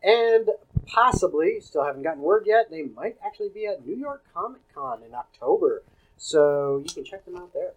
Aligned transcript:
And 0.01 0.49
possibly, 0.85 1.59
still 1.59 1.85
haven't 1.85 2.03
gotten 2.03 2.21
word 2.21 2.43
yet, 2.45 2.69
they 2.69 2.83
might 2.83 3.17
actually 3.25 3.49
be 3.49 3.65
at 3.65 3.85
New 3.85 3.95
York 3.95 4.23
Comic 4.33 4.61
Con 4.73 5.01
in 5.03 5.13
October. 5.13 5.83
So 6.17 6.83
you 6.85 6.93
can 6.93 7.03
check 7.03 7.25
them 7.25 7.37
out 7.37 7.53
there. 7.53 7.73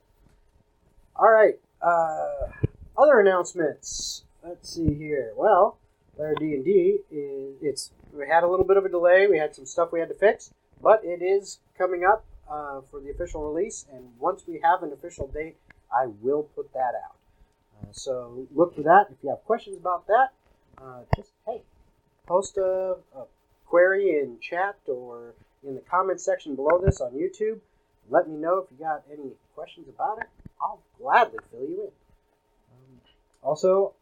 All 1.17 1.31
right. 1.31 1.59
Uh, 1.81 2.67
other 2.97 3.21
announcements. 3.21 4.25
Let's 4.45 4.75
see 4.75 4.95
here. 4.95 5.33
Well, 5.37 5.79
Lair 6.19 6.35
D 6.39 6.55
and 6.55 6.65
D 6.65 6.99
is 7.11 7.57
it's 7.61 7.91
we 8.13 8.27
had 8.29 8.43
a 8.43 8.49
little 8.49 8.65
bit 8.65 8.77
of 8.77 8.85
a 8.85 8.89
delay. 8.89 9.27
We 9.27 9.39
had 9.39 9.55
some 9.55 9.67
stuff 9.67 9.93
we 9.93 10.01
had 10.01 10.09
to 10.09 10.15
fix, 10.15 10.53
but 10.83 11.01
it 11.05 11.23
is 11.23 11.61
coming 11.77 12.05
up 12.05 12.25
uh, 12.51 12.81
for 12.91 13.01
the 13.01 13.11
official 13.11 13.51
release. 13.51 13.87
And 13.93 14.11
once 14.19 14.45
we 14.47 14.61
have 14.63 14.83
an 14.83 14.93
official 14.93 15.27
date, 15.29 15.57
I 15.93 16.07
will 16.07 16.45
put 16.55 16.73
that 16.73 16.93
out. 17.05 17.17
Uh, 17.77 17.93
so 17.93 18.47
look 18.55 18.75
for 18.75 18.83
that. 18.83 19.09
If 19.11 19.17
you 19.23 19.31
have 19.31 19.45
questions 19.45 19.77
about 19.79 20.07
that, 20.07 20.29
uh, 20.79 21.01
just 21.15 21.31
hey, 21.47 21.63
post 22.27 22.57
a, 22.57 22.97
a 23.17 23.25
query 23.67 24.11
in 24.11 24.39
chat 24.41 24.77
or 24.87 25.35
in 25.67 25.75
the 25.75 25.81
comment 25.81 26.21
section 26.21 26.55
below 26.55 26.81
this 26.85 27.01
on 27.01 27.13
YouTube. 27.13 27.61
Let 28.09 28.29
me 28.29 28.37
know 28.37 28.59
if 28.59 28.67
you 28.71 28.85
got 28.85 29.03
any 29.13 29.33
questions 29.55 29.89
about 29.89 30.19
it. 30.19 30.29
I'll 30.61 30.81
gladly 30.99 31.39
fill 31.51 31.61
you 31.63 31.83
in. 31.83 31.91
Um, 32.73 33.01
also, 33.43 33.95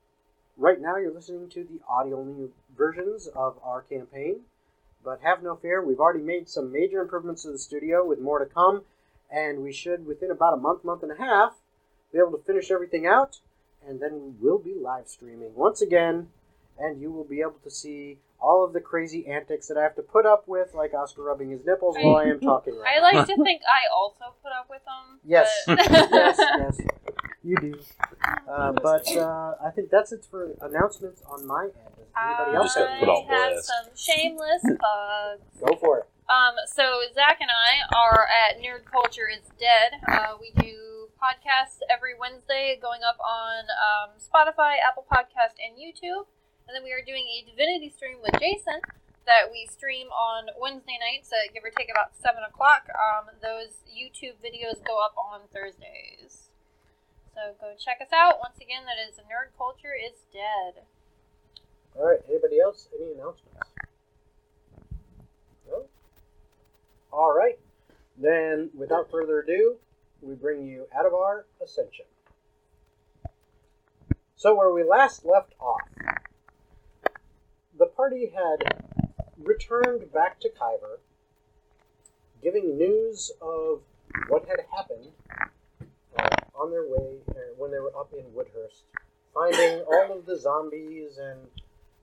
right 0.57 0.81
now 0.81 0.97
you're 0.97 1.15
listening 1.15 1.49
to 1.51 1.65
the 1.65 1.81
audio 1.89 2.21
only 2.21 2.49
versions 2.77 3.29
of 3.29 3.59
our 3.63 3.83
campaign, 3.83 4.41
but 5.05 5.21
have 5.23 5.43
no 5.43 5.55
fear, 5.57 5.85
we've 5.85 6.01
already 6.01 6.25
made 6.25 6.49
some 6.49 6.73
major 6.73 7.01
improvements 7.01 7.43
to 7.43 7.53
the 7.53 7.59
studio 7.59 8.05
with 8.05 8.21
more 8.21 8.39
to 8.39 8.47
come, 8.47 8.83
and 9.31 9.63
we 9.63 9.73
should, 9.73 10.07
within 10.07 10.31
about 10.31 10.55
a 10.55 10.57
month, 10.57 10.85
month 10.85 11.03
and 11.03 11.13
a 11.13 11.17
half, 11.17 11.55
be 12.13 12.19
able 12.19 12.37
to 12.37 12.45
finish 12.45 12.71
everything 12.71 13.07
out, 13.07 13.39
and 13.87 14.01
then 14.01 14.37
we'll 14.41 14.59
be 14.59 14.75
live 14.75 15.09
streaming 15.09 15.55
once 15.55 15.83
again, 15.83 16.29
and 16.79 17.01
you 17.01 17.11
will 17.11 17.25
be 17.25 17.41
able 17.41 17.59
to 17.63 17.71
see 17.71 18.19
all 18.41 18.65
of 18.65 18.73
the 18.73 18.81
crazy 18.81 19.27
antics 19.27 19.69
that 19.69 19.77
I 19.79 19.83
have 19.83 19.97
to 19.97 20.03
put 20.03 20.27
up 20.27 20.47
with, 20.47 20.75
like 20.75 20.93
Oscar 20.95 21.23
rubbing 21.23 21.51
his 21.51 21.65
nipples 21.65 21.97
while 21.99 22.17
I 22.17 22.25
am 22.25 22.41
talking 22.41 22.77
right 22.79 22.97
I 22.99 23.01
like 23.01 23.27
to 23.27 23.37
think 23.43 23.63
I 23.63 23.93
also 23.95 24.35
put 24.43 24.53
up 24.53 24.69
with 24.71 24.83
them. 24.85 25.21
Yes. 25.27 25.49
yes, 25.67 26.39
yes, 26.39 26.81
you 27.45 27.57
do. 27.57 27.75
Uh, 28.49 28.73
but 28.73 29.07
uh, 29.17 29.55
I 29.65 29.71
think 29.71 29.91
that's 29.91 30.13
it 30.13 30.25
for 30.31 30.55
announcements 30.61 31.23
on 31.29 31.47
my 31.47 31.65
end. 31.65 31.73
Does 31.97 32.07
anybody 32.17 32.57
else 32.57 32.75
just 32.75 32.79
have 32.79 33.01
gotta 33.01 33.01
put 33.01 33.09
I 33.09 33.13
on 33.13 33.27
have 33.29 33.53
blast. 33.53 33.67
some 33.67 33.87
shameless 33.97 34.63
plugs. 34.81 35.43
Go 35.61 35.77
for 35.77 35.99
it. 35.99 36.07
Um, 36.25 36.55
so 36.73 37.03
Zach 37.13 37.39
and 37.41 37.51
I 37.53 37.85
are 37.93 38.25
at 38.25 38.57
Nerd 38.63 38.89
Culture 38.91 39.29
is 39.29 39.45
Dead. 39.61 40.01
Uh, 40.09 40.41
we 40.41 40.53
do 40.57 41.09
podcasts 41.21 41.85
every 41.93 42.17
Wednesday, 42.17 42.79
going 42.81 43.01
up 43.05 43.21
on 43.21 43.69
um, 43.69 44.17
Spotify, 44.17 44.81
Apple 44.81 45.05
Podcast, 45.11 45.61
and 45.61 45.77
YouTube. 45.77 46.25
And 46.67 46.73
then 46.73 46.83
we 46.83 46.93
are 46.93 47.05
doing 47.05 47.29
a 47.29 47.45
Divinity 47.45 47.93
stream 47.93 48.19
with 48.25 48.33
Jason 48.41 48.81
that 49.27 49.53
we 49.53 49.69
stream 49.71 50.09
on 50.09 50.49
Wednesday 50.61 50.97
nights 51.01 51.29
at 51.33 51.53
give 51.53 51.65
or 51.65 51.73
take 51.77 51.91
about 51.93 52.17
seven 52.17 52.41
o'clock. 52.49 52.89
Um, 52.93 53.29
those 53.43 53.85
YouTube 53.89 54.41
videos 54.41 54.81
go 54.85 54.97
up 55.05 55.13
on 55.17 55.41
Thursdays. 55.53 56.44
So 57.35 57.41
go 57.61 57.75
check 57.77 57.99
us 58.01 58.13
out. 58.13 58.39
Once 58.39 58.59
again, 58.59 58.85
that 58.85 58.95
is 58.97 59.17
Nerd 59.19 59.57
Culture 59.59 59.93
is 59.93 60.21
Dead. 60.33 60.85
All 61.97 62.07
right. 62.07 62.21
Anybody 62.29 62.61
else? 62.61 62.89
Any 62.95 63.13
announcements? 63.13 63.59
No. 65.69 65.87
All 67.13 67.37
right. 67.37 67.59
Then, 68.17 68.71
without 68.73 69.11
further 69.11 69.41
ado, 69.41 69.77
we 70.23 70.35
bring 70.35 70.65
you 70.65 70.87
Adavar 70.97 71.43
ascension. 71.63 72.05
So, 74.37 74.55
where 74.55 74.73
we 74.73 74.85
last 74.85 75.25
left 75.25 75.55
off, 75.59 75.81
the 77.77 77.87
party 77.87 78.33
had 78.33 78.85
returned 79.43 80.13
back 80.13 80.39
to 80.41 80.49
Kyver, 80.49 81.01
giving 82.41 82.79
news 82.79 83.33
of 83.43 83.81
what 84.29 84.47
had 84.47 84.61
happened 84.73 85.09
on 86.55 86.71
their 86.71 86.87
way 86.87 87.19
uh, 87.31 87.55
when 87.57 87.71
they 87.71 87.79
were 87.79 87.95
up 87.99 88.13
in 88.13 88.25
Woodhurst, 88.35 88.83
finding 89.33 89.81
all 89.81 90.19
of 90.19 90.27
the 90.27 90.39
zombies 90.39 91.19
and 91.19 91.41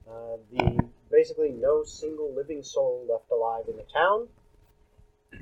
uh, 0.10 0.38
the 0.52 0.90
basically 1.10 1.50
no 1.52 1.84
single 1.84 2.34
living 2.34 2.64
soul 2.64 3.06
left 3.10 3.32
alive 3.32 3.66
in 3.70 3.78
the 3.78 3.86
town. 3.92 4.28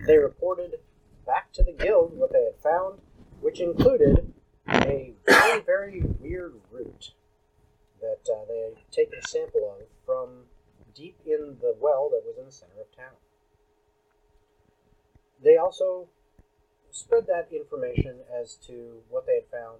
They 0.07 0.17
reported 0.17 0.75
back 1.25 1.51
to 1.53 1.63
the 1.63 1.71
guild 1.71 2.17
what 2.17 2.31
they 2.31 2.43
had 2.43 2.55
found, 2.61 2.99
which 3.41 3.59
included 3.59 4.33
a 4.67 5.13
very, 5.25 5.61
very 5.65 6.01
weird 6.19 6.53
root 6.71 7.11
that 8.01 8.31
uh, 8.31 8.45
they 8.47 8.59
had 8.59 8.91
taken 8.91 9.19
a 9.19 9.27
sample 9.27 9.75
of 9.77 9.85
from 10.05 10.29
deep 10.95 11.17
in 11.25 11.57
the 11.61 11.75
well 11.79 12.09
that 12.09 12.23
was 12.25 12.35
in 12.37 12.45
the 12.45 12.51
center 12.51 12.81
of 12.81 12.95
town. 12.95 13.15
They 15.43 15.57
also 15.57 16.07
spread 16.99 17.27
that 17.27 17.47
information 17.51 18.17
as 18.29 18.55
to 18.67 19.01
what 19.09 19.25
they 19.25 19.35
had 19.35 19.47
found 19.51 19.79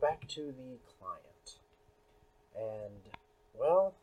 back 0.00 0.26
to 0.28 0.46
the 0.46 0.78
client. 0.98 1.58
And, 2.56 3.12
well, 3.58 3.94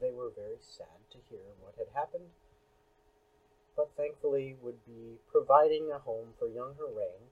they 0.00 0.10
were 0.10 0.30
very 0.34 0.56
sad 0.60 1.04
to 1.12 1.18
hear 1.28 1.44
what 1.60 1.74
had 1.76 1.88
happened, 1.94 2.30
but 3.76 3.90
thankfully 3.96 4.56
would 4.62 4.84
be 4.86 5.18
providing 5.30 5.90
a 5.94 5.98
home 5.98 6.28
for 6.38 6.48
young 6.48 6.74
Harain 6.80 7.28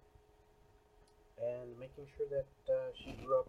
and 1.41 1.79
making 1.79 2.07
sure 2.17 2.27
that 2.31 2.73
uh, 2.73 2.91
she 2.95 3.13
grew 3.25 3.39
up 3.41 3.49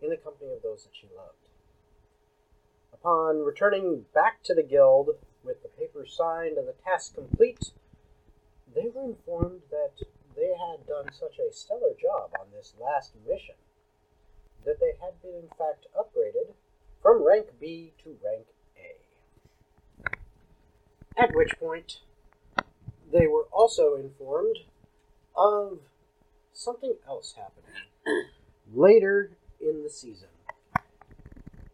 in 0.00 0.10
the 0.10 0.16
company 0.16 0.50
of 0.52 0.62
those 0.62 0.82
that 0.84 0.96
she 0.98 1.06
loved. 1.16 1.48
Upon 2.92 3.44
returning 3.44 4.06
back 4.12 4.42
to 4.44 4.54
the 4.54 4.62
guild 4.62 5.10
with 5.44 5.62
the 5.62 5.68
papers 5.68 6.14
signed 6.16 6.56
and 6.56 6.66
the 6.66 6.74
task 6.84 7.14
complete, 7.14 7.72
they 8.74 8.88
were 8.94 9.04
informed 9.04 9.62
that 9.70 9.92
they 10.36 10.48
had 10.48 10.86
done 10.86 11.12
such 11.12 11.38
a 11.38 11.52
stellar 11.52 11.94
job 12.00 12.30
on 12.40 12.46
this 12.52 12.74
last 12.80 13.12
mission 13.26 13.54
that 14.64 14.80
they 14.80 14.92
had 15.00 15.20
been 15.22 15.34
in 15.34 15.48
fact 15.58 15.86
upgraded 15.98 16.54
from 17.02 17.22
rank 17.26 17.46
B 17.60 17.92
to 18.04 18.16
rank 18.24 18.46
A. 18.76 18.96
At 21.20 21.34
which 21.34 21.58
point, 21.58 22.00
they 23.12 23.26
were 23.26 23.46
also 23.52 23.94
informed 23.96 24.58
of 25.36 25.78
something 26.52 26.94
else 27.06 27.34
happening 27.36 28.26
later 28.72 29.30
in 29.60 29.82
the 29.82 29.90
season. 29.90 30.28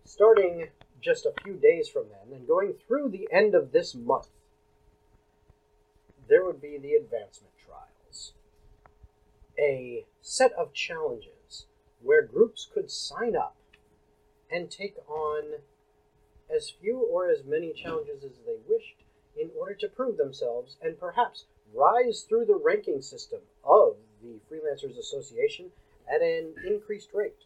Starting 0.04 0.68
just 1.00 1.26
a 1.26 1.32
few 1.42 1.54
days 1.54 1.88
from 1.88 2.06
then 2.08 2.36
and 2.36 2.48
going 2.48 2.74
through 2.86 3.10
the 3.10 3.28
end 3.30 3.54
of 3.54 3.72
this 3.72 3.94
month, 3.94 4.28
there 6.28 6.44
would 6.44 6.60
be 6.60 6.78
the 6.78 6.94
advancement 6.94 7.54
trials. 7.64 8.32
A 9.58 10.06
set 10.20 10.52
of 10.52 10.72
challenges 10.72 11.66
where 12.02 12.22
groups 12.22 12.68
could 12.72 12.90
sign 12.90 13.34
up 13.34 13.56
and 14.50 14.70
take 14.70 14.96
on 15.08 15.60
as 16.54 16.70
few 16.70 16.98
or 16.98 17.28
as 17.28 17.44
many 17.44 17.72
challenges 17.72 18.24
as 18.24 18.38
they 18.46 18.56
wished 18.68 19.02
in 19.38 19.50
order 19.58 19.74
to 19.74 19.88
prove 19.88 20.16
themselves 20.16 20.76
and 20.82 20.98
perhaps 20.98 21.44
rise 21.74 22.22
through 22.22 22.44
the 22.44 22.60
ranking 22.62 23.02
system 23.02 23.40
of 23.64 23.96
the 24.22 24.40
Freelancers 24.50 24.98
Association 24.98 25.70
at 26.12 26.22
an 26.22 26.54
increased 26.66 27.10
rate. 27.12 27.44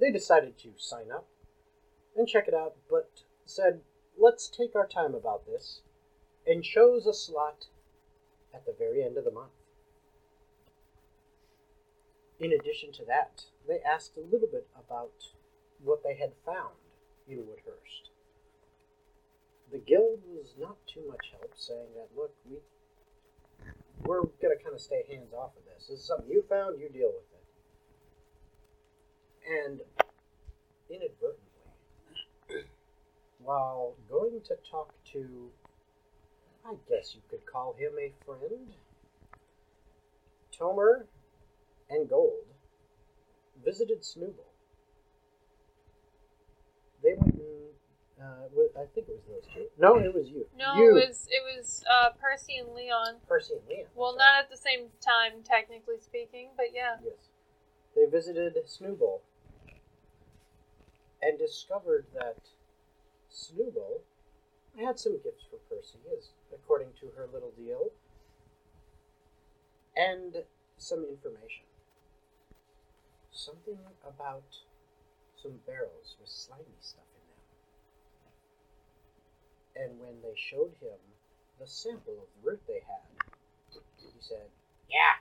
They 0.00 0.12
decided 0.12 0.58
to 0.58 0.70
sign 0.76 1.10
up 1.10 1.26
and 2.16 2.28
check 2.28 2.48
it 2.48 2.54
out, 2.54 2.76
but 2.90 3.10
said, 3.44 3.80
let's 4.18 4.48
take 4.48 4.74
our 4.76 4.86
time 4.86 5.14
about 5.14 5.46
this, 5.46 5.80
and 6.46 6.62
chose 6.62 7.06
a 7.06 7.14
slot 7.14 7.66
at 8.54 8.64
the 8.64 8.74
very 8.78 9.02
end 9.02 9.16
of 9.16 9.24
the 9.24 9.30
month. 9.30 9.50
In 12.38 12.52
addition 12.52 12.92
to 12.92 13.04
that, 13.06 13.44
they 13.66 13.80
asked 13.80 14.16
a 14.16 14.20
little 14.20 14.48
bit 14.48 14.66
about 14.78 15.32
what 15.82 16.02
they 16.04 16.14
had 16.14 16.32
found 16.44 16.74
in 17.28 17.38
Woodhurst. 17.38 18.10
The 19.72 19.78
guild 19.78 20.20
was 20.26 20.54
not 20.58 20.76
too 20.86 21.02
much 21.08 21.32
help, 21.32 21.52
saying 21.56 21.88
that, 21.96 22.08
look, 22.16 22.34
we 22.48 22.58
we're 24.04 24.22
gonna 24.40 24.56
kind 24.62 24.74
of 24.74 24.80
stay 24.80 25.02
hands 25.10 25.32
off 25.32 25.56
of 25.56 25.64
this. 25.64 25.88
This 25.88 26.00
is 26.00 26.04
something 26.06 26.30
you 26.30 26.44
found, 26.48 26.78
you 26.78 26.88
deal 26.88 27.12
with 27.12 27.24
it. 27.32 27.44
And 29.66 29.80
inadvertently, 30.88 31.40
while 33.38 33.94
going 34.08 34.40
to 34.42 34.56
talk 34.70 34.94
to, 35.12 35.50
I 36.68 36.74
guess 36.88 37.14
you 37.14 37.20
could 37.30 37.46
call 37.46 37.74
him 37.78 37.92
a 37.98 38.12
friend, 38.24 38.72
Tomer 40.58 41.04
and 41.88 42.08
Gold 42.08 42.44
visited 43.64 44.02
Snooble. 44.02 44.50
They 47.02 47.14
went 47.14 47.34
and, 47.34 47.68
uh, 48.20 48.80
I 48.80 48.86
think 48.94 49.08
it 49.08 49.14
was 49.14 49.22
those 49.28 49.54
two. 49.54 49.66
No, 49.78 49.96
it 49.98 50.12
was 50.12 50.28
you. 50.28 50.46
No, 50.58 50.74
you, 50.74 50.96
it 50.96 51.08
was 51.08 51.28
it 51.30 51.56
was 51.56 51.84
uh, 51.88 52.10
Percy 52.20 52.56
and 52.56 52.74
Leon. 52.74 53.16
Percy 53.28 53.54
and 53.54 53.68
Leon. 53.68 53.86
Well, 53.94 54.12
Sorry. 54.12 54.18
not 54.18 54.44
at 54.44 54.50
the 54.50 54.56
same 54.56 54.88
time, 55.00 55.42
technically 55.44 56.00
speaking, 56.00 56.48
but 56.56 56.66
yeah. 56.74 56.96
Yes. 57.04 57.28
They 57.94 58.06
visited 58.06 58.56
Snooble 58.66 59.20
and 61.22 61.38
discovered 61.38 62.06
that 62.14 62.38
Snooble 63.30 64.00
had 64.84 64.98
some 64.98 65.18
gifts 65.22 65.44
for 65.48 65.56
Percy, 65.68 65.98
as 66.16 66.28
according 66.52 66.88
to 67.00 67.06
her 67.16 67.26
little 67.32 67.52
deal, 67.56 67.90
and 69.96 70.44
some 70.76 71.04
information. 71.08 71.64
Something 73.32 73.78
about 74.06 74.44
some 75.42 75.60
barrels 75.66 76.16
with 76.20 76.28
slimy 76.28 76.64
stuff 76.80 77.04
in 79.76 79.82
them. 79.82 79.90
And 79.90 80.00
when 80.00 80.22
they 80.22 80.34
showed 80.36 80.72
him 80.80 80.98
the 81.60 81.66
sample 81.66 82.14
of 82.14 82.28
the 82.42 82.50
root 82.50 82.60
they 82.66 82.80
had, 82.86 83.32
he 83.72 84.20
said, 84.20 84.48
Yeah, 84.90 85.20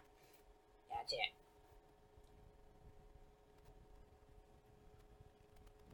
that's 0.92 1.14
it. 1.14 1.32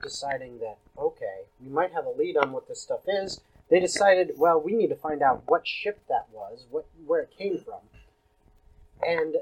Deciding 0.01 0.59
that, 0.59 0.77
okay, 0.97 1.45
we 1.63 1.69
might 1.69 1.91
have 1.93 2.05
a 2.05 2.09
lead 2.09 2.37
on 2.37 2.51
what 2.51 2.67
this 2.67 2.81
stuff 2.81 3.01
is, 3.07 3.41
they 3.71 3.79
decided, 3.79 4.33
well, 4.37 4.61
we 4.61 4.73
need 4.73 4.89
to 4.89 4.95
find 4.95 5.23
out 5.23 5.43
what 5.47 5.65
ship 5.65 6.01
that 6.09 6.27
was, 6.31 6.65
what 6.69 6.85
where 7.07 7.21
it 7.21 7.33
came 7.35 7.57
from. 7.57 7.79
And 9.01 9.37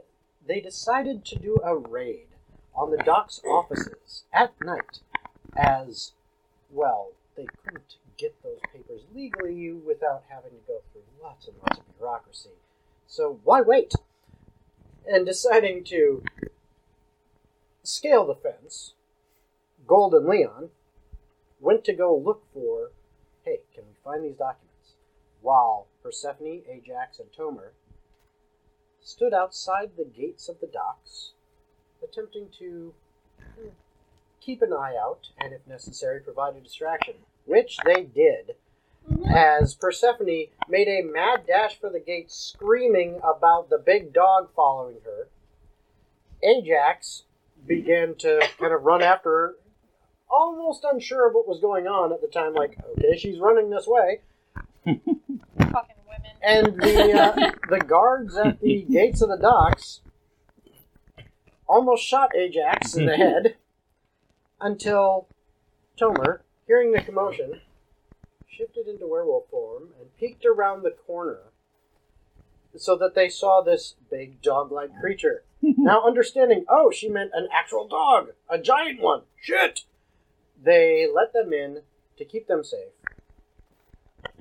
they 0.48 0.62
decided 0.62 1.26
to 1.26 1.40
do 1.40 1.58
a 1.64 1.76
raid 1.76 2.28
on 2.76 2.92
the 2.92 3.04
dock's 3.04 3.42
offices 3.44 4.24
at 4.32 4.54
night, 4.64 5.00
as, 5.58 6.14
well, 6.70 7.14
they 7.36 7.48
couldn't 7.66 7.96
get 8.18 8.36
those 8.44 8.60
papers 8.72 9.02
legally 9.14 9.72
without 9.72 10.24
having 10.30 10.52
to 10.52 10.68
go 10.68 10.80
through 10.92 11.02
lots 11.22 11.48
and 11.48 11.58
lots 11.58 11.80
of 11.80 11.98
bureaucracy. 11.98 12.50
So 13.08 13.40
why 13.44 13.62
wait? 13.62 13.94
And 15.08 15.26
deciding 15.26 15.84
to 15.86 16.24
scale 17.82 18.28
the 18.28 18.36
fence, 18.36 18.94
Gold 19.88 20.14
and 20.14 20.28
Leon 20.28 20.70
went 21.60 21.84
to 21.86 21.94
go 21.94 22.16
look 22.16 22.44
for, 22.54 22.92
hey, 23.44 23.62
can 23.74 23.86
we 23.88 23.96
find 24.10 24.24
these 24.24 24.38
documents? 24.38 24.96
While 25.42 25.88
Persephone, 26.04 26.62
Ajax, 26.70 27.20
and 27.20 27.30
Tomer 27.32 27.72
stood 29.02 29.34
outside 29.34 29.92
the 29.98 30.06
gates 30.06 30.50
of 30.50 30.60
the 30.60 30.68
docks, 30.68 31.34
attempting 32.04 32.50
to 32.60 32.94
keep 34.42 34.62
an 34.62 34.74
eye 34.74 34.96
out 35.00 35.30
and, 35.38 35.54
if 35.54 35.66
necessary, 35.68 36.20
provide 36.20 36.56
a 36.56 36.62
distraction, 36.62 37.16
which 37.46 37.78
they 37.86 38.04
did 38.04 38.56
as 39.34 39.76
Persephone 39.76 40.48
made 40.68 40.88
a 40.88 41.02
mad 41.02 41.48
dash 41.48 41.80
for 41.80 41.90
the 41.90 42.00
gate, 42.00 42.32
screaming 42.32 43.20
about 43.24 43.70
the 43.70 43.78
big 43.78 44.14
dog 44.14 44.50
following 44.56 44.98
her. 45.06 45.30
Ajax 46.44 47.24
began 47.66 48.16
to 48.16 48.40
kind 48.60 48.74
of 48.74 48.84
run 48.84 49.02
after 49.02 49.30
her, 49.30 49.56
almost 50.30 50.86
unsure 50.90 51.28
of 51.28 51.34
what 51.34 51.48
was 51.48 51.60
going 51.60 51.88
on 51.88 52.14
at 52.14 52.22
the 52.22 52.28
time. 52.28 52.54
Like, 52.54 52.78
okay, 52.98 53.18
she's 53.18 53.40
running 53.40 53.70
this 53.70 53.88
way, 53.88 54.22
Fucking 54.86 55.06
women. 55.58 56.32
and 56.42 56.66
the 56.82 57.14
uh, 57.14 57.52
the 57.70 57.80
guards 57.80 58.36
at 58.38 58.60
the 58.62 58.86
gates 58.90 59.22
of 59.22 59.30
the 59.30 59.38
docks 59.38 60.02
almost 61.68 62.04
shot 62.04 62.36
Ajax 62.36 62.96
in 62.96 63.06
the 63.06 63.16
head 63.18 63.56
until 64.60 65.28
Tomer, 66.00 66.40
hearing 66.68 66.92
the 66.92 67.02
commotion, 67.02 67.62
shifted 68.48 68.88
into 68.88 69.08
werewolf 69.08 69.50
form 69.50 69.90
and 70.00 70.16
peeked 70.18 70.46
around 70.46 70.84
the 70.84 70.92
corner 70.92 71.40
so 72.76 72.96
that 72.96 73.16
they 73.16 73.30
saw 73.30 73.62
this 73.62 73.96
big 74.12 74.42
dog-like 74.42 74.92
creature. 75.00 75.44
now 75.62 76.04
understanding, 76.06 76.66
oh, 76.70 76.92
she 76.92 77.10
meant 77.10 77.32
an 77.34 77.48
actual 77.54 77.88
dog, 77.88 78.30
a 78.50 78.58
giant 78.58 79.02
one. 79.02 79.22
Shit! 79.42 79.82
They 80.62 81.08
let 81.14 81.32
them 81.32 81.54
in 81.54 81.84
to 82.18 82.26
keep 82.26 82.48
them 82.48 82.64
safe, 82.64 82.92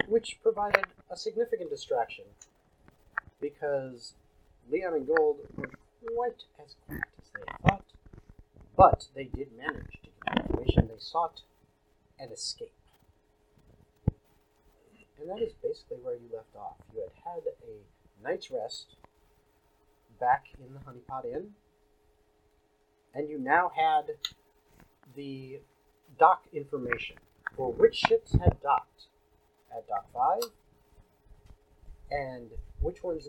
which 0.08 0.38
provided 0.42 0.86
a 1.08 1.16
significant 1.16 1.70
distraction 1.70 2.24
because 3.40 4.14
Leon 4.70 4.94
and 4.94 5.06
Gold 5.06 5.38
were 5.56 5.70
quite 6.12 6.42
as 6.62 6.74
quiet 6.86 7.04
as 7.22 7.30
they 7.34 7.52
thought, 7.62 7.84
but 8.76 9.06
they 9.14 9.24
did 9.24 9.56
manage 9.56 10.00
to 10.02 10.10
get 10.10 10.34
the 10.34 10.40
information 10.42 10.88
they 10.88 10.98
sought 10.98 11.42
and 12.18 12.32
escape. 12.32 12.72
And 15.20 15.30
that 15.30 15.40
is 15.40 15.52
basically 15.62 15.98
where 16.02 16.14
you 16.14 16.28
left 16.34 16.54
off. 16.56 16.76
You 16.94 17.02
had 17.02 17.12
had 17.24 17.42
a 17.62 18.24
night's 18.28 18.50
rest 18.50 18.96
back 20.20 20.46
in 20.58 20.74
the 20.74 20.80
Honeypot 20.80 21.24
Inn, 21.24 21.50
and 23.14 23.28
you 23.28 23.38
now 23.38 23.70
had 23.74 24.16
the 25.14 25.60
dock 26.18 26.44
information 26.52 27.16
for 27.56 27.72
which 27.72 27.96
ships 27.96 28.32
had 28.32 28.60
docked 28.62 29.06
at 29.76 29.86
Dock 29.88 30.06
5, 30.12 30.50
and 32.10 32.50
which 32.80 33.02
ones 33.02 33.28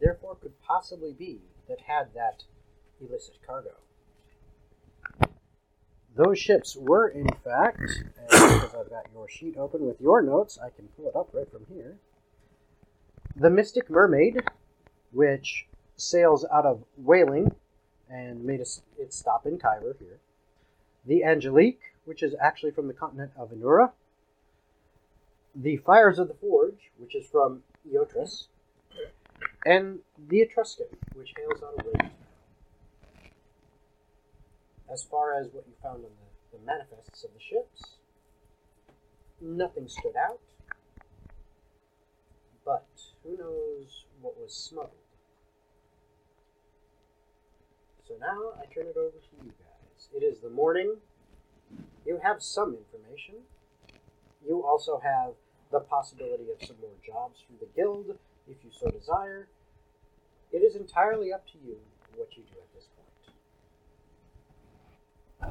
therefore 0.00 0.36
could 0.36 0.60
possibly 0.62 1.12
be 1.12 1.40
that 1.68 1.80
had 1.80 2.08
that 2.14 2.44
illicit 3.00 3.36
cargo. 3.46 3.70
Those 6.16 6.38
ships 6.38 6.76
were, 6.76 7.08
in 7.08 7.28
fact, 7.44 7.80
and 7.80 8.28
because 8.28 8.74
I've 8.74 8.90
got 8.90 9.06
your 9.12 9.28
sheet 9.28 9.56
open 9.56 9.86
with 9.86 10.00
your 10.00 10.22
notes, 10.22 10.58
I 10.62 10.70
can 10.70 10.88
pull 10.88 11.08
it 11.08 11.16
up 11.16 11.30
right 11.32 11.50
from 11.50 11.66
here. 11.72 11.96
The 13.36 13.48
Mystic 13.48 13.88
Mermaid, 13.88 14.42
which 15.12 15.66
sails 15.96 16.44
out 16.52 16.66
of 16.66 16.82
Whaling 16.96 17.54
and 18.10 18.44
made 18.44 18.60
us 18.60 18.82
its 18.98 19.16
stop 19.16 19.46
in 19.46 19.58
Kyver 19.58 19.96
here. 19.98 20.18
The 21.06 21.24
Angelique, 21.24 21.89
which 22.04 22.22
is 22.22 22.34
actually 22.40 22.70
from 22.70 22.88
the 22.88 22.94
continent 22.94 23.32
of 23.36 23.50
Inura. 23.50 23.92
The 25.54 25.76
Fires 25.78 26.18
of 26.18 26.28
the 26.28 26.34
Forge, 26.34 26.90
which 26.98 27.14
is 27.14 27.26
from 27.26 27.62
Eotris. 27.88 28.46
And 29.64 30.00
the 30.28 30.40
Etruscan, 30.40 30.86
which 31.14 31.34
hails 31.36 31.62
out 31.62 31.78
of 31.78 31.86
Raven's 31.86 32.20
as 34.92 35.04
far 35.04 35.38
as 35.40 35.48
what 35.52 35.64
you 35.66 35.74
found 35.82 36.04
on 36.04 36.10
the, 36.10 36.58
the 36.58 36.64
manifests 36.64 37.22
of 37.24 37.30
the 37.32 37.40
ships, 37.40 37.96
nothing 39.40 39.88
stood 39.88 40.16
out. 40.16 40.40
But 42.64 42.88
who 43.22 43.36
knows 43.36 44.04
what 44.20 44.36
was 44.38 44.54
smuggled? 44.54 44.92
So 48.06 48.14
now 48.20 48.60
I 48.60 48.66
turn 48.72 48.86
it 48.86 48.96
over 48.96 49.16
to 49.16 49.44
you 49.44 49.52
guys. 49.58 50.08
It 50.14 50.24
is 50.24 50.40
the 50.40 50.50
morning. 50.50 50.96
You 52.06 52.20
have 52.22 52.42
some 52.42 52.76
information. 52.76 53.36
You 54.46 54.64
also 54.64 54.98
have 55.02 55.32
the 55.70 55.80
possibility 55.80 56.44
of 56.50 56.66
some 56.66 56.76
more 56.80 56.90
jobs 57.06 57.40
through 57.46 57.58
the 57.60 57.68
guild, 57.76 58.16
if 58.48 58.56
you 58.64 58.70
so 58.72 58.90
desire. 58.90 59.48
It 60.52 60.58
is 60.58 60.74
entirely 60.74 61.32
up 61.32 61.46
to 61.52 61.58
you 61.64 61.76
what 62.16 62.36
you 62.36 62.42
do 62.50 62.58
at 62.58 62.74
this 62.74 62.88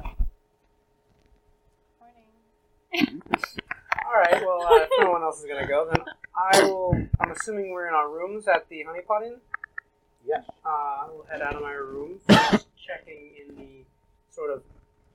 point. 0.02 0.28
Morning. 2.92 3.22
All 4.06 4.14
right. 4.14 4.42
Well, 4.44 4.62
uh, 4.66 4.82
if 4.82 4.90
no 5.00 5.10
one 5.10 5.22
else 5.22 5.40
is 5.40 5.46
gonna 5.46 5.66
go, 5.66 5.88
then 5.90 6.04
I 6.36 6.62
will. 6.62 6.94
I'm 7.20 7.30
assuming 7.30 7.70
we're 7.70 7.88
in 7.88 7.94
our 7.94 8.10
rooms 8.10 8.46
at 8.48 8.68
the 8.68 8.84
Honeypot 8.84 9.26
Inn. 9.26 9.36
Yes. 10.26 10.44
Uh, 10.64 10.68
I 10.68 11.06
will 11.10 11.24
head 11.30 11.40
out 11.40 11.54
of 11.54 11.62
my 11.62 11.72
room, 11.72 12.20
checking 12.76 13.32
in 13.40 13.56
the 13.56 13.84
sort 14.28 14.50
of 14.50 14.62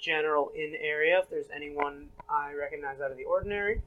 general 0.10 0.52
in 0.56 0.76
area 0.80 1.20
if 1.20 1.30
there's 1.30 1.48
anyone 1.56 2.10
I 2.30 2.54
recognize 2.54 3.02
out 3.02 3.12
of 3.12 3.18
the 3.18 3.24
ordinary. 3.26 3.82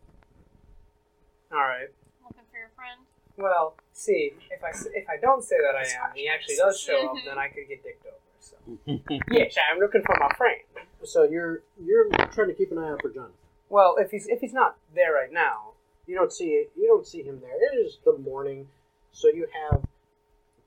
All 1.53 1.59
right. 1.59 1.89
Looking 2.25 2.43
for 2.51 2.59
your 2.59 2.71
friend. 2.75 3.01
Well, 3.37 3.77
see, 3.93 4.35
if 4.51 4.63
I 4.65 4.71
s- 4.71 4.89
if 4.93 5.09
I 5.09 5.17
don't 5.17 5.43
say 5.45 5.57
that 5.63 5.77
I 5.77 5.83
am, 5.83 6.11
and 6.11 6.19
he 6.19 6.29
actually 6.29 6.57
does 6.57 6.81
show 6.81 7.09
up, 7.11 7.17
then 7.25 7.39
I 7.45 7.49
could 7.49 7.69
get 7.69 7.83
dicked 7.85 8.05
over. 8.07 8.17
So 8.41 8.57
yes, 9.31 9.55
I'm 9.71 9.79
looking 9.79 10.03
for 10.03 10.17
my 10.19 10.31
friend. 10.37 10.61
So 11.05 11.23
you're 11.23 11.63
you're 11.81 12.09
trying 12.33 12.49
to 12.49 12.55
keep 12.55 12.73
an 12.73 12.79
eye 12.79 12.91
out 12.91 13.01
for 13.01 13.11
Jonathan. 13.11 13.35
Well, 13.69 13.97
if 13.99 14.11
he's 14.11 14.27
if 14.27 14.41
he's 14.41 14.53
not 14.53 14.77
there 14.95 15.13
right 15.15 15.33
now, 15.33 15.73
You 16.07 16.17
don't 16.17 16.33
see 16.33 16.67
you 16.77 16.87
don't 16.89 17.07
see 17.07 17.23
him 17.23 17.41
there. 17.41 17.55
It 17.55 17.77
is 17.87 17.99
the 18.05 18.19
morning, 18.19 18.67
so 19.13 19.29
you 19.29 19.47
have 19.63 19.85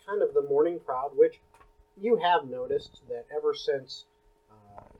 kind 0.07 0.21
of 0.21 0.33
the 0.33 0.43
morning 0.43 0.79
crowd, 0.85 1.11
which 1.15 1.39
you 1.99 2.15
have 2.17 2.45
noticed 2.47 3.01
that 3.09 3.25
ever 3.35 3.53
since 3.53 4.05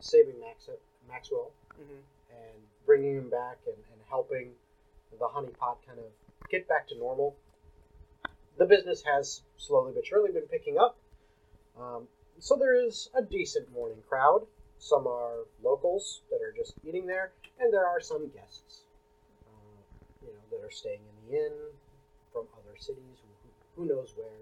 saving 0.01 0.39
Max, 0.39 0.69
Maxwell 1.07 1.51
mhm, 1.79 2.01
and 2.29 2.61
bringing 2.85 3.15
him 3.17 3.29
back 3.29 3.57
and, 3.65 3.75
and 3.75 4.01
helping 4.09 4.51
the 5.19 5.25
honeypot 5.25 5.77
kind 5.85 5.99
of 5.99 6.05
get 6.49 6.67
back 6.67 6.87
to 6.87 6.97
normal, 6.97 7.35
the 8.57 8.65
business 8.65 9.03
has 9.03 9.41
slowly 9.57 9.91
but 9.93 10.05
surely 10.05 10.31
been 10.31 10.47
picking 10.47 10.77
up. 10.77 10.97
Um, 11.79 12.07
so 12.39 12.55
there 12.55 12.75
is 12.75 13.09
a 13.15 13.21
decent 13.21 13.71
morning 13.71 13.97
crowd. 14.09 14.45
Some 14.79 15.07
are 15.07 15.45
locals 15.63 16.21
that 16.31 16.41
are 16.41 16.51
just 16.51 16.73
eating 16.83 17.05
there, 17.05 17.31
and 17.59 17.71
there 17.71 17.85
are 17.85 18.01
some 18.01 18.29
guests, 18.29 18.81
uh, 19.47 20.25
you 20.25 20.29
know, 20.33 20.57
that 20.57 20.65
are 20.65 20.71
staying 20.71 20.99
in 20.99 21.29
the 21.31 21.37
inn 21.37 21.53
from 22.33 22.47
other 22.57 22.75
cities, 22.77 23.21
who, 23.75 23.83
who 23.83 23.87
knows 23.87 24.13
where. 24.17 24.41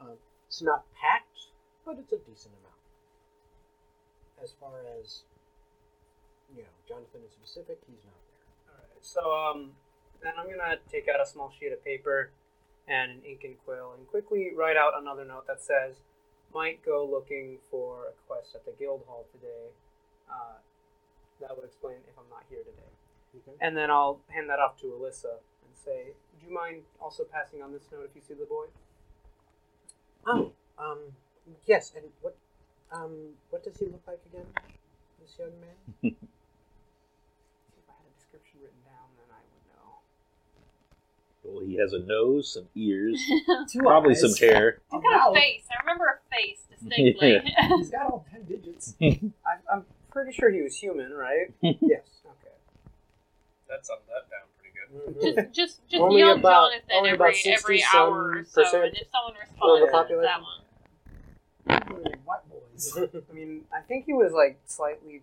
Um, 0.00 0.16
it's 0.46 0.62
not 0.62 0.84
packed, 0.94 1.48
but 1.84 1.98
it's 1.98 2.12
a 2.12 2.18
decent 2.18 2.54
amount. 2.60 2.67
As 4.42 4.52
far 4.60 4.80
as 4.98 5.22
you 6.54 6.62
know, 6.62 6.74
Jonathan 6.86 7.20
is 7.26 7.32
specific. 7.32 7.78
He's 7.86 8.04
not 8.04 8.20
there. 8.30 8.74
All 8.74 8.80
right. 8.80 9.02
So 9.02 9.22
um, 9.34 9.72
then 10.22 10.32
I'm 10.38 10.46
gonna 10.46 10.76
take 10.90 11.08
out 11.08 11.20
a 11.20 11.26
small 11.26 11.52
sheet 11.58 11.72
of 11.72 11.84
paper 11.84 12.30
and 12.88 13.12
an 13.12 13.20
ink 13.24 13.42
and 13.44 13.56
quill 13.64 13.92
and 13.96 14.06
quickly 14.08 14.52
write 14.56 14.76
out 14.76 14.92
another 14.96 15.24
note 15.24 15.46
that 15.46 15.62
says, 15.62 15.96
"Might 16.54 16.84
go 16.84 17.04
looking 17.04 17.58
for 17.70 18.06
a 18.08 18.12
quest 18.26 18.54
at 18.54 18.64
the 18.64 18.72
guild 18.72 19.02
hall 19.06 19.26
today." 19.32 19.74
Uh, 20.30 20.58
that 21.40 21.56
would 21.56 21.64
explain 21.64 21.96
if 22.08 22.18
I'm 22.18 22.28
not 22.30 22.44
here 22.48 22.60
today. 22.60 22.92
Okay. 23.36 23.56
And 23.60 23.76
then 23.76 23.90
I'll 23.90 24.20
hand 24.28 24.48
that 24.50 24.58
off 24.58 24.80
to 24.80 24.86
Alyssa 24.86 25.38
and 25.64 25.72
say, 25.74 26.14
"Would 26.32 26.42
you 26.48 26.54
mind 26.54 26.82
also 27.00 27.24
passing 27.24 27.62
on 27.62 27.72
this 27.72 27.84
note 27.92 28.08
if 28.08 28.16
you 28.16 28.22
see 28.22 28.34
the 28.34 28.46
boy?" 28.46 28.66
Oh, 30.26 30.52
um, 30.78 30.98
yes. 31.66 31.92
And 31.96 32.06
what, 32.20 32.36
um, 32.92 33.12
what 33.50 33.62
does 33.64 33.76
he 33.78 33.86
look 33.86 34.02
like 34.06 34.20
again? 34.32 34.46
This 35.20 35.36
young 35.38 35.50
man. 35.60 36.14
If 37.78 37.84
I 37.88 37.92
had 37.92 38.06
a 38.10 38.14
description 38.18 38.60
written 38.62 38.82
down, 38.84 39.08
then 39.16 39.28
I 39.30 39.40
would 39.50 39.64
know. 39.72 39.88
Well, 41.44 41.64
he 41.66 41.76
has 41.76 41.92
a 41.92 41.98
nose, 42.00 42.52
some 42.54 42.68
ears, 42.74 43.20
probably 43.78 44.12
eyes, 44.12 44.20
some 44.20 44.34
hair. 44.34 44.80
a 44.92 44.96
He's 44.96 45.02
got 45.02 45.30
a 45.30 45.34
face. 45.34 45.64
I 45.70 45.80
remember 45.82 46.04
a 46.06 46.34
face 46.34 46.60
distinctly. 46.70 47.40
He's 47.78 47.90
got 47.90 48.02
all 48.06 48.26
ten 48.30 48.44
digits. 48.44 48.94
I, 49.00 49.18
I'm 49.72 49.84
pretty 50.10 50.32
sure 50.32 50.50
he 50.50 50.62
was 50.62 50.76
human, 50.76 51.12
right? 51.12 51.52
yes. 51.62 51.76
Okay. 51.80 52.54
That 53.68 53.86
summed 53.86 54.02
that 54.08 54.28
down 54.30 54.48
pretty 54.58 54.74
good. 54.74 55.36
Mhm. 55.36 55.36
just 55.52 55.54
just 55.56 55.88
just 55.88 56.00
Only 56.02 56.20
young 56.20 56.38
about- 56.40 56.70
Jonathan 56.72 56.90
only 56.94 57.10
every 57.10 57.16
about 57.16 57.28
every 57.28 57.78
60 57.78 57.84
hour 57.94 58.30
or 58.30 58.44
some 58.44 58.64
so, 58.64 58.82
and 58.82 58.92
percent 58.92 58.98
if 59.02 59.08
someone 59.10 59.32
of 59.32 59.38
the 59.38 59.44
responds, 59.52 59.82
it's 59.82 59.92
population. 59.92 60.22
that 61.66 61.86
one. 61.90 62.17
White. 62.94 63.10
I 63.30 63.32
mean, 63.34 63.64
I 63.72 63.80
think 63.80 64.04
he 64.06 64.12
was 64.12 64.32
like 64.32 64.58
slightly 64.66 65.22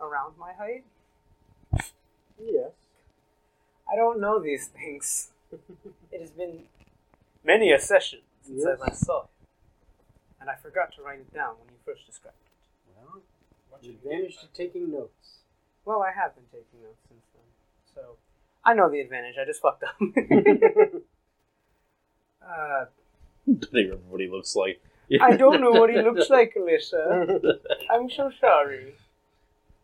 around 0.00 0.34
my 0.38 0.52
height. 0.52 0.84
yes. 2.42 2.70
I 3.90 3.96
don't 3.96 4.20
know 4.20 4.40
these 4.40 4.66
things. 4.68 5.30
it 6.12 6.20
has 6.20 6.30
been 6.30 6.64
many 7.44 7.70
a 7.72 7.78
session 7.78 8.20
since 8.42 8.58
Yes. 8.64 8.78
I 8.80 8.84
last 8.84 9.04
saw 9.06 9.22
him, 9.22 9.28
and 10.40 10.50
I 10.50 10.54
forgot 10.56 10.92
to 10.96 11.02
write 11.02 11.20
it 11.20 11.32
down 11.32 11.54
when 11.60 11.68
you 11.68 11.76
first 11.84 12.04
described 12.06 12.36
it. 12.44 12.50
Well, 12.96 13.22
What 13.70 13.84
you 13.84 13.92
advantage 13.92 14.38
to 14.38 14.46
taking 14.54 14.90
notes. 14.90 15.38
Well, 15.84 16.02
I 16.02 16.10
have 16.12 16.34
been 16.34 16.44
taking 16.50 16.82
notes 16.82 16.98
since 17.08 17.22
then, 17.32 17.44
so 17.94 18.16
I 18.64 18.74
know 18.74 18.90
the 18.90 19.00
advantage. 19.00 19.36
I 19.40 19.44
just 19.44 19.60
fucked 19.62 19.84
up. 19.84 19.94
uh, 22.42 22.86
Don't 23.46 23.72
remember 23.72 24.02
what 24.08 24.20
he 24.20 24.28
looks 24.28 24.56
like. 24.56 24.80
I 25.20 25.36
don't 25.36 25.60
know 25.60 25.70
what 25.70 25.90
he 25.90 26.00
looks 26.02 26.30
like, 26.30 26.54
Alyssa. 26.56 27.58
I'm 27.90 28.10
so 28.10 28.30
sorry. 28.40 28.94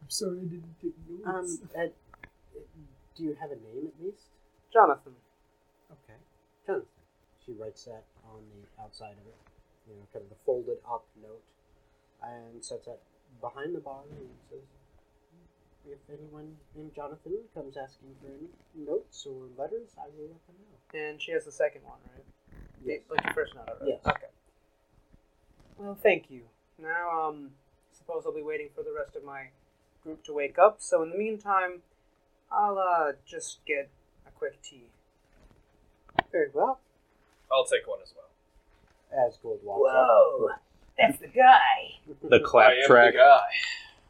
I'm 0.03 0.11
sorry 0.11 0.39
I 0.39 0.45
didn't 0.45 0.75
take 0.83 0.95
um, 1.27 1.35
notes. 1.35 1.59
Ed, 1.77 1.93
do 3.17 3.23
you 3.25 3.37
have 3.41 3.51
a 3.51 3.57
name 3.57 3.89
at 3.89 4.05
least? 4.05 4.27
Jonathan. 4.73 5.13
Okay. 5.93 6.19
Jonathan. 6.67 6.87
She 7.45 7.53
writes 7.53 7.85
that 7.85 8.05
on 8.25 8.41
the 8.51 8.83
outside 8.83 9.13
of 9.13 9.27
it, 9.27 9.37
you 9.89 9.95
know, 9.95 10.07
kind 10.13 10.25
of 10.25 10.31
the 10.31 10.37
folded 10.45 10.79
up 10.91 11.05
note, 11.21 11.43
and 12.23 12.65
sets 12.65 12.87
that 12.87 12.99
behind 13.41 13.75
the 13.75 13.81
bar 13.81 14.03
and 14.11 14.29
says, 14.51 14.63
if 15.85 15.99
anyone 16.09 16.55
named 16.77 16.95
Jonathan 16.95 17.39
comes 17.55 17.77
asking 17.77 18.15
for 18.21 18.29
any 18.29 18.49
notes 18.87 19.27
or 19.27 19.51
letters, 19.59 19.91
I 19.99 20.07
will 20.17 20.31
let 20.31 20.47
them 20.47 20.57
know. 20.63 20.99
And 20.99 21.21
she 21.21 21.33
has 21.33 21.45
the 21.45 21.53
second 21.53 21.83
one, 21.83 21.99
right? 22.15 22.25
Yes. 22.85 23.01
The, 23.09 23.15
like 23.15 23.27
the 23.27 23.35
first 23.35 23.55
note, 23.55 23.67
right? 23.67 23.89
Yes. 23.89 24.01
Okay. 24.07 24.31
Well, 25.83 25.99
thank 26.01 26.31
you. 26.31 26.43
Now, 26.81 27.29
um, 27.29 27.51
suppose 27.91 28.23
I'll 28.25 28.33
be 28.33 28.41
waiting 28.43 28.69
for 28.73 28.85
the 28.85 28.93
rest 28.97 29.17
of 29.17 29.25
my 29.25 29.49
group 30.05 30.23
to 30.25 30.33
wake 30.33 30.57
up. 30.57 30.77
So 30.79 31.03
in 31.03 31.11
the 31.11 31.19
meantime, 31.19 31.81
I'll 32.53 32.79
uh 32.79 33.13
just 33.27 33.65
get 33.67 33.91
a 34.25 34.31
quick 34.31 34.63
tea. 34.63 34.85
Very 36.31 36.49
well. 36.53 36.79
I'll 37.51 37.65
take 37.65 37.87
one 37.89 37.99
as 38.01 38.13
well. 38.15 39.27
As 39.27 39.37
Gold 39.43 39.59
walks 39.65 39.91
up. 39.93 40.61
that's 40.97 41.19
the 41.19 41.27
guy. 41.27 41.99
The 42.31 42.39
clap 42.41 42.71
I 42.71 42.75
am 42.75 42.87
track, 42.87 43.13
the 43.15 43.19
guy. 43.19 43.41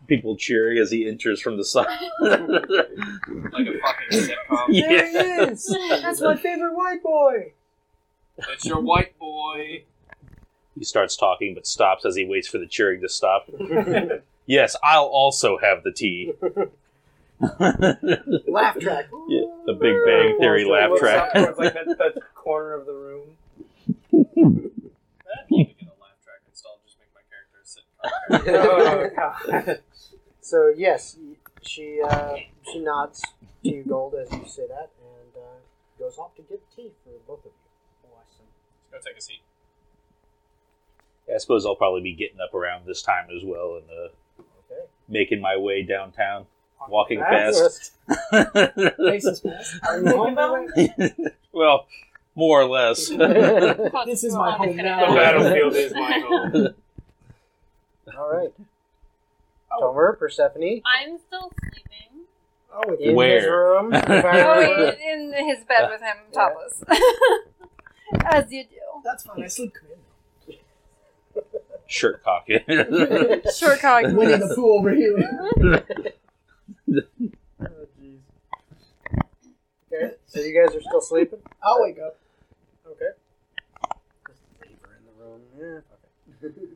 people 0.09 0.37
cheering 0.37 0.77
as 0.79 0.91
he 0.91 1.09
enters 1.09 1.41
from 1.41 1.57
the 1.57 1.65
side. 1.65 1.87
Like 2.21 3.67
a 3.67 3.79
fucking 3.81 4.11
sitcom. 4.13 4.67
Yeah. 4.69 4.89
There 4.89 5.07
he 5.47 5.53
is. 5.53 5.77
That's 6.03 6.21
my 6.21 6.37
favorite 6.37 6.75
white 6.75 7.03
boy. 7.03 7.53
It's 8.37 8.67
your 8.67 8.81
white 8.81 9.19
boy. 9.19 9.85
He 10.79 10.85
starts 10.85 11.17
talking, 11.17 11.55
but 11.55 11.67
stops 11.67 12.05
as 12.05 12.17
he 12.17 12.25
waits 12.25 12.49
for 12.49 12.59
the 12.59 12.67
cheering 12.67 13.01
to 13.03 13.09
stop. 13.09 13.49
Yes, 14.47 14.75
I'll 14.83 15.05
also 15.05 15.57
have 15.59 15.85
the 15.85 15.93
tea. 15.93 16.33
Laugh 17.41 18.79
track. 18.79 19.07
Yeah, 19.29 19.43
the 19.67 19.75
Big 19.81 19.95
Bang 20.05 20.37
Theory 20.39 20.65
laugh 20.65 20.91
Looks 20.91 21.01
track. 21.01 21.29
up 21.29 21.33
towards 21.33 21.59
like 21.59 21.75
that, 21.75 21.87
that 21.99 22.35
corner 22.35 22.75
of 22.75 22.87
the 22.87 22.93
room. 22.93 23.37
I'd 24.13 24.19
love 24.19 24.35
to 25.49 25.65
get 25.65 25.87
a 25.87 25.97
laugh 26.01 26.19
track 26.25 26.43
installed. 26.49 26.79
Just 26.85 26.99
make 26.99 27.13
my 27.15 27.23
character 27.31 27.59
a 27.63 27.65
sitcom. 27.65 29.15
oh, 29.17 29.65
God. 29.65 29.81
So 30.41 30.73
yes, 30.77 31.17
she 31.63 32.01
uh, 32.05 32.37
she 32.71 32.81
nods 32.81 33.21
to 33.65 33.69
you, 33.69 33.85
Gold, 33.85 34.15
as 34.15 34.31
you 34.33 34.45
say 34.47 34.67
that, 34.69 34.91
and 35.01 35.37
uh, 35.37 35.59
goes 35.99 36.19
off 36.19 36.35
to 36.37 36.43
get 36.43 36.61
tea 36.75 36.91
for 37.05 37.13
both 37.27 37.45
of 37.47 37.53
you. 37.53 38.11
Awesome. 38.13 38.47
Let's 38.93 39.05
go 39.05 39.11
take 39.11 39.19
a 39.19 39.23
seat. 39.23 39.41
I 41.33 41.39
suppose 41.39 41.65
I'll 41.67 41.77
probably 41.77 42.03
be 42.03 42.15
getting 42.15 42.41
up 42.41 42.55
around 42.55 42.87
this 42.87 43.03
time 43.03 43.29
as 43.37 43.43
well 43.45 43.77
and 43.81 43.91
uh, 43.91 44.09
Okay. 44.71 44.83
making 45.09 45.41
my 45.41 45.57
way 45.57 45.83
downtown, 45.83 46.47
walking 46.89 47.21
Fast. 47.21 47.93
fast. 48.09 48.95
Faces 48.97 49.41
fast. 49.41 49.77
Are 49.89 49.99
you 50.01 50.07
on 50.09 50.35
the 50.35 50.53
way? 51.09 51.35
well, 51.53 51.87
more 52.35 52.63
or 52.63 52.67
less. 52.67 53.09
This 54.07 54.25
is 54.25 54.35
my 54.35 54.53
home 54.53 54.77
now. 54.77 55.11
The 55.11 55.15
battlefield 55.17 55.75
is 55.75 55.93
my 55.95 56.19
home. 56.27 56.69
All 58.17 58.31
right. 58.33 58.53
Tomer, 59.81 60.19
Persephone, 60.19 60.83
I'm 60.85 61.19
still 61.19 61.51
sleeping. 61.61 62.27
Oh, 62.75 62.95
in 62.95 63.17
his 63.19 63.47
room. 63.47 63.91
Oh, 63.95 64.93
in 65.03 65.33
in 65.35 65.47
his 65.49 65.65
bed 65.65 65.89
with 65.91 66.01
him 66.01 66.17
topless, 66.33 66.83
as 68.27 68.51
you 68.51 68.65
do. 68.65 68.77
that's 69.05 69.23
fine. 69.25 69.43
I 69.43 69.47
sleep 69.47 69.75
commando. 69.75 70.03
Shirt 71.93 72.25
pocket. 72.25 72.65
Short 73.55 73.79
cock. 73.81 74.05
Winnie 74.07 74.33
the 74.39 74.53
Pooh 74.57 74.73
over 74.79 74.95
here. 74.95 75.85
Oh, 77.65 77.87
jeez. 78.01 78.19
Okay, 79.93 80.15
so 80.27 80.41
you 80.41 80.53
guys 80.59 80.75
are 80.75 80.81
still 80.81 81.01
sleeping? 81.01 81.39
I'll 81.63 81.81
wake 81.83 81.99
up. 82.05 82.19
Okay. 82.87 83.13
Just 84.27 84.41
leave 84.63 84.77
her 84.83 84.99
in 84.99 85.05
the 85.07 85.13
room. 85.25 85.41
Yeah. 85.59 85.81
Okay. 86.49 86.67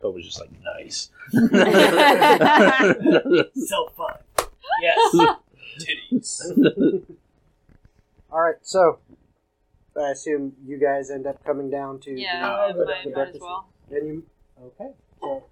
Poe 0.00 0.10
was 0.10 0.24
just 0.24 0.38
like, 0.40 0.50
nice. 0.62 1.10
so 3.66 3.88
fun. 3.96 4.18
Yes. 4.82 5.14
Titties. 5.80 7.04
All 8.30 8.40
right, 8.40 8.56
so 8.62 8.98
I 10.00 10.10
assume 10.10 10.52
you 10.66 10.78
guys 10.78 11.10
end 11.10 11.26
up 11.26 11.42
coming 11.44 11.70
down 11.70 12.00
to 12.00 12.10
Yeah, 12.12 12.40
the, 12.40 12.46
I 12.46 12.72
might, 12.72 13.04
the 13.04 13.10
might 13.10 13.28
as 13.34 13.40
well. 13.40 13.66
and 13.90 14.06
you 14.06 14.22
okay. 14.66 14.90
So 15.20 15.44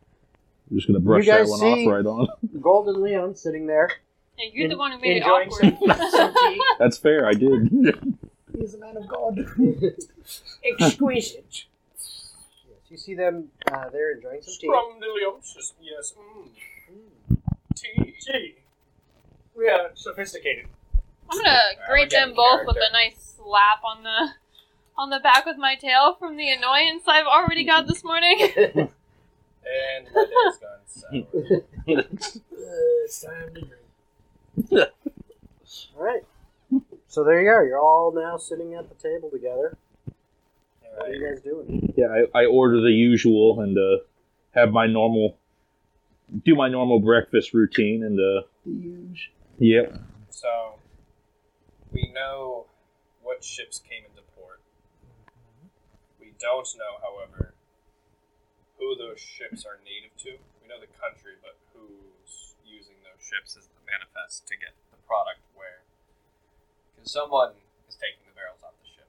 I'm 0.70 0.76
just 0.76 0.86
gonna 0.86 1.00
brush 1.00 1.26
that 1.26 1.46
one 1.46 1.60
see- 1.60 1.86
off 1.86 1.92
right 1.92 2.06
on. 2.06 2.28
Gold 2.60 2.88
and 2.88 3.02
Leon 3.02 3.34
sitting 3.34 3.66
there. 3.66 3.90
Hey, 4.36 4.50
you're 4.54 4.68
the 4.68 4.78
one 4.78 4.92
who 4.92 4.98
made 4.98 5.18
it 5.18 5.22
enjoying 5.22 5.48
awkward. 5.50 5.98
some, 5.98 6.10
some 6.10 6.34
tea. 6.34 6.60
That's 6.78 6.98
fair. 6.98 7.26
I 7.26 7.34
did. 7.34 7.70
He's 8.58 8.74
a 8.74 8.78
man 8.78 8.96
of 8.96 9.08
God. 9.08 9.38
Exquisite. 10.64 11.64
Yes, 11.94 12.34
you 12.88 12.96
see 12.96 13.14
them 13.14 13.48
uh, 13.70 13.88
there 13.90 14.12
enjoying 14.12 14.42
some 14.42 14.54
tea. 14.58 14.68
Scrumdiddlyumptious. 14.68 15.72
Yes. 15.80 16.14
Mm. 16.18 17.38
Tea. 17.74 18.14
Tea. 18.20 18.54
We 19.56 19.68
are 19.68 19.90
sophisticated. 19.94 20.66
I'm 21.30 21.38
gonna 21.38 21.58
greet 21.88 22.10
them 22.10 22.34
both 22.34 22.66
with 22.66 22.76
a 22.76 22.92
nice 22.92 23.36
slap 23.36 23.82
on 23.84 24.02
the 24.02 24.30
on 24.96 25.10
the 25.10 25.20
back 25.20 25.46
with 25.46 25.56
my 25.56 25.74
tail 25.74 26.14
from 26.18 26.36
the 26.36 26.50
annoyance 26.50 27.04
I've 27.06 27.26
already 27.26 27.64
got 27.64 27.86
this 27.86 28.04
morning. 28.04 28.90
And 29.64 30.08
my 30.14 30.24
day's 30.24 30.58
gone 30.58 31.26
sour. 31.26 31.96
Uh, 31.96 32.02
it's 33.04 33.20
time 33.22 33.54
to 33.54 33.60
drink. 33.60 34.88
All 35.96 36.02
right. 36.04 36.22
So 37.08 37.24
there 37.24 37.42
you 37.42 37.48
are. 37.50 37.64
You're 37.64 37.80
all 37.80 38.12
now 38.14 38.36
sitting 38.38 38.74
at 38.74 38.88
the 38.88 38.94
table 38.96 39.30
together. 39.30 39.76
What 40.96 41.08
are 41.08 41.12
you 41.14 41.26
guys 41.26 41.42
doing? 41.42 41.92
yeah, 41.96 42.06
I, 42.34 42.40
I 42.42 42.46
order 42.46 42.80
the 42.80 42.90
usual 42.90 43.60
and 43.60 43.76
uh, 43.78 44.02
have 44.54 44.72
my 44.72 44.86
normal, 44.86 45.36
do 46.44 46.54
my 46.54 46.68
normal 46.68 47.00
breakfast 47.00 47.54
routine 47.54 48.02
and 48.02 48.18
uh, 48.18 48.42
The 48.66 48.72
huge. 48.72 49.32
yep. 49.58 49.98
So, 50.30 50.74
we 51.92 52.10
know 52.14 52.66
what 53.22 53.42
ships 53.44 53.78
came 53.88 54.04
into 54.04 54.22
port. 54.36 54.60
We 56.20 56.32
don't 56.38 56.68
know, 56.78 56.98
however, 57.02 57.51
who 58.82 58.98
those 58.98 59.22
ships 59.22 59.62
are 59.62 59.78
native 59.86 60.10
to. 60.26 60.34
We 60.58 60.66
know 60.66 60.82
the 60.82 60.90
country, 60.98 61.38
but 61.38 61.54
who's 61.70 62.58
using 62.66 62.98
those 63.06 63.22
ships 63.22 63.54
as 63.54 63.70
the 63.70 63.78
manifest 63.86 64.50
to 64.50 64.58
get 64.58 64.74
the 64.90 64.98
product 65.06 65.38
where. 65.54 65.86
Because 66.98 67.14
someone 67.14 67.54
is 67.86 67.94
taking 67.94 68.26
the 68.26 68.34
barrels 68.34 68.58
off 68.66 68.74
the 68.82 68.90
ship. 68.90 69.06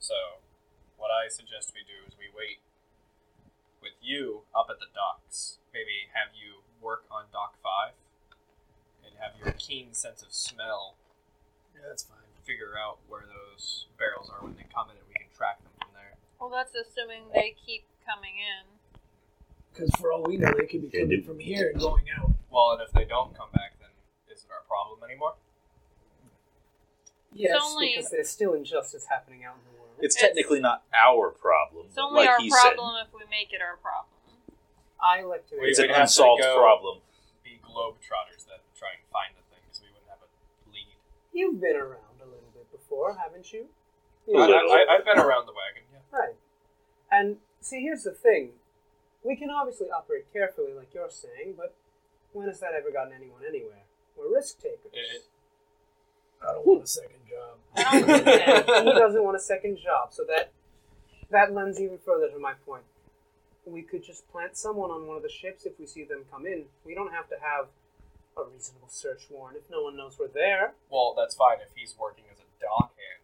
So, 0.00 0.40
what 0.96 1.12
I 1.12 1.28
suggest 1.28 1.76
we 1.76 1.84
do 1.84 2.00
is 2.08 2.16
we 2.16 2.32
wait 2.32 2.64
with 3.84 4.00
you 4.00 4.48
up 4.56 4.72
at 4.72 4.80
the 4.80 4.88
docks. 4.96 5.60
Maybe 5.76 6.08
have 6.16 6.32
you 6.32 6.64
work 6.80 7.04
on 7.12 7.28
dock 7.28 7.60
5 7.60 7.92
and 9.04 9.20
have 9.20 9.36
your 9.36 9.52
keen 9.60 9.92
sense 9.92 10.24
of 10.24 10.32
smell 10.32 10.96
Yeah, 11.76 11.92
that's 11.92 12.08
fine. 12.08 12.24
figure 12.48 12.72
out 12.80 13.04
where 13.04 13.28
those 13.28 13.84
barrels 14.00 14.32
are 14.32 14.40
when 14.40 14.56
they 14.56 14.64
come 14.72 14.88
in 14.88 14.96
and 14.96 15.04
we 15.06 15.14
can 15.14 15.28
track 15.36 15.60
them 15.60 15.74
from 15.76 15.90
there. 15.92 16.16
well, 16.40 16.48
that's 16.48 16.72
assuming 16.74 17.28
they 17.34 17.52
keep 17.54 17.84
coming 18.06 18.40
in. 18.40 18.77
Because 19.78 19.94
for 20.00 20.12
all 20.12 20.24
we 20.24 20.36
know, 20.36 20.50
they 20.58 20.66
could 20.66 20.82
be 20.82 20.90
coming 20.90 21.08
dude. 21.22 21.24
from 21.24 21.38
here 21.38 21.70
and 21.70 21.78
going 21.78 22.04
out. 22.18 22.32
Well, 22.50 22.72
and 22.72 22.82
if 22.82 22.90
they 22.90 23.04
don't 23.04 23.30
come 23.38 23.46
back, 23.54 23.78
then 23.78 23.90
is 24.26 24.42
it 24.42 24.50
our 24.50 24.66
problem 24.66 25.08
anymore? 25.08 25.34
Yes, 27.32 27.56
only- 27.62 27.94
because 27.94 28.10
there's 28.10 28.28
still 28.28 28.54
injustice 28.54 29.06
happening 29.06 29.44
out 29.44 29.54
in 29.54 29.72
the 29.72 29.78
world. 29.78 29.94
It's 30.00 30.16
technically 30.16 30.58
not 30.60 30.82
our 30.92 31.30
problem. 31.30 31.86
It's 31.86 31.94
but 31.94 32.02
only 32.10 32.20
like 32.22 32.30
our 32.30 32.38
he 32.40 32.50
problem 32.50 32.96
if 33.06 33.12
we 33.14 33.20
make 33.30 33.52
it 33.52 33.62
our 33.62 33.76
problem. 33.76 34.10
I 35.00 35.22
like 35.22 35.46
to. 35.50 35.54
We 35.60 35.60
said, 35.60 35.68
it's 35.70 35.78
would 35.78 35.90
an 35.90 35.90
have 35.90 35.96
to 35.96 36.02
unsolved 36.02 36.42
go- 36.42 36.58
problem. 36.58 36.98
Be 37.44 37.60
globetrotters 37.62 38.46
that 38.50 38.66
try 38.74 38.98
and 38.98 39.06
find 39.14 39.30
the 39.38 39.42
thing, 39.54 39.62
because 39.62 39.80
we 39.82 39.90
wouldn't 39.94 40.10
have 40.10 40.18
a 40.26 40.28
lead. 40.74 40.98
You've 41.32 41.60
been 41.60 41.76
around 41.76 42.18
a 42.18 42.26
little 42.26 42.50
bit 42.52 42.66
before, 42.72 43.14
haven't 43.14 43.52
you? 43.52 43.68
A 44.26 44.36
I, 44.38 44.46
little. 44.46 44.72
I, 44.72 44.86
I've 44.90 45.04
been 45.04 45.18
around 45.18 45.46
the 45.46 45.54
wagon. 45.54 45.86
Yeah. 45.92 46.02
Right. 46.10 46.34
And 47.12 47.36
see, 47.60 47.80
here's 47.82 48.02
the 48.02 48.10
thing. 48.10 48.50
We 49.28 49.36
can 49.36 49.50
obviously 49.50 49.88
operate 49.90 50.24
carefully, 50.32 50.72
like 50.72 50.88
you're 50.94 51.10
saying, 51.10 51.52
but 51.54 51.74
when 52.32 52.48
has 52.48 52.60
that 52.60 52.72
ever 52.72 52.90
gotten 52.90 53.12
anyone 53.12 53.42
anywhere? 53.46 53.84
We're 54.16 54.34
risk 54.34 54.58
takers. 54.58 54.88
It- 54.94 55.28
I 56.40 56.52
don't 56.54 56.66
want 56.66 56.82
a 56.84 56.86
second 56.86 57.20
job. 57.28 57.58
I 57.76 57.82
don't 58.00 58.06
think 58.08 58.24
that- 58.24 58.84
he 58.86 58.92
doesn't 58.92 59.22
want 59.22 59.36
a 59.36 59.40
second 59.40 59.76
job, 59.76 60.14
so 60.14 60.24
that 60.24 60.52
that 61.28 61.52
lends 61.52 61.78
even 61.78 61.98
further 61.98 62.30
to 62.30 62.38
my 62.38 62.54
point. 62.64 62.84
We 63.66 63.82
could 63.82 64.02
just 64.02 64.26
plant 64.28 64.56
someone 64.56 64.90
on 64.90 65.06
one 65.06 65.18
of 65.18 65.22
the 65.22 65.28
ships 65.28 65.66
if 65.66 65.78
we 65.78 65.84
see 65.84 66.04
them 66.04 66.24
come 66.30 66.46
in. 66.46 66.70
We 66.84 66.94
don't 66.94 67.12
have 67.12 67.28
to 67.28 67.38
have 67.38 67.68
a 68.38 68.44
reasonable 68.44 68.88
search 68.88 69.28
warrant 69.28 69.58
if 69.58 69.68
no 69.68 69.82
one 69.82 69.94
knows 69.94 70.18
we're 70.18 70.28
there. 70.28 70.72
Well, 70.88 71.12
that's 71.14 71.34
fine 71.34 71.58
if 71.60 71.68
he's 71.74 71.94
working 71.98 72.24
as 72.32 72.38
a 72.38 72.64
dockhand. 72.64 73.20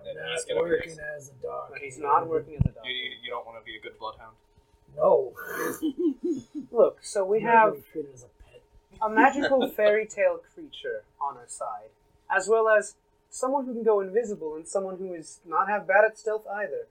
I'm 0.00 0.04
Then 0.04 0.16
he's 0.32 0.46
not 0.48 0.48
gonna 0.56 0.64
be- 0.64 0.70
working 0.70 0.98
as 0.98 1.28
a 1.30 1.34
dog. 1.34 1.70
But 1.70 1.80
he's 1.80 1.98
not 1.98 2.26
working 2.26 2.54
as 2.56 2.62
a 2.64 2.72
doctor. 2.74 2.90
You, 2.90 2.96
you, 2.96 3.16
you 3.22 3.30
don't 3.30 3.46
want 3.46 3.60
to 3.60 3.64
be 3.64 3.76
a 3.76 3.80
good 3.80 3.96
bloodhound. 4.00 4.34
No. 4.96 5.32
Look, 6.70 6.98
so 7.02 7.24
we 7.24 7.40
have 7.42 7.70
gonna 7.70 7.76
be 7.82 7.84
treated 7.92 8.14
as 8.14 8.22
a 8.24 8.28
pet. 8.42 8.62
a 9.02 9.08
magical 9.08 9.68
fairy 9.76 10.06
tale 10.06 10.40
creature 10.54 11.04
on 11.20 11.36
our 11.36 11.48
side, 11.48 11.90
as 12.34 12.48
well 12.48 12.68
as 12.68 12.94
someone 13.30 13.66
who 13.66 13.74
can 13.74 13.82
go 13.82 14.00
invisible 14.00 14.54
and 14.56 14.66
someone 14.66 14.96
who 14.98 15.14
is 15.14 15.40
not 15.46 15.68
half 15.68 15.86
bad 15.86 16.04
at 16.04 16.18
stealth 16.18 16.46
either. 16.52 16.86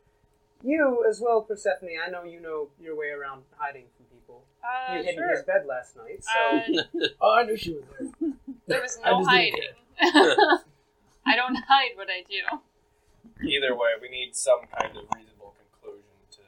You 0.64 1.06
as 1.10 1.20
well, 1.22 1.42
Persephone. 1.42 1.90
I 2.06 2.10
know 2.10 2.24
you 2.24 2.40
know 2.40 2.70
your 2.82 2.96
way 2.96 3.10
around 3.10 3.44
hiding 3.58 3.86
from 3.98 4.06
people. 4.06 4.44
Uh, 4.64 4.96
you 4.96 5.04
hid 5.04 5.18
in 5.18 5.30
his 5.30 5.44
bed 5.44 5.66
last 5.68 5.98
night, 5.98 6.24
so 6.24 6.80
Uh, 7.02 7.08
Oh, 7.22 7.36
I 7.36 7.44
knew 7.44 7.58
she 7.58 7.74
was 7.74 7.84
there. 8.20 8.32
there 8.68 8.82
was 8.82 8.98
no 9.04 9.20
just 9.20 9.30
hiding. 9.30 9.74
I 11.26 11.36
don't 11.36 11.56
hide 11.56 11.92
what 11.96 12.08
I 12.10 12.24
do. 12.28 12.60
Either 13.48 13.76
way, 13.76 13.90
we 14.02 14.08
need 14.10 14.36
some 14.36 14.62
kind 14.72 14.96
of 14.98 15.04
reasonable 15.16 15.54
conclusion 15.60 16.16
to 16.32 16.40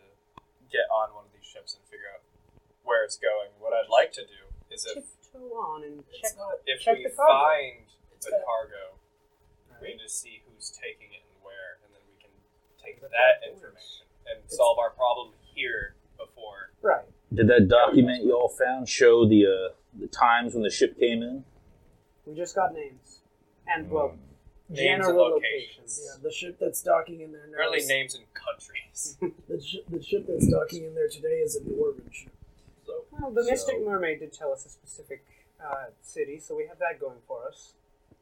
get 0.72 0.88
on 0.92 1.14
one 1.16 1.26
of 1.26 1.32
these 1.56 1.62
ships 1.62 1.76
and 1.80 1.84
figure 1.88 2.08
out 2.14 2.22
where 2.84 3.04
it's 3.04 3.18
going. 3.18 3.50
What 3.60 3.74
I'd 3.74 3.90
like 3.90 4.12
to 4.14 4.22
do 4.22 4.52
is 4.72 4.86
if 4.86 5.04
on 5.36 5.84
and 5.84 6.04
check. 6.22 6.32
not. 6.38 6.60
if 6.66 6.82
check 6.82 6.98
we 6.98 7.04
the 7.04 7.10
cargo. 7.10 7.34
find 7.34 7.86
It's 8.16 8.26
the 8.26 8.32
got- 8.32 8.46
cargo, 8.46 8.96
we 9.82 9.90
need 9.90 10.00
to 10.00 10.10
see 10.10 10.44
who's 10.48 10.70
taking 10.72 11.12
it 11.12 11.24
and 11.28 11.44
where, 11.44 11.80
and 11.84 11.94
then 11.94 12.02
we 12.08 12.16
can 12.22 12.32
take 12.82 13.02
But 13.02 13.12
that 13.12 13.42
that 13.44 13.52
information 13.52 14.08
and 14.28 14.38
It's- 14.40 14.56
solve 14.56 14.80
our 14.80 14.92
problem 14.92 15.34
here 15.42 15.96
before. 16.18 16.72
Right. 16.82 17.06
Did 17.34 17.48
that 17.48 17.68
document 17.68 18.24
you 18.24 18.34
all 18.36 18.48
found 18.50 18.88
show 18.88 19.28
the 19.28 19.46
uh, 19.46 19.76
the 20.00 20.08
times 20.08 20.54
when 20.54 20.64
the 20.64 20.70
ship 20.70 20.98
came 21.00 21.22
in? 21.22 21.44
We 22.26 22.34
just 22.34 22.56
got 22.56 22.74
names 22.74 23.22
and 23.68 23.90
well, 23.92 24.10
Mm. 24.10 24.20
Names 24.68 24.80
and 24.80 25.04
general 25.04 25.30
locations. 25.30 26.02
Yeah, 26.04 26.18
the 26.24 26.32
ship 26.32 26.58
that's 26.60 26.82
docking 26.82 27.22
in 27.22 27.32
there 27.32 27.46
now. 27.48 27.54
Apparently, 27.54 27.80
is- 27.80 27.88
names 27.88 28.16
and 28.16 28.26
countries. 28.34 29.18
The, 29.50 29.62
sh- 29.62 29.86
the 29.90 30.02
ship 30.02 30.26
that's 30.28 30.48
docking 30.48 30.86
in 30.86 30.96
there 30.96 31.08
today 31.10 31.40
is 31.44 31.56
a 31.56 31.60
dwarven 31.62 32.12
ship. 32.12 32.32
So, 32.86 33.04
Well, 33.12 33.30
the 33.32 33.44
So- 33.44 33.52
Mystic 33.52 33.86
Mermaid 33.86 34.20
did 34.20 34.34
tell 34.34 34.52
us 34.52 34.66
a 34.66 34.70
specific 34.70 35.24
uh, 35.64 35.86
city, 36.02 36.40
so 36.40 36.56
we 36.56 36.66
have 36.68 36.80
that 36.80 37.00
going 37.00 37.18
for 37.28 37.48
us. 37.48 37.74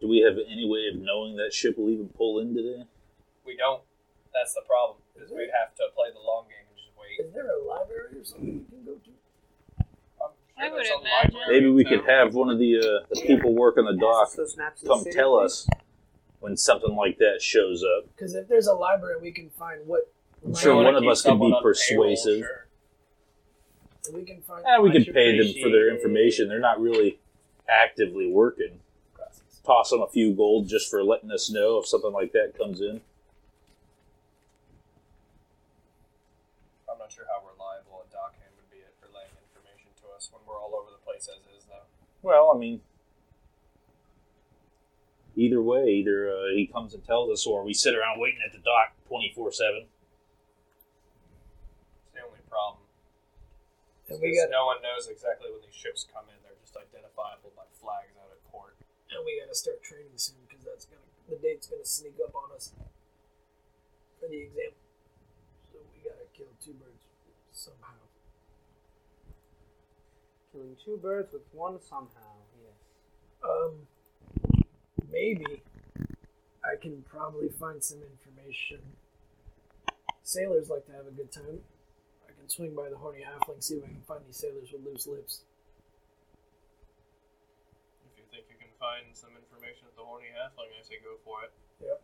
Do 0.01 0.07
we 0.09 0.19
have 0.19 0.33
any 0.49 0.67
way 0.67 0.87
of 0.93 0.99
knowing 0.99 1.37
that 1.37 1.53
ship 1.53 1.77
will 1.77 1.89
even 1.89 2.09
pull 2.09 2.39
in 2.39 2.53
today? 2.53 2.83
we 3.45 3.55
don't. 3.55 3.81
That's 4.33 4.53
the 4.53 4.61
problem. 4.67 4.97
Is 5.15 5.29
we'd 5.31 5.49
have 5.57 5.75
to 5.75 5.83
play 5.95 6.07
the 6.11 6.19
long 6.19 6.45
game 6.49 6.65
and 6.67 6.75
just 6.77 6.89
wait. 6.97 7.25
is 7.25 7.33
there 7.33 7.47
a 7.47 7.63
library 7.63 8.17
or 8.19 8.23
something 8.23 8.65
we 8.69 8.75
can 8.77 8.83
go 8.85 8.93
to? 8.95 9.11
I'm 10.57 10.71
would 10.71 10.85
imagine. 10.85 11.39
Maybe 11.49 11.69
we 11.69 11.83
in 11.83 11.87
could 11.89 12.09
have 12.09 12.33
one 12.33 12.49
of 12.49 12.57
the 12.59 12.77
uh, 12.77 13.05
the 13.13 13.21
people 13.21 13.53
working 13.53 13.85
the 13.85 13.95
dock 13.95 14.23
Access 14.27 14.37
those 14.37 14.57
maps 14.57 14.81
in 14.81 14.87
come 14.87 15.03
tell 15.11 15.35
us 15.35 15.67
when 16.43 16.57
something 16.57 16.93
like 16.93 17.17
that 17.19 17.41
shows 17.41 17.83
up. 17.83 18.05
Because 18.13 18.35
if 18.35 18.49
there's 18.49 18.67
a 18.67 18.73
library, 18.73 19.15
we 19.21 19.31
can 19.31 19.49
find 19.51 19.79
what. 19.87 20.11
I'm 20.45 20.53
sure 20.53 20.75
one 20.75 20.93
of 20.93 21.07
us 21.07 21.21
can 21.21 21.39
be 21.39 21.45
someone 21.45 21.53
on 21.53 21.61
payroll, 21.61 21.63
persuasive. 21.63 22.39
sure. 22.39 22.67
We 24.13 24.23
can 24.23 24.41
find. 24.41 24.61
And 24.67 24.83
we 24.83 24.91
can 24.91 25.05
pay 25.05 25.37
them 25.37 25.53
for 25.63 25.69
their 25.69 25.89
information. 25.89 26.49
They're 26.49 26.59
not 26.59 26.81
really 26.81 27.17
actively 27.69 28.29
working. 28.29 28.81
Toss 29.65 29.91
them 29.91 30.01
a 30.01 30.09
few 30.09 30.33
gold 30.33 30.67
just 30.67 30.91
for 30.91 31.01
letting 31.01 31.31
us 31.31 31.49
know 31.49 31.79
if 31.79 31.87
something 31.87 32.11
like 32.11 32.33
that 32.33 32.57
comes 32.57 32.81
in. 32.81 32.99
I'm 36.91 36.99
not 36.99 37.09
sure 37.09 37.23
how 37.31 37.39
reliable 37.47 38.03
a 38.03 38.07
dockhand 38.11 38.51
would 38.59 38.69
be 38.69 38.83
for 38.99 39.07
laying 39.15 39.31
information 39.47 39.87
to 40.03 40.11
us 40.13 40.27
when 40.33 40.41
we're 40.45 40.59
all 40.59 40.75
over 40.75 40.91
the 40.91 40.99
place 41.07 41.29
as 41.31 41.39
is, 41.55 41.63
though. 41.69 41.87
Well, 42.21 42.51
I 42.53 42.59
mean, 42.59 42.81
either 45.35 45.61
way, 45.61 45.89
either 46.01 46.29
uh, 46.29 46.53
he 46.55 46.67
comes 46.67 46.93
and 46.93 47.03
tells 47.03 47.29
us, 47.31 47.45
or 47.45 47.63
we 47.63 47.73
sit 47.73 47.95
around 47.95 48.19
waiting 48.19 48.39
at 48.45 48.51
the 48.51 48.59
dock 48.59 48.93
twenty 49.07 49.31
four 49.35 49.51
seven. 49.51 49.85
It's 52.05 52.13
the 52.13 52.21
only 52.25 52.41
problem. 52.49 52.83
And 54.09 54.21
we 54.21 54.35
got 54.37 54.49
no 54.51 54.65
one 54.67 54.81
knows 54.83 55.07
exactly 55.07 55.49
when 55.49 55.61
these 55.65 55.73
ships 55.75 56.05
come 56.11 56.25
in. 56.29 56.37
They're 56.43 56.59
just 56.61 56.75
identifiable 56.77 57.51
by 57.55 57.65
flags 57.81 58.13
out 58.19 58.29
at 58.29 58.41
port. 58.51 58.75
and 59.09 59.21
we 59.25 59.39
got 59.41 59.49
to 59.49 59.55
start 59.57 59.81
training 59.81 60.17
soon 60.17 60.37
because 60.47 60.63
that's 60.65 60.85
gonna 60.85 61.01
the 61.29 61.37
date's 61.41 61.67
gonna 61.67 61.85
sneak 61.85 62.17
up 62.23 62.35
on 62.35 62.51
us 62.55 62.73
for 64.19 64.27
the 64.27 64.37
exam. 64.49 64.75
So 65.71 65.79
we 65.93 66.03
gotta 66.03 66.27
kill 66.35 66.51
two 66.63 66.73
birds 66.77 67.01
somehow. 67.51 67.97
Killing 70.51 70.75
two 70.83 70.97
birds 71.01 71.33
with 71.33 71.41
one 71.53 71.79
somehow. 71.81 72.37
Yes. 72.61 72.77
Um, 73.41 73.87
maybe 75.13 75.61
I 76.65 76.75
can 76.81 77.03
probably 77.07 77.49
find 77.49 77.83
some 77.83 77.99
information. 78.01 78.81
Sailors 80.23 80.69
like 80.69 80.85
to 80.87 80.93
have 80.93 81.05
a 81.07 81.11
good 81.11 81.31
time. 81.31 81.61
I 82.25 82.31
can 82.33 82.49
swing 82.49 82.73
by 82.75 82.89
the 82.89 82.97
horny 82.97 83.21
halfling, 83.21 83.61
see 83.61 83.75
if 83.75 83.83
I 83.83 83.87
can 83.87 84.01
find 84.07 84.21
these 84.25 84.37
sailors 84.37 84.71
with 84.73 84.83
loose 84.83 85.05
lips. 85.05 85.43
If 88.09 88.17
you 88.17 88.25
think 88.31 88.45
you 88.49 88.57
can 88.57 88.73
find 88.79 89.13
some 89.13 89.31
information 89.37 89.85
at 89.87 89.95
the 89.95 90.01
Horny 90.03 90.31
Halfling, 90.33 90.71
I 90.73 90.81
say 90.81 90.97
go 91.03 91.19
for 91.23 91.43
it. 91.45 91.51
Yep. 91.83 91.99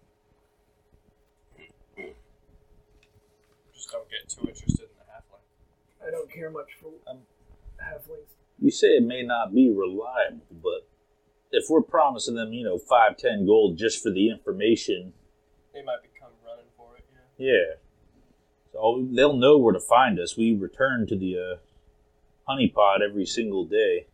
Just 3.74 3.92
don't 3.92 4.10
get 4.12 4.28
too 4.30 4.48
interested 4.48 4.86
in 4.92 4.96
the 5.00 5.08
Halfling. 5.08 5.46
I 6.06 6.12
don't 6.12 6.30
care 6.32 6.52
much 6.52 6.76
for 6.82 6.92
Um, 7.08 7.24
halflings. 7.80 8.36
You 8.60 8.72
say 8.72 9.00
it 9.00 9.04
may 9.04 9.24
not 9.24 9.54
be 9.56 9.72
reliable, 9.72 10.44
but 10.62 10.89
if 11.52 11.66
we're 11.70 11.82
promising 11.82 12.36
them, 12.36 12.54
you 12.54 12.64
know, 12.64 12.78
five, 12.78 13.18
ten 13.18 13.46
gold 13.46 13.78
just 13.78 14.02
for 14.02 14.12
the 14.12 14.30
information, 14.30 15.14
They 15.74 15.84
might 15.84 16.02
become 16.02 16.32
running 16.46 16.66
for 16.78 16.96
it, 16.98 17.06
yeah. 17.38 17.52
yeah. 17.52 17.74
So 18.74 19.08
they'll 19.12 19.36
know 19.36 19.58
where 19.58 19.74
to 19.74 19.80
find 19.80 20.20
us. 20.20 20.38
We 20.38 20.54
return 20.56 21.08
to 21.08 21.18
the 21.18 21.38
uh, 21.38 21.58
honey 22.48 22.68
pot 22.68 23.02
every 23.02 23.26
single 23.26 23.66
day. 23.66 24.06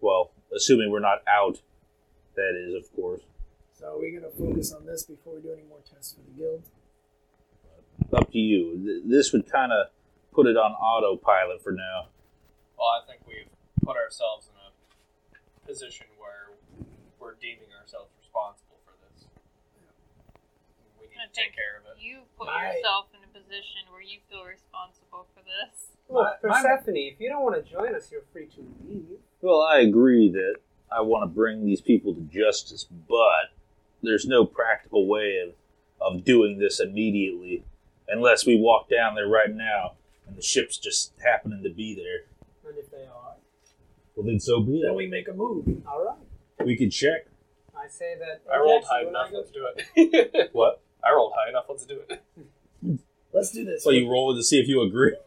Well, 0.00 0.32
assuming 0.54 0.90
we're 0.90 1.00
not 1.00 1.22
out, 1.26 1.60
that 2.36 2.54
is, 2.56 2.74
of 2.74 2.94
course. 2.94 3.22
So 3.78 3.96
are 3.96 4.00
we 4.00 4.12
gonna 4.12 4.30
focus 4.30 4.72
on 4.72 4.86
this 4.86 5.04
before 5.04 5.34
we 5.36 5.40
do 5.40 5.52
any 5.52 5.62
more 5.68 5.78
tests 5.90 6.14
for 6.14 6.20
the 6.20 6.38
guild? 6.38 6.62
Up 8.12 8.30
to 8.32 8.38
you. 8.38 9.02
This 9.06 9.32
would 9.32 9.50
kind 9.50 9.72
of 9.72 9.86
put 10.32 10.46
it 10.46 10.56
on 10.56 10.72
autopilot 10.72 11.62
for 11.62 11.72
now. 11.72 12.08
Well, 12.76 12.88
I 12.88 13.06
think 13.06 13.20
we've 13.26 13.48
put 13.82 13.96
ourselves 13.96 14.46
in 14.46 14.53
a 14.53 14.53
position 15.74 16.06
where 16.22 16.54
we're 17.18 17.34
deeming 17.42 17.66
ourselves 17.82 18.06
responsible 18.22 18.78
for 18.86 18.94
this. 19.02 19.26
We 21.02 21.10
need 21.10 21.18
I 21.18 21.26
to 21.26 21.32
take 21.34 21.50
think 21.50 21.58
care 21.58 21.82
of 21.82 21.90
it. 21.90 21.98
You 21.98 22.22
put 22.38 22.46
My- 22.46 22.70
yourself 22.78 23.10
in 23.10 23.26
a 23.26 23.30
position 23.34 23.90
where 23.90 24.00
you 24.02 24.20
feel 24.30 24.44
responsible 24.46 25.26
for 25.34 25.42
this. 25.42 25.98
Look, 26.08 26.38
My- 26.44 26.62
my- 26.62 26.62
Persephone, 26.78 26.96
if 26.96 27.18
you 27.18 27.28
don't 27.28 27.42
want 27.42 27.56
to 27.58 27.66
join 27.68 27.92
us, 27.94 28.12
you're 28.12 28.22
free 28.32 28.46
to 28.54 28.60
leave. 28.86 29.18
Well, 29.42 29.62
I 29.62 29.80
agree 29.80 30.30
that 30.30 30.56
I 30.92 31.00
want 31.00 31.22
to 31.24 31.34
bring 31.34 31.64
these 31.66 31.80
people 31.80 32.14
to 32.14 32.20
justice, 32.20 32.84
but 32.84 33.50
there's 34.00 34.26
no 34.26 34.46
practical 34.46 35.08
way 35.08 35.38
of, 35.42 35.54
of 36.00 36.22
doing 36.24 36.58
this 36.58 36.78
immediately 36.78 37.64
unless 38.06 38.46
we 38.46 38.56
walk 38.60 38.88
down 38.88 39.16
there 39.16 39.26
right 39.26 39.50
now 39.52 39.94
and 40.26 40.36
the 40.36 40.42
ship's 40.42 40.78
just 40.78 41.14
happening 41.24 41.64
to 41.64 41.70
be 41.70 41.96
there. 41.96 42.26
And 42.70 42.78
if 42.78 42.90
they 42.92 43.06
are, 43.06 43.23
Well, 44.16 44.26
then 44.26 44.38
so 44.40 44.60
be 44.60 44.80
it. 44.80 44.82
Then 44.86 44.94
we 44.94 45.06
make 45.06 45.28
a 45.28 45.32
move. 45.32 45.66
all 45.86 46.04
right. 46.04 46.66
We 46.66 46.76
can 46.76 46.90
check. 46.90 47.26
I 47.76 47.88
say 47.88 48.14
that. 48.18 48.42
I 48.52 48.58
rolled 48.58 48.82
Jackson, 48.82 48.96
high 49.04 49.08
enough, 49.08 49.30
let's 49.32 49.50
do 49.50 49.66
it. 49.96 50.50
What? 50.52 50.80
I 51.04 51.12
rolled 51.12 51.32
high 51.36 51.50
enough, 51.50 51.64
let's 51.68 51.84
do 51.84 52.00
it. 52.08 52.22
Let's 53.34 53.50
do 53.50 53.64
this. 53.64 53.82
So 53.82 53.90
you 53.90 54.08
roll 54.08 54.32
to 54.36 54.44
see 54.44 54.60
if 54.60 54.68
you 54.68 54.80
agree? 54.82 55.16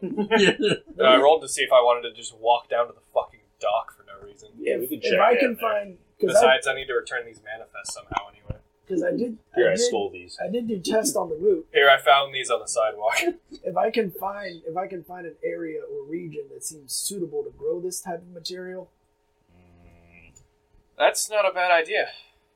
No, 0.96 1.04
I 1.04 1.16
rolled 1.18 1.42
to 1.42 1.48
see 1.48 1.60
if 1.62 1.70
I 1.70 1.82
wanted 1.82 2.08
to 2.08 2.14
just 2.14 2.34
walk 2.38 2.70
down 2.70 2.86
to 2.86 2.94
the 2.94 3.02
fucking 3.12 3.40
dock 3.60 3.94
for 3.94 4.02
no 4.04 4.26
reason. 4.26 4.48
Yeah, 4.58 4.76
if, 4.76 4.80
we 4.80 4.86
could 4.88 5.04
if 5.04 5.10
check 5.12 5.20
I 5.20 5.36
can 5.36 5.54
there. 5.60 5.60
find 5.60 5.98
because 6.18 6.34
I, 6.36 6.40
Besides, 6.40 6.66
I 6.68 6.74
need 6.74 6.86
to 6.86 6.94
return 6.94 7.26
these 7.26 7.40
manifests 7.44 7.92
somehow 7.92 8.26
anyway. 8.32 8.37
Cause 8.88 9.02
I 9.02 9.10
did 9.10 9.38
Here, 9.54 9.68
I 9.68 9.72
I 9.72 9.76
did, 9.76 9.80
stole 9.80 10.10
these. 10.10 10.38
I 10.42 10.48
did 10.50 10.66
do 10.68 10.78
tests 10.80 11.14
on 11.16 11.28
the 11.28 11.36
route. 11.36 11.66
Here, 11.72 11.88
I 11.90 11.98
found 12.00 12.34
these 12.34 12.50
on 12.50 12.60
the 12.60 12.68
sidewalk. 12.68 13.16
If 13.64 13.76
I 13.76 13.90
can 13.90 14.10
find 14.10 14.62
if 14.66 14.76
I 14.76 14.86
can 14.86 15.04
find 15.04 15.26
an 15.26 15.34
area 15.44 15.80
or 15.82 16.04
region 16.08 16.44
that 16.54 16.64
seems 16.64 16.92
suitable 16.94 17.42
to 17.44 17.50
grow 17.50 17.80
this 17.80 18.00
type 18.00 18.22
of 18.22 18.28
material, 18.28 18.90
That's 20.98 21.30
not 21.30 21.48
a 21.48 21.52
bad 21.54 21.70
idea. 21.70 22.08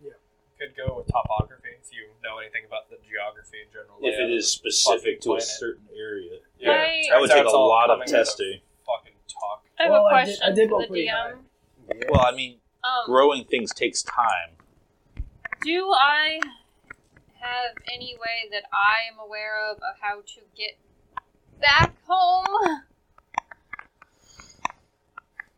Yeah. 0.02 0.12
Could 0.58 0.76
go 0.76 0.96
with 0.98 1.06
topography 1.06 1.68
if 1.80 1.92
you 1.92 2.08
know 2.22 2.38
anything 2.38 2.62
about 2.66 2.88
the 2.90 2.96
geography 3.08 3.58
in 3.66 3.72
general. 3.72 3.96
If 4.00 4.14
it 4.18 4.24
layout 4.24 4.30
is 4.30 4.56
of 4.56 4.62
the 4.64 4.70
specific 4.72 5.20
to 5.22 5.28
fucking 5.30 5.38
a 5.38 5.40
certain 5.42 5.84
area. 5.96 6.38
Yeah, 6.58 6.70
I- 6.70 7.04
That 7.10 7.20
would 7.20 7.30
take 7.30 7.44
a 7.44 7.50
lot 7.56 7.90
of 7.90 8.04
testing. 8.06 8.60
Fucking 8.86 9.12
talk. 9.28 9.64
I 9.78 9.82
have 9.84 9.92
Well, 9.92 10.06
a 10.06 10.14
I 10.14 10.24
did- 10.24 10.38
question 10.38 10.52
I 10.52 10.54
did 10.54 10.68
for 10.70 10.82
the 10.82 10.88
pretty 10.88 11.08
DM. 11.08 12.08
Well, 12.08 12.20
I 12.26 12.32
mean, 12.34 12.58
Um, 12.84 13.04
growing 13.06 13.44
things 13.44 13.72
takes 13.74 14.02
time. 14.02 14.56
Do 15.62 15.92
I 15.92 16.40
have 17.40 17.74
any 17.92 18.16
way 18.18 18.50
that 18.50 18.64
I 18.72 19.10
am 19.12 19.18
aware 19.18 19.70
of 19.70 19.76
of 19.78 19.94
how 20.00 20.20
to 20.20 20.40
get 20.56 20.78
back 21.60 21.94
home? 22.06 22.82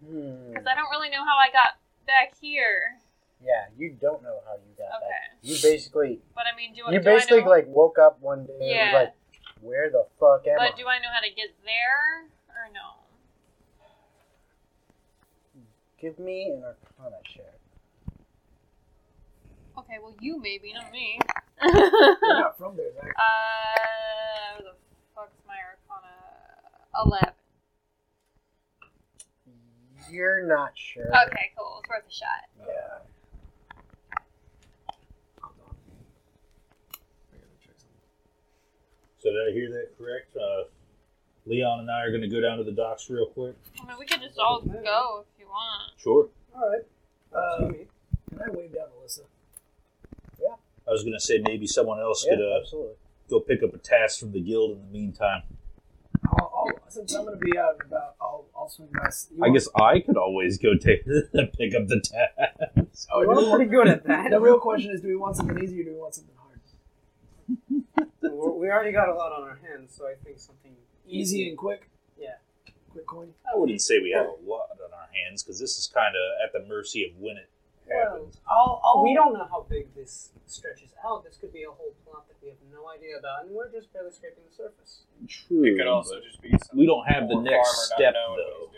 Hmm. 0.04 0.52
Because 0.52 0.66
I 0.66 0.74
don't 0.74 0.90
really 0.90 1.10
know 1.10 1.24
how 1.24 1.36
I 1.38 1.50
got 1.52 1.80
back 2.06 2.34
here. 2.40 3.00
Yeah, 3.42 3.66
you 3.76 3.96
don't 4.00 4.22
know 4.22 4.40
how 4.46 4.54
you 4.54 4.72
got 4.76 4.96
Okay. 5.00 5.08
that. 5.08 5.36
You 5.42 5.56
basically, 5.60 6.20
But 6.34 6.44
I 6.52 6.56
mean, 6.56 6.74
do, 6.74 6.84
I 6.86 6.92
you 6.92 7.00
do 7.00 7.10
I 7.10 7.14
basically 7.14 7.42
know? 7.42 7.50
like 7.50 7.66
woke 7.68 7.98
up 7.98 8.20
one 8.20 8.46
day 8.46 8.80
and 8.80 8.92
was 8.92 9.02
like, 9.02 9.14
"Where 9.60 9.90
the 9.90 10.06
fuck 10.20 10.46
am 10.46 10.56
but 10.56 10.62
I?" 10.62 10.70
But 10.70 10.76
do 10.76 10.86
I 10.86 10.98
know 10.98 11.08
how 11.12 11.20
to 11.20 11.30
get 11.34 11.52
there 11.64 12.28
or 12.48 12.72
no? 12.72 13.00
Give 16.00 16.18
me 16.18 16.50
an 16.50 16.64
Arcana 16.64 17.16
check. 17.24 17.53
Okay, 19.78 19.98
well 20.02 20.14
you 20.20 20.38
maybe, 20.40 20.72
not 20.72 20.90
me. 20.92 21.18
you're 21.62 22.40
not 22.40 22.56
from 22.58 22.76
there, 22.76 22.92
Zach. 22.94 23.04
uh, 23.16 24.62
the 24.62 24.72
fuck's 25.14 25.32
my 25.46 25.54
Arcana? 25.54 26.12
Eleven. 27.04 27.34
You're 30.10 30.46
not 30.46 30.70
sure. 30.74 31.06
Okay, 31.08 31.52
cool. 31.58 31.80
It's 31.80 31.88
worth 31.88 32.04
a 32.08 32.12
shot. 32.12 32.28
Yeah. 32.60 32.98
Hold 35.40 35.54
on. 35.68 35.74
I 37.32 37.36
gotta 37.36 37.58
check 37.64 37.74
something. 37.76 37.98
So 39.18 39.30
did 39.30 39.48
I 39.48 39.52
hear 39.52 39.70
that 39.70 39.96
correct? 39.98 40.36
Uh, 40.36 40.64
Leon 41.46 41.80
and 41.80 41.90
I 41.90 42.00
are 42.02 42.10
going 42.10 42.22
to 42.22 42.28
go 42.28 42.40
down 42.40 42.56
to 42.58 42.64
the 42.64 42.72
docks 42.72 43.10
real 43.10 43.26
quick. 43.26 43.54
I 43.82 43.86
mean, 43.86 43.96
we 43.98 44.06
could 44.06 44.20
just 44.22 44.38
all 44.38 44.60
go 44.62 45.24
if 45.26 45.40
you 45.40 45.46
want. 45.46 45.92
Sure. 45.98 46.28
All 46.54 46.70
right. 46.70 46.82
Uh, 47.34 47.58
To 47.66 47.68
me. 47.72 47.86
can 48.30 48.40
I 48.40 48.50
wave 48.50 48.72
down 48.74 48.86
Alyssa? 49.02 49.20
I 50.86 50.90
was 50.90 51.02
going 51.02 51.14
to 51.14 51.20
say 51.20 51.40
maybe 51.44 51.66
someone 51.66 52.00
else 52.00 52.24
Yeah, 52.28 52.36
could 52.36 52.44
uh, 52.44 52.60
absolutely. 52.60 52.94
go 53.30 53.40
pick 53.40 53.62
up 53.62 53.74
a 53.74 53.78
task 53.78 54.20
from 54.20 54.32
the 54.32 54.40
guild 54.40 54.72
in 54.72 54.86
the 54.86 54.92
meantime. 54.92 55.42
I'll, 56.26 56.52
I'll, 56.54 56.90
since 56.90 57.12
I'm 57.14 57.24
gonna 57.24 57.36
be 57.36 57.58
out 57.58 57.72
and 57.80 57.82
about, 57.82 58.14
I'll, 58.20 58.46
I'll 58.56 58.68
swing 58.68 58.88
by. 58.92 59.10
You 59.36 59.44
I 59.44 59.50
guess 59.50 59.68
I 59.74 60.00
could 60.00 60.16
always 60.16 60.58
go 60.58 60.74
take 60.74 61.04
pick 61.34 61.74
up 61.74 61.86
the 61.88 62.00
task. 62.00 63.08
Oh, 63.12 63.26
We're 63.26 63.34
do 63.34 63.50
pretty 63.50 63.70
good 63.70 63.88
at 63.88 64.04
that. 64.06 64.30
The 64.30 64.40
real 64.40 64.58
question 64.58 64.90
is, 64.92 65.00
do 65.00 65.08
we 65.08 65.16
want 65.16 65.36
something 65.36 65.62
easy 65.62 65.80
or 65.80 65.84
do 65.84 65.90
we 65.90 65.98
want 65.98 66.14
something 66.14 66.34
hard? 66.38 66.60
We're, 68.22 68.72
already 68.72 68.92
got 68.92 69.08
a 69.08 69.14
lot 69.14 69.32
on 69.32 69.42
our 69.42 69.58
hands, 69.68 69.94
so 69.96 70.06
I 70.06 70.14
think 70.24 70.38
something 70.38 70.72
Easy 71.06 71.48
and 71.48 71.58
quick. 71.58 71.90
Yeah. 72.18 72.36
Quick 72.90 73.06
coin. 73.06 73.28
I 73.52 73.58
wouldn't 73.58 73.82
say 73.82 73.98
we 73.98 74.12
have 74.12 74.26
a 74.26 74.50
lot 74.50 74.68
on 74.82 74.92
our 74.92 75.08
hands 75.12 75.42
because 75.42 75.60
this 75.60 75.76
is 75.78 75.86
kind 75.92 76.14
of 76.16 76.22
at 76.46 76.52
the 76.52 76.66
mercy 76.66 77.04
of 77.04 77.10
when 77.20 77.36
it 77.36 77.50
Well, 77.50 77.53
happens. 77.88 78.40
I'll, 78.48 78.80
I'll, 78.84 79.02
we 79.02 79.12
oh. 79.12 79.24
don't 79.24 79.32
know 79.34 79.46
how 79.50 79.66
big 79.68 79.92
this 79.94 80.32
stretches 80.46 80.92
out. 81.04 81.20
Oh, 81.20 81.22
this 81.24 81.36
could 81.36 81.52
be 81.52 81.64
a 81.64 81.72
whole 81.72 81.92
plot 82.04 82.28
that 82.28 82.36
we 82.42 82.48
have 82.48 82.60
no 82.72 82.88
idea 82.88 83.18
about, 83.18 83.44
and 83.44 83.52
we're 83.52 83.70
just 83.70 83.92
barely 83.92 84.12
scraping 84.12 84.44
the 84.48 84.54
surface. 84.54 85.04
True. 85.28 85.64
It 85.64 85.76
could 85.76 85.88
also 85.88 86.20
just 86.20 86.40
be 86.40 86.50
some 86.56 86.78
we 86.78 86.86
don't 86.86 87.04
have 87.06 87.28
the 87.28 87.40
next 87.40 87.92
step 87.92 88.14
though. 88.14 88.72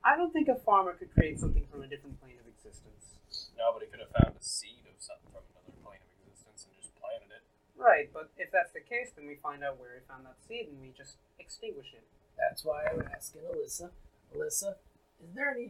I 0.00 0.16
don't 0.16 0.32
think 0.32 0.48
a 0.48 0.56
farmer 0.64 0.96
could 0.96 1.12
create 1.12 1.38
something 1.38 1.66
from 1.70 1.84
a 1.84 1.88
different 1.88 2.16
plane 2.24 2.40
of 2.40 2.48
existence. 2.48 3.20
Nobody 3.54 3.84
could 3.84 4.00
have 4.00 4.08
found 4.16 4.32
a 4.32 4.42
seed 4.42 4.88
of 4.88 4.96
something 4.96 5.28
from 5.28 5.44
another 5.52 5.76
plane 5.84 6.00
of 6.00 6.10
existence 6.24 6.64
and 6.64 6.72
just 6.72 6.96
planted 6.96 7.28
it. 7.28 7.44
Right, 7.76 8.08
but 8.08 8.32
if 8.40 8.48
that's 8.48 8.72
the 8.72 8.80
case, 8.80 9.12
then 9.12 9.28
we 9.28 9.36
find 9.44 9.60
out 9.60 9.76
where 9.76 10.00
he 10.00 10.00
found 10.08 10.24
that 10.24 10.40
seed 10.48 10.72
and 10.72 10.80
we 10.80 10.96
just 10.96 11.20
extinguish 11.36 11.92
it. 11.92 12.04
That's 12.40 12.64
why 12.64 12.88
I'm 12.88 13.04
asking 13.12 13.44
Alyssa. 13.44 13.92
Alyssa, 14.32 14.80
is 15.20 15.36
there 15.36 15.52
any 15.52 15.68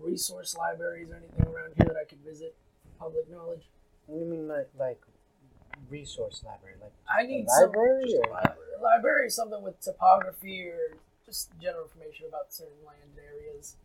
resource 0.00 0.56
libraries 0.56 1.10
or 1.10 1.16
anything 1.16 1.46
around 1.46 1.74
here 1.76 1.86
that 1.86 1.96
I 1.96 2.04
could 2.04 2.20
visit 2.20 2.54
for 2.82 3.04
public 3.06 3.30
knowledge? 3.30 3.62
What 4.06 4.18
do 4.18 4.24
you 4.24 4.30
mean, 4.30 4.48
like, 4.48 4.68
like 4.78 5.00
resource 5.90 6.42
library? 6.44 6.76
Like, 6.80 6.92
I 7.08 7.22
need 7.26 7.46
A 7.46 7.50
some 7.50 7.62
library 7.70 8.04
just 8.04 8.16
a 8.16 8.28
or- 8.28 8.30
library. 8.32 8.60
A 8.78 8.82
library, 8.82 9.30
something 9.30 9.62
with 9.62 9.80
topography 9.80 10.68
or 10.68 10.96
just 11.24 11.50
general 11.60 11.84
information 11.84 12.26
about 12.28 12.52
certain 12.52 12.76
land 12.86 13.18
areas. 13.18 13.76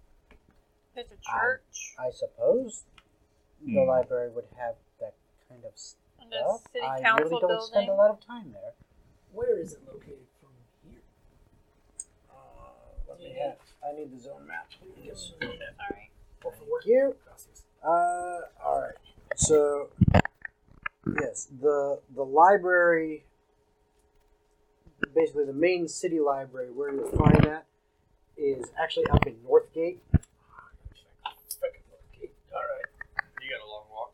There's 0.93 1.08
a 1.12 1.15
church 1.15 1.95
I 1.97 2.12
suppose 2.12 2.84
the 3.65 3.74
Hmm. 3.82 3.88
library 3.89 4.30
would 4.32 4.47
have 4.58 4.76
that 5.00 5.13
kind 5.47 5.63
of 5.65 5.78
stuff. 5.78 5.97
and 6.19 6.34
a 6.34 6.58
city 6.71 6.86
I 6.86 7.02
council 7.02 7.30
really 7.30 7.41
don't 7.41 7.62
spend 7.67 7.89
a 7.89 7.93
lot 7.93 8.12
of 8.12 8.19
time 8.19 8.52
there. 8.52 8.74
Where 9.32 9.58
is 9.58 9.74
it 9.74 9.88
located 9.88 10.28
from 10.39 10.50
here? 10.84 11.02
Uh, 12.30 12.34
let 13.08 13.19
me 13.19 13.34
have. 13.39 13.58
I 13.84 13.98
need 13.98 14.12
the 14.15 14.20
zone 14.20 14.48
map. 14.48 14.67
Yes. 15.04 15.34
Sorry. 15.41 16.12
Or 16.44 16.52
for? 16.52 16.65
Thank 16.84 16.86
you. 16.86 17.15
Uh, 17.84 18.41
all 18.63 18.82
right. 18.82 18.96
So, 19.36 19.89
yes, 21.20 21.48
the 21.60 22.00
the 22.15 22.24
library, 22.24 23.26
basically 25.15 25.46
the 25.46 25.54
main 25.54 25.88
city 25.88 26.20
library 26.20 26.72
where 26.72 26.94
you'll 26.94 27.10
find 27.10 27.44
that 27.44 27.65
is 28.38 28.65
actually 28.82 29.08
up 29.08 29.26
in 29.26 29.34
Northgate. 29.36 29.98
Frickin' 31.58 31.84
okay. 32.13 32.30
All 32.54 32.62
right. 32.62 32.86
You 33.41 33.50
got 33.50 33.65
a 33.65 33.70
long 33.70 33.86
walk. 33.91 34.13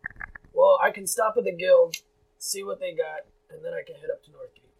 Well, 0.53 0.80
I 0.82 0.91
can 0.91 1.08
stop 1.08 1.36
at 1.38 1.43
the 1.43 1.51
guild, 1.51 1.97
see 2.38 2.63
what 2.63 2.80
they 2.80 2.93
got, 2.93 3.25
and 3.49 3.63
then 3.65 3.73
I 3.73 3.84
can 3.86 3.95
head 3.95 4.10
up 4.12 4.23
to 4.23 4.32
Northgate 4.32 4.71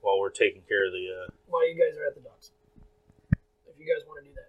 While 0.00 0.18
we're 0.20 0.30
taking 0.30 0.62
care 0.68 0.86
of 0.86 0.92
the. 0.92 1.06
Uh, 1.10 1.32
while 1.48 1.68
you 1.68 1.74
guys 1.74 1.98
are 1.98 2.06
at 2.06 2.14
the 2.14 2.22
docks. 2.22 2.50
If 3.84 3.92
you 3.92 4.00
guys 4.00 4.08
want 4.08 4.24
to 4.24 4.32
do 4.32 4.32
that, 4.40 4.48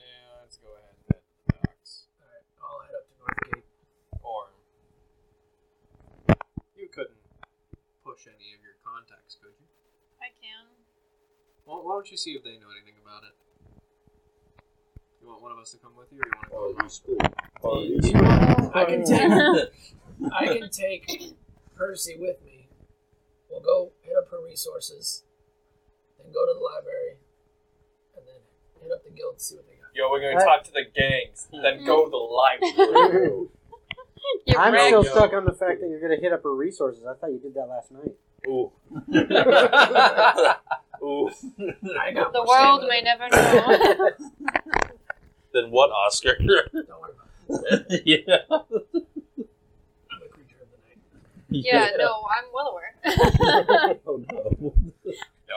Yeah, 0.00 0.40
let's 0.40 0.56
go 0.56 0.72
ahead 0.72 0.96
and 0.96 1.04
hit 1.12 1.20
the 1.20 1.52
docks. 1.52 2.08
all 2.16 2.24
right, 2.32 2.48
I'll 2.64 2.80
head 2.80 2.96
up 2.96 3.04
to 3.04 3.14
Northgate. 3.20 3.68
Or 4.24 4.56
you 6.80 6.88
couldn't 6.88 7.20
push 8.00 8.24
any 8.24 8.56
of 8.56 8.64
your 8.64 8.80
contacts, 8.80 9.36
could 9.36 9.52
you? 9.52 9.68
I 10.24 10.32
can. 10.32 10.64
Well, 11.68 11.84
why 11.84 11.92
don't 11.92 12.08
you 12.10 12.16
see 12.16 12.32
if 12.32 12.40
they 12.42 12.56
know 12.56 12.72
anything 12.72 12.96
about 13.04 13.28
it? 13.28 13.36
You 15.20 15.28
want 15.28 15.42
one 15.44 15.52
of 15.52 15.58
us 15.60 15.72
to 15.72 15.76
come 15.76 15.92
with 15.92 16.08
you, 16.08 16.24
or 16.24 16.24
you 16.24 16.32
want 16.40 16.48
to 16.48 16.56
go 16.56 16.56
oh, 16.56 16.72
alone? 16.72 16.80
you 16.80 16.88
split. 16.88 17.20
Oh, 17.60 17.84
You- 17.84 18.00
you 18.00 18.16
you 18.16 18.72
I 18.72 18.88
can 18.88 19.04
take 19.04 19.28
I 20.32 20.56
can 20.56 20.70
take 20.72 21.36
Percy 21.76 22.16
with 22.16 22.40
me. 22.48 22.64
We'll 23.50 23.60
go 23.60 23.92
hit 24.00 24.16
up 24.16 24.30
her 24.30 24.40
resources, 24.42 25.24
then 26.16 26.32
go 26.32 26.46
to 26.48 26.54
the 26.56 26.64
library, 26.64 27.10
and 27.10 27.20
then 27.20 27.29
hit 28.82 28.92
up 28.92 29.02
the 29.04 29.10
guild 29.10 29.38
to 29.38 29.44
see 29.44 29.56
what 29.56 29.66
they 29.66 29.74
got. 29.74 29.94
Yo, 29.94 30.08
we're 30.10 30.20
gonna 30.20 30.32
Alright. 30.40 30.46
talk 30.46 30.64
to 30.64 30.72
the 30.72 30.84
gangs, 30.94 31.48
hmm. 31.52 31.62
then 31.62 31.84
go 31.84 32.04
to 32.04 32.10
the 32.10 32.16
library. 32.16 33.48
You're 34.46 34.60
I'm 34.60 34.72
right. 34.74 34.86
still 34.88 35.04
Yo. 35.04 35.10
stuck 35.10 35.32
on 35.32 35.44
the 35.44 35.52
fact 35.52 35.80
that 35.80 35.88
you're 35.88 35.98
going 35.98 36.14
to 36.14 36.20
hit 36.22 36.30
up 36.32 36.42
her 36.42 36.54
resources. 36.54 37.04
I 37.06 37.14
thought 37.14 37.32
you 37.32 37.38
did 37.38 37.54
that 37.54 37.66
last 37.66 37.90
night. 37.90 38.12
Ooh. 38.46 38.70
Ooh. 41.02 41.30
I 41.98 42.12
got 42.12 42.30
The 42.32 42.44
more 42.44 42.46
world 42.46 42.82
stamina. 42.82 42.88
may 42.88 43.00
never 43.02 43.28
know. 43.30 44.10
Then 45.54 45.70
what, 45.70 45.90
Oscar? 45.90 46.36
Don't 46.38 46.50
worry 46.74 47.14
about 47.14 47.90
it. 47.90 48.02
yeah. 48.06 48.36
I'm 48.50 48.60
a 48.60 48.62
creature 50.28 50.60
of 50.62 50.68
the 50.70 50.76
night. 50.86 51.00
yeah, 51.48 51.88
no, 51.98 52.22
I'm 52.30 52.44
well 52.54 52.68
aware. 52.68 52.94
Oh 54.06 54.18
no. 54.30 54.72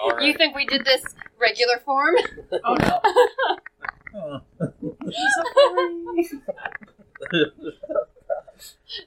Alright. 0.02 0.26
You 0.26 0.34
think 0.34 0.56
we 0.56 0.66
did 0.66 0.86
this 0.86 1.04
regular 1.40 1.78
form? 1.86 2.16
Oh 2.64 2.76
no. 2.76 3.00
Oh. 4.16 4.42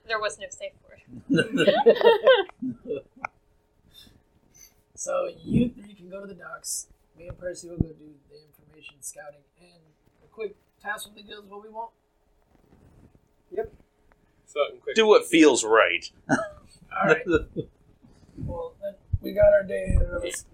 there 0.06 0.20
was 0.20 0.38
no 0.38 0.46
safe 0.50 0.72
word. 0.88 1.00
So 4.96 5.28
you 5.44 5.68
three 5.68 5.94
can 5.94 6.08
go 6.08 6.22
to 6.22 6.26
the 6.26 6.34
docks. 6.34 6.88
Me 7.16 7.28
and 7.28 7.38
Percy 7.38 7.68
will 7.68 7.76
go 7.76 7.90
do 7.90 8.14
the 8.28 8.38
information 8.44 8.96
scouting 9.00 9.42
and 9.60 9.80
a 10.24 10.26
quick 10.32 10.56
task 10.82 11.06
with 11.06 11.14
the 11.16 11.22
guilds 11.22 11.48
what 11.48 11.62
we 11.62 11.68
want. 11.68 11.92
Something 14.46 14.80
quick. 14.80 14.96
Do 14.96 15.06
what 15.06 15.24
feels 15.26 15.62
right. 15.64 16.10
Alright. 16.92 17.24
well 18.38 18.74
then 18.82 18.94
we 19.20 19.32
got 19.32 19.52
our 19.52 19.62
day 19.62 19.84
ahead 19.84 20.02
of 20.10 20.22
us. 20.24 20.44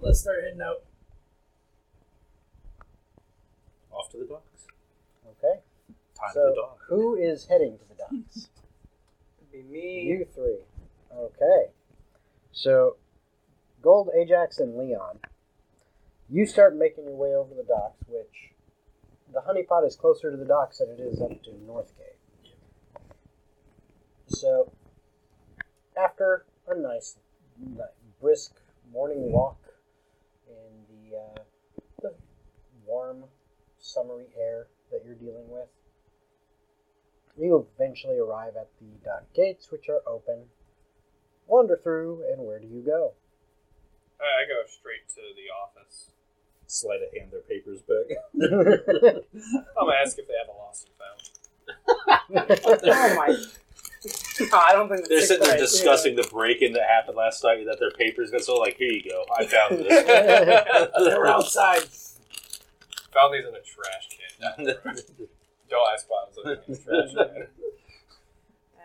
Let's 0.00 0.20
start 0.20 0.44
heading 0.44 0.60
out. 0.62 0.82
Off 3.92 4.08
to 4.10 4.18
the 4.18 4.26
docks. 4.26 4.66
Okay. 5.26 5.60
Time 6.16 6.30
So, 6.32 6.48
to 6.50 6.54
dock. 6.54 6.78
who 6.88 7.14
is 7.16 7.46
heading 7.46 7.78
to 7.78 7.84
the 7.88 7.94
docks? 7.94 8.48
It'd 9.52 9.52
be 9.52 9.62
me. 9.72 10.02
You 10.02 10.26
three. 10.34 10.58
Okay. 11.14 11.72
So, 12.52 12.96
Gold, 13.82 14.10
Ajax, 14.14 14.58
and 14.58 14.76
Leon, 14.76 15.18
you 16.28 16.46
start 16.46 16.76
making 16.76 17.04
your 17.04 17.16
way 17.16 17.34
over 17.34 17.54
the 17.54 17.62
docks, 17.64 18.04
which 18.08 18.52
the 19.32 19.40
honeypot 19.40 19.86
is 19.86 19.96
closer 19.96 20.30
to 20.30 20.36
the 20.36 20.44
docks 20.44 20.78
than 20.78 20.90
it 20.90 21.00
is 21.00 21.20
up 21.20 21.30
to 21.44 21.50
Northgate. 21.50 22.18
So, 24.28 24.72
after 25.96 26.44
a 26.68 26.76
nice, 26.78 27.16
ni- 27.58 27.80
brisk 28.20 28.52
morning 28.92 29.32
walk 29.32 29.58
in 30.48 31.10
the, 31.10 31.16
uh, 31.16 31.42
the 32.02 32.14
warm, 32.86 33.24
summery 33.78 34.26
air 34.38 34.66
that 34.90 35.02
you're 35.04 35.14
dealing 35.14 35.48
with, 35.48 35.68
you 37.38 37.66
eventually 37.74 38.18
arrive 38.18 38.56
at 38.56 38.68
the 38.80 38.86
dock 39.04 39.24
gates, 39.34 39.70
which 39.70 39.88
are 39.88 40.02
open. 40.06 40.44
Wander 41.46 41.76
through, 41.82 42.24
and 42.30 42.44
where 42.46 42.58
do 42.58 42.66
you 42.66 42.82
go? 42.82 43.14
I, 44.20 44.24
I 44.24 44.46
go 44.46 44.68
straight 44.68 45.08
to 45.14 45.20
the 45.34 45.50
office. 45.50 46.10
Sleight 46.66 47.00
of 47.02 47.12
hand 47.18 47.32
their 47.32 47.40
papers 47.40 47.80
back. 47.80 48.16
I'm 48.40 49.86
gonna 49.86 49.96
ask 50.00 50.18
if 50.18 50.28
they 50.28 50.34
have 50.38 50.48
a 50.48 50.58
lost 50.58 50.86
and 50.86 50.94
found. 50.98 51.20
Oh 52.84 53.14
my! 53.16 53.36
I 54.52 54.72
don't 54.72 54.88
think 54.88 55.08
They're 55.08 55.20
sitting 55.22 55.44
there 55.44 55.54
a 55.54 55.58
good 55.58 55.64
idea. 55.64 55.66
discussing 55.66 56.16
the 56.16 56.28
break-in 56.32 56.72
that 56.74 56.82
happened 56.88 57.16
last 57.16 57.42
night. 57.44 57.64
That 57.66 57.78
their 57.80 57.90
papers 57.92 58.30
got 58.30 58.42
so 58.42 58.56
like, 58.56 58.76
here 58.76 58.90
you 58.92 59.02
go, 59.10 59.24
I 59.36 59.46
found 59.46 59.78
this. 59.78 59.88
they 59.88 61.04
this. 61.04 61.18
were 61.18 61.26
outside. 61.26 61.82
Found 63.12 63.34
these 63.34 63.44
in 63.46 63.54
a 63.54 63.60
trash 63.60 64.08
can. 64.08 64.66
Don't 65.68 65.88
ask 65.94 66.08
why 66.08 66.24
I 66.24 66.28
was 66.28 66.36
looking 66.36 66.62
in 66.66 66.72
the 66.74 66.78
trash 66.78 67.14
can. 67.14 67.46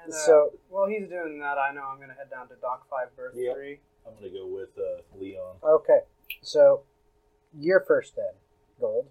And, 0.04 0.14
uh, 0.14 0.18
So- 0.18 0.54
while 0.70 0.88
he's 0.88 1.08
doing 1.08 1.40
that, 1.40 1.58
I 1.58 1.74
know 1.74 1.84
I'm 1.92 2.00
gonna 2.00 2.14
head 2.14 2.30
down 2.30 2.48
to 2.50 2.56
Dock 2.56 2.88
Five, 2.90 3.16
Berth 3.16 3.34
Yep. 3.36 3.56
Three. 3.56 3.80
I'm 4.08 4.14
gonna 4.16 4.30
go 4.30 4.46
with 4.48 4.70
uh, 4.78 5.02
Leon. 5.20 5.56
Okay, 5.64 6.00
so 6.42 6.84
you're 7.58 7.80
first 7.88 8.16
then, 8.16 8.34
Gold. 8.80 9.08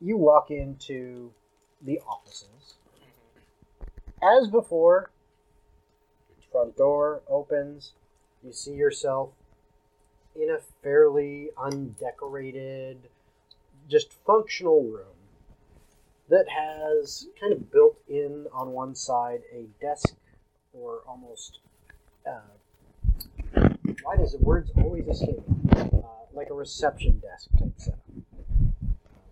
You 0.00 0.16
walk 0.16 0.50
into 0.50 1.32
the 1.82 1.98
offices. 2.00 2.75
As 4.26 4.48
before, 4.48 5.10
front 6.50 6.76
door 6.76 7.22
opens. 7.28 7.92
You 8.42 8.52
see 8.52 8.72
yourself 8.72 9.30
in 10.34 10.50
a 10.50 10.58
fairly 10.82 11.50
undecorated, 11.56 13.08
just 13.88 14.14
functional 14.26 14.82
room 14.82 15.16
that 16.28 16.46
has 16.48 17.28
kind 17.40 17.52
of 17.52 17.70
built 17.70 17.98
in 18.08 18.46
on 18.52 18.72
one 18.72 18.94
side 18.94 19.42
a 19.52 19.66
desk 19.80 20.14
or 20.72 21.02
almost 21.06 21.60
uh, 22.26 22.40
why 24.02 24.16
does 24.16 24.32
the 24.32 24.38
words 24.38 24.70
always 24.76 25.06
escape 25.06 25.46
me? 25.48 25.70
Uh, 25.76 26.06
like 26.32 26.50
a 26.50 26.54
reception 26.54 27.20
desk 27.20 27.48
type 27.58 27.72
setup. 27.76 28.00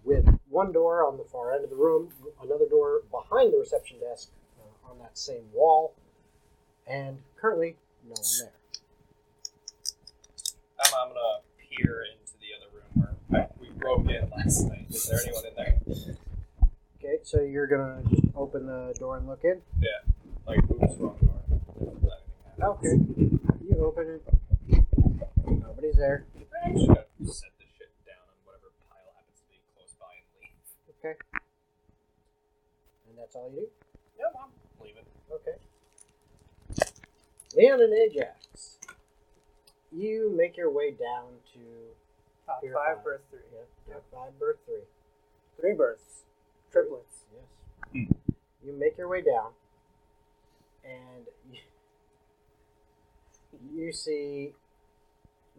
With 0.04 0.28
one 0.48 0.72
door 0.72 1.04
on 1.06 1.16
the 1.16 1.24
far 1.24 1.52
end 1.52 1.64
of 1.64 1.70
the 1.70 1.76
room, 1.76 2.12
another 2.42 2.68
door 2.68 3.02
behind 3.10 3.52
the 3.52 3.58
reception 3.58 3.98
desk 3.98 4.30
that 5.14 5.18
same 5.18 5.44
wall, 5.52 5.94
and 6.86 7.18
currently 7.40 7.76
no 8.04 8.14
one 8.14 8.22
there. 8.40 8.52
I'm, 10.80 10.92
I'm 11.00 11.08
gonna 11.08 11.40
peer 11.58 12.04
into 12.12 12.32
the 12.40 12.50
other 12.58 12.68
room 12.74 12.90
where 13.28 13.42
I, 13.42 13.48
we 13.60 13.68
broke 13.70 14.08
in 14.10 14.30
last 14.36 14.68
night. 14.68 14.86
Is 14.90 15.06
there 15.06 15.20
anyone 15.24 15.46
in 15.46 15.54
there? 15.56 16.16
Okay, 16.98 17.18
so 17.22 17.40
you're 17.40 17.66
gonna 17.66 18.02
just 18.10 18.22
open 18.34 18.66
the 18.66 18.94
door 18.98 19.16
and 19.18 19.26
look 19.28 19.44
in. 19.44 19.60
Yeah, 19.80 19.88
like 20.46 20.60
who's 20.66 20.98
wrong 20.98 21.18
door? 21.20 21.40
Let 21.48 21.60
anything 21.78 22.10
happen. 22.46 22.62
Oh, 22.62 22.70
okay, 22.72 22.96
you 23.68 23.84
open 23.84 24.06
it. 24.08 24.22
Nobody's 25.46 25.96
there. 25.96 26.26
I 26.34 26.68
actually 26.68 26.86
gotta 26.88 27.06
set 27.22 27.52
this 27.58 27.68
shit 27.78 27.92
down 28.06 28.24
on 28.24 28.36
whatever 28.44 28.72
pile 28.88 29.12
happens 29.14 29.38
to 29.38 29.46
be 29.52 29.60
close 29.76 29.94
by 30.00 30.10
and 30.16 30.26
leave. 30.40 30.58
Okay, 30.98 31.14
and 33.08 33.18
that's 33.18 33.36
all 33.36 33.50
you 33.54 33.60
do. 33.60 33.66
Yep, 34.18 34.32
I'm 34.40 34.50
leaving. 34.82 35.04
Okay. 35.30 35.58
Leon 37.56 37.80
and 37.80 37.92
Ajax, 37.94 38.78
you 39.92 40.32
make 40.36 40.56
your 40.56 40.70
way 40.70 40.90
down 40.90 41.26
to 41.52 41.60
Dock 42.46 42.58
Here, 42.62 42.72
Five, 42.74 42.96
five. 42.96 43.04
Berth 43.04 43.20
Three. 43.30 43.40
yeah, 43.88 43.94
five 44.12 44.38
birth 44.38 44.56
three. 44.66 44.82
Three 45.60 45.74
berths, 45.74 46.24
triplets. 46.72 47.20
Yes. 47.32 48.06
Hmm. 48.08 48.12
You 48.66 48.72
make 48.72 48.98
your 48.98 49.08
way 49.08 49.22
down, 49.22 49.50
and 50.84 51.26
you, 51.52 51.60
you 53.72 53.92
see 53.92 54.52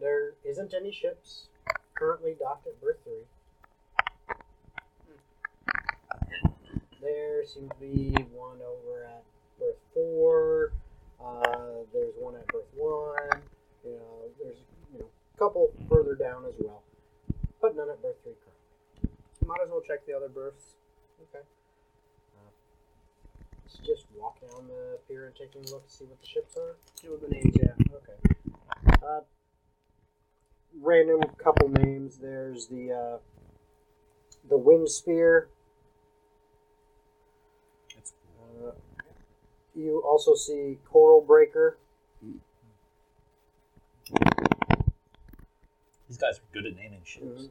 there 0.01 0.33
isn't 0.43 0.73
any 0.73 0.91
ships 0.91 1.47
currently 1.93 2.35
docked 2.37 2.67
at 2.67 2.81
berth 2.81 2.97
three. 3.03 3.25
There 7.01 7.45
seems 7.45 7.69
to 7.69 7.75
be 7.79 8.15
one 8.33 8.57
over 8.61 9.05
at 9.05 9.23
berth 9.59 9.77
four. 9.93 10.71
Uh, 11.25 11.81
there's 11.91 12.13
one 12.19 12.35
at 12.35 12.45
berth 12.47 12.69
one. 12.75 13.41
You 13.83 13.93
know, 13.93 14.29
there's 14.41 14.57
you 14.93 14.99
know 14.99 15.05
a 15.05 15.37
couple 15.37 15.71
further 15.89 16.15
down 16.15 16.45
as 16.45 16.53
well, 16.59 16.83
but 17.61 17.75
none 17.75 17.89
at 17.89 18.01
berth 18.01 18.17
three 18.23 18.33
currently. 18.43 19.17
Might 19.45 19.61
as 19.63 19.69
well 19.69 19.81
check 19.81 20.05
the 20.05 20.13
other 20.13 20.29
berths. 20.29 20.75
Okay. 21.21 21.43
Uh, 22.37 22.51
let's 23.63 23.77
just 23.85 24.05
walk 24.15 24.39
down 24.41 24.67
the 24.67 24.99
pier 25.07 25.25
and 25.27 25.35
taking 25.35 25.67
a 25.67 25.73
look 25.73 25.87
to 25.87 25.93
see 25.93 26.05
what 26.05 26.19
the 26.21 26.27
ships 26.27 26.57
are. 26.57 26.75
See 26.95 27.07
what 27.07 27.21
the 27.21 27.29
names. 27.29 27.55
Yeah. 27.55 27.73
Okay. 27.95 28.95
Uh, 29.03 29.21
random 30.81 31.21
couple 31.43 31.69
names. 31.69 32.17
There's 32.17 32.67
the 32.67 32.91
uh, 32.91 33.17
the 34.49 34.57
Wind 34.57 34.89
Spear. 34.89 35.49
Uh, 38.63 38.71
You 39.75 40.01
also 40.07 40.35
see 40.35 40.77
Coral 40.89 41.21
Breaker. 41.21 41.77
These 46.07 46.17
guys 46.17 46.37
are 46.37 46.41
good 46.53 46.65
at 46.65 46.75
naming 46.75 47.01
ships. 47.03 47.25
Mhm. 47.25 47.49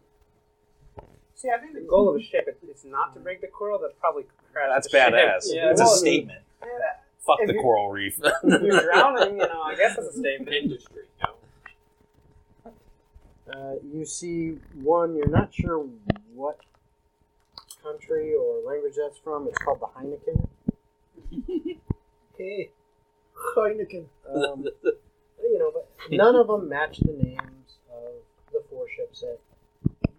See, 1.34 1.50
I 1.50 1.58
think 1.58 1.74
the 1.74 1.80
goal 1.80 2.08
of 2.08 2.16
a 2.16 2.22
ship 2.22 2.48
is, 2.62 2.68
is 2.78 2.84
not 2.84 3.12
to 3.14 3.20
break 3.20 3.40
the 3.40 3.48
coral. 3.48 3.78
That's 3.78 3.94
probably 4.00 4.24
crash 4.52 4.68
That's 4.70 4.88
badass. 4.94 5.52
Yeah, 5.52 5.70
it's 5.70 5.80
a 5.80 5.86
statement. 5.86 6.42
yeah, 6.62 6.68
Fuck 7.18 7.40
if 7.40 7.48
the 7.48 7.54
coral 7.54 7.90
reef. 7.90 8.18
if 8.22 8.62
you're 8.62 8.80
drowning, 8.80 9.32
you 9.40 9.46
know, 9.46 9.62
I 9.62 9.74
guess 9.74 9.98
it's 9.98 10.14
a 10.14 10.18
statement. 10.18 10.54
Industry, 10.56 11.02
you 11.20 11.26
know? 11.26 12.72
Uh, 13.52 13.74
you 13.92 14.06
see 14.06 14.58
one. 14.74 15.16
You're 15.16 15.28
not 15.28 15.52
sure 15.52 15.86
what 16.32 16.60
country 17.82 18.34
or 18.34 18.60
language 18.66 18.94
that's 18.96 19.18
from. 19.18 19.46
It's 19.48 19.58
called 19.58 19.80
the 19.80 19.86
Heineken. 19.86 20.48
Hey, 22.44 22.68
Heineken. 23.56 24.04
Um, 24.28 24.68
you 25.40 25.58
know, 25.58 25.72
but 25.72 25.88
none 26.12 26.36
of 26.36 26.48
them 26.48 26.68
match 26.68 26.98
the 27.00 27.16
names 27.16 27.80
of 27.88 28.20
the 28.52 28.60
four 28.68 28.84
ships 28.84 29.24
that 29.24 29.40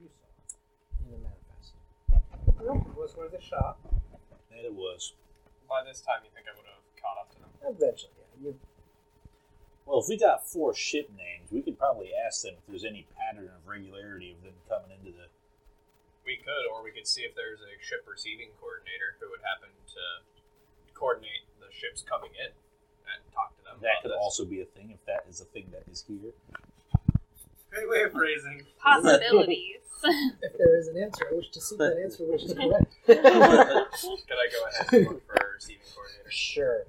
you 0.02 0.10
saw 0.50 0.58
in 1.06 1.12
the 1.14 1.22
manifest. 1.22 1.78
Nope, 2.66 2.82
it 2.82 2.98
was 2.98 3.14
worth 3.16 3.38
a 3.38 3.42
shot. 3.42 3.78
and 4.50 4.66
it 4.66 4.74
was. 4.74 5.14
By 5.70 5.86
this 5.86 6.02
time, 6.02 6.26
you 6.26 6.34
think 6.34 6.50
I 6.50 6.58
would 6.58 6.66
have 6.66 6.82
caught 6.98 7.22
up 7.22 7.30
to 7.30 7.38
them. 7.38 7.54
Eventually, 7.62 8.18
yeah. 8.18 8.50
You, 8.50 8.58
Well, 9.86 10.02
if 10.02 10.10
we 10.10 10.18
got 10.18 10.50
four 10.50 10.74
ship 10.74 11.14
names, 11.14 11.54
we 11.54 11.62
could 11.62 11.78
probably 11.78 12.10
ask 12.10 12.42
them 12.42 12.58
if 12.58 12.66
there's 12.66 12.90
any 12.90 13.06
pattern 13.14 13.54
of 13.54 13.70
regularity 13.70 14.34
of 14.34 14.42
them 14.42 14.58
coming 14.66 14.90
into 14.98 15.14
the. 15.14 15.30
We 16.26 16.42
could, 16.42 16.66
or 16.74 16.82
we 16.82 16.90
could 16.90 17.06
see 17.06 17.22
if 17.22 17.38
there's 17.38 17.62
a 17.62 17.78
ship 17.86 18.02
receiving 18.10 18.50
coordinator 18.58 19.14
who 19.22 19.30
would 19.30 19.46
happen 19.46 19.70
to 19.94 20.04
coordinate 20.98 21.46
the 21.54 21.55
ships 21.76 22.04
coming 22.08 22.32
in 22.40 22.48
and 22.48 23.20
talk 23.34 23.56
to 23.58 23.64
them. 23.64 23.78
That 23.82 24.02
could 24.02 24.12
this. 24.12 24.20
also 24.20 24.46
be 24.46 24.62
a 24.62 24.66
thing 24.66 24.92
if 24.92 25.06
that 25.06 25.26
is 25.30 25.42
a 25.42 25.46
thing 25.46 25.68
that 25.72 25.84
is 25.92 26.04
here. 26.08 26.32
Great 27.72 27.90
way 27.90 28.02
of 28.04 28.12
phrasing. 28.14 28.64
Possibilities. 28.84 29.78
If 30.42 30.58
there 30.60 30.78
is 30.78 30.88
an 30.88 31.02
answer, 31.02 31.26
I 31.32 31.36
wish 31.36 31.50
to 31.50 31.60
see 31.60 31.78
that 31.78 31.98
answer, 31.98 32.26
which 32.26 32.44
is 32.44 32.54
correct. 32.60 32.94
Could 33.08 33.18
I 33.18 33.26
go 33.26 34.60
ahead 34.70 34.94
and 34.94 35.08
look 35.08 35.26
for 35.26 35.34
a 35.34 35.54
receiving 35.56 35.82
coordinator? 35.96 36.30
sure. 36.30 36.86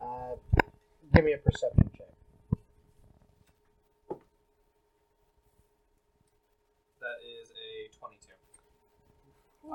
Uh, 0.00 0.34
give 1.14 1.24
me 1.24 1.32
a 1.34 1.38
perception 1.38 1.88
check. 1.96 2.06
That 6.98 7.18
is 7.22 7.50
a 7.50 7.96
22. 7.96 8.32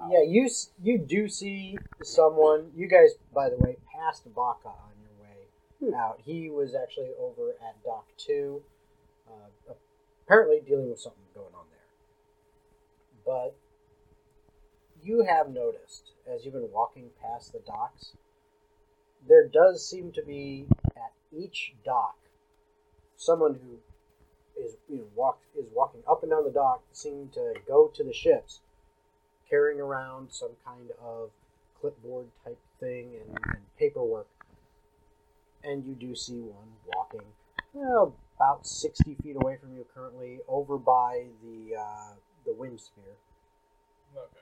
Yeah, 0.10 0.23
you 0.23 0.49
you 0.82 0.97
do 0.97 1.27
see 1.27 1.77
someone. 2.01 2.71
You 2.75 2.88
guys, 2.88 3.12
by 3.34 3.49
the 3.49 3.58
way, 3.58 3.77
passed 3.93 4.23
Baca 4.34 4.69
on 4.69 4.93
your 5.01 5.91
way 5.91 5.95
out. 5.97 6.19
He 6.23 6.49
was 6.49 6.73
actually 6.75 7.12
over 7.19 7.51
at 7.62 7.84
Dock 7.84 8.06
Two, 8.17 8.62
uh, 9.27 9.73
apparently 10.25 10.62
dealing 10.65 10.89
with 10.89 10.99
something 10.99 11.23
going 11.34 11.54
on 11.54 11.65
there. 11.71 13.25
But 13.25 13.56
you 15.04 15.23
have 15.23 15.49
noticed 15.49 16.12
as 16.27 16.45
you've 16.45 16.54
been 16.54 16.71
walking 16.71 17.10
past 17.21 17.51
the 17.51 17.60
docks, 17.60 18.13
there 19.27 19.47
does 19.47 19.88
seem 19.88 20.12
to 20.13 20.21
be 20.21 20.67
at 20.95 21.13
each 21.38 21.73
dock 21.86 22.15
someone 23.17 23.54
who 23.54 24.63
is 24.63 24.75
you 24.89 24.97
know 24.97 25.08
walk 25.15 25.39
is 25.58 25.67
walking 25.73 26.01
up 26.10 26.23
and 26.23 26.32
down 26.32 26.43
the 26.43 26.51
dock, 26.51 26.82
seeming 26.91 27.30
to 27.34 27.54
go 27.67 27.91
to 27.93 28.04
the 28.04 28.13
ships 28.13 28.62
carrying 29.51 29.79
around 29.79 30.29
some 30.31 30.51
kind 30.65 30.89
of 31.03 31.29
clipboard 31.79 32.25
type 32.43 32.57
thing 32.79 33.11
and, 33.21 33.37
and 33.49 33.61
paperwork. 33.77 34.27
And 35.63 35.85
you 35.85 35.93
do 35.93 36.15
see 36.15 36.39
one 36.39 36.69
walking 36.95 37.27
well, 37.73 38.15
about 38.35 38.67
60 38.67 39.15
feet 39.23 39.35
away 39.35 39.57
from 39.57 39.75
you 39.75 39.85
currently, 39.93 40.39
over 40.47 40.77
by 40.77 41.25
the 41.41 41.75
uh, 41.77 42.13
the 42.45 42.53
wind 42.53 42.79
sphere. 42.79 43.15
Okay. 44.15 44.41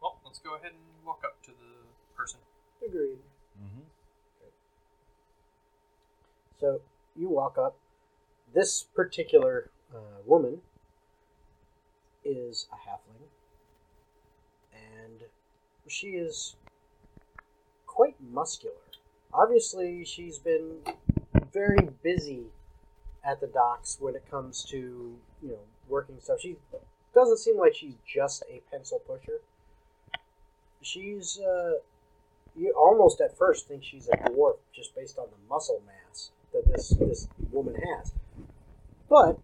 Well, 0.00 0.18
let's 0.24 0.38
go 0.38 0.54
ahead 0.54 0.72
and 0.72 1.06
walk 1.06 1.22
up 1.24 1.42
to 1.44 1.50
the 1.50 2.16
person. 2.16 2.40
Agreed. 2.84 3.18
Mm-hmm. 3.62 3.82
So 6.60 6.80
you 7.16 7.28
walk 7.28 7.58
up. 7.58 7.76
This 8.54 8.82
particular 8.82 9.70
uh, 9.94 10.22
woman 10.24 10.62
is 12.28 12.66
a 12.72 12.76
halfling, 12.76 13.28
and 14.72 15.22
she 15.86 16.08
is 16.08 16.56
quite 17.86 18.14
muscular. 18.32 18.74
Obviously, 19.32 20.04
she's 20.04 20.38
been 20.38 20.78
very 21.52 21.88
busy 22.02 22.44
at 23.24 23.40
the 23.40 23.46
docks 23.46 23.96
when 24.00 24.14
it 24.14 24.24
comes 24.30 24.64
to 24.64 25.16
you 25.42 25.48
know 25.48 25.60
working 25.88 26.16
stuff. 26.20 26.40
She 26.40 26.56
doesn't 27.14 27.38
seem 27.38 27.58
like 27.58 27.74
she's 27.74 27.96
just 28.06 28.42
a 28.50 28.60
pencil 28.70 29.00
pusher. 29.06 29.40
She's 30.82 31.40
uh, 31.40 31.74
you 32.56 32.72
almost 32.76 33.20
at 33.20 33.36
first 33.36 33.68
think 33.68 33.84
she's 33.84 34.08
a 34.08 34.16
dwarf 34.16 34.56
just 34.74 34.94
based 34.94 35.18
on 35.18 35.26
the 35.26 35.48
muscle 35.48 35.82
mass 35.86 36.30
that 36.52 36.70
this 36.70 36.90
this 36.90 37.28
woman 37.50 37.74
has. 37.74 38.12
But 39.08 39.38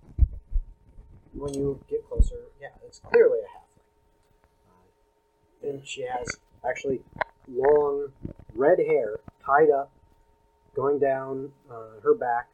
when 1.34 1.52
you 1.54 1.80
get 1.88 2.06
closer, 2.08 2.36
yeah, 2.60 2.68
it's 2.86 2.98
clearly 3.00 3.38
a 3.40 3.58
halfling. 3.58 4.68
Uh, 4.68 5.68
and 5.68 5.86
she 5.86 6.02
has 6.02 6.28
actually 6.68 7.00
long 7.48 8.08
red 8.54 8.78
hair 8.78 9.18
tied 9.44 9.70
up, 9.70 9.90
going 10.74 10.98
down 10.98 11.50
uh, 11.70 12.00
her 12.02 12.14
back. 12.14 12.48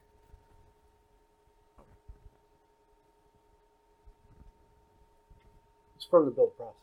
It's 5.97 6.05
from 6.07 6.25
the 6.25 6.31
build 6.31 6.57
process. 6.57 6.77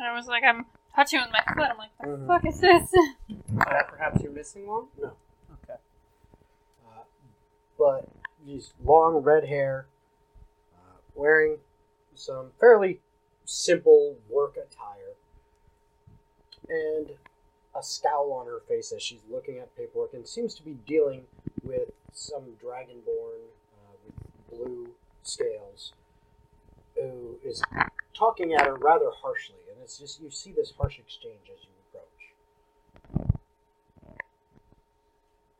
I 0.00 0.12
was 0.14 0.26
like, 0.26 0.44
I'm 0.44 0.66
touching 0.94 1.20
with 1.20 1.30
my 1.32 1.42
foot. 1.54 1.70
I'm 1.70 1.78
like, 1.78 1.90
the 2.00 2.06
Mhm. 2.06 2.26
fuck 2.26 2.46
is 2.46 2.60
this? 2.60 2.92
Uh, 3.58 3.82
perhaps 3.88 4.22
you're 4.22 4.32
missing 4.32 4.66
one? 4.66 4.88
No. 4.98 5.16
Okay. 5.64 5.78
Uh, 6.86 7.02
but 7.78 8.08
these 8.44 8.72
long 8.84 9.16
red 9.16 9.44
hair, 9.48 9.86
wearing 11.20 11.58
some 12.14 12.46
fairly 12.58 13.00
simple 13.44 14.16
work 14.28 14.56
attire, 14.56 15.14
and 16.68 17.10
a 17.76 17.82
scowl 17.82 18.32
on 18.32 18.46
her 18.46 18.60
face 18.66 18.92
as 18.92 19.02
she's 19.02 19.20
looking 19.30 19.58
at 19.58 19.76
paperwork 19.76 20.14
and 20.14 20.26
seems 20.26 20.54
to 20.54 20.64
be 20.64 20.78
dealing 20.86 21.22
with 21.62 21.90
some 22.12 22.42
dragonborn 22.62 23.42
uh, 23.76 23.94
with 24.04 24.14
blue 24.50 24.88
scales 25.22 25.92
who 26.96 27.36
is 27.44 27.62
talking 28.14 28.54
at 28.54 28.66
her 28.66 28.74
rather 28.76 29.10
harshly. 29.22 29.56
And 29.70 29.80
it's 29.82 29.98
just, 29.98 30.20
you 30.20 30.30
see 30.30 30.52
this 30.52 30.72
harsh 30.76 30.98
exchange 30.98 31.50
as 31.52 31.60
you 31.64 31.70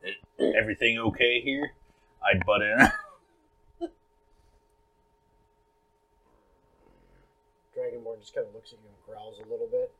approach. 0.09 0.55
Everything 0.55 0.97
okay 0.99 1.39
here? 1.41 1.71
I'd 2.23 2.45
butt 2.45 2.61
in. 2.61 2.91
Dragonborn 7.91 8.19
just 8.19 8.33
kind 8.33 8.47
of 8.47 8.53
looks 8.53 8.73
at 8.73 8.79
you 8.83 8.89
and 8.89 8.97
growls 9.05 9.39
a 9.39 9.49
little 9.49 9.67
bit. 9.67 9.91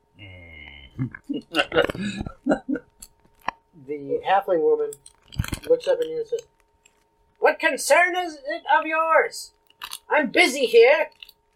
The 3.87 4.21
halfling 4.27 4.61
woman 4.61 4.91
looks 5.67 5.87
up 5.87 5.99
at 5.99 6.07
you 6.07 6.17
and 6.17 6.27
says, 6.27 6.41
What 7.39 7.59
concern 7.59 8.15
is 8.15 8.35
it 8.35 8.63
of 8.73 8.85
yours? 8.85 9.53
I'm 10.09 10.29
busy 10.29 10.65
here. 10.65 11.09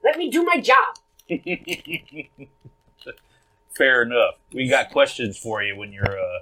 Let 0.03 0.17
me 0.17 0.29
do 0.29 0.43
my 0.43 0.59
job. 0.59 0.95
Fair 3.77 4.03
enough. 4.03 4.35
We 4.53 4.67
got 4.69 4.91
questions 4.91 5.37
for 5.37 5.61
you 5.61 5.77
when 5.77 5.91
you're 5.91 6.19
uh, 6.19 6.39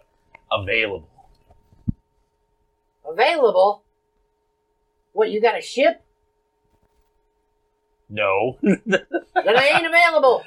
available. 0.52 1.10
Available? 3.10 3.84
What, 5.14 5.32
you 5.32 5.42
got 5.42 5.58
a 5.58 5.62
ship? 5.62 6.04
No. 8.10 8.58
Then 9.36 9.58
I 9.58 9.68
ain't 9.76 9.86
available. 9.86 10.44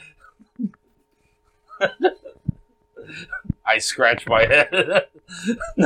I 3.66 3.78
scratch 3.78 4.26
my 4.26 4.46
head. 4.46 5.06
He 5.76 5.84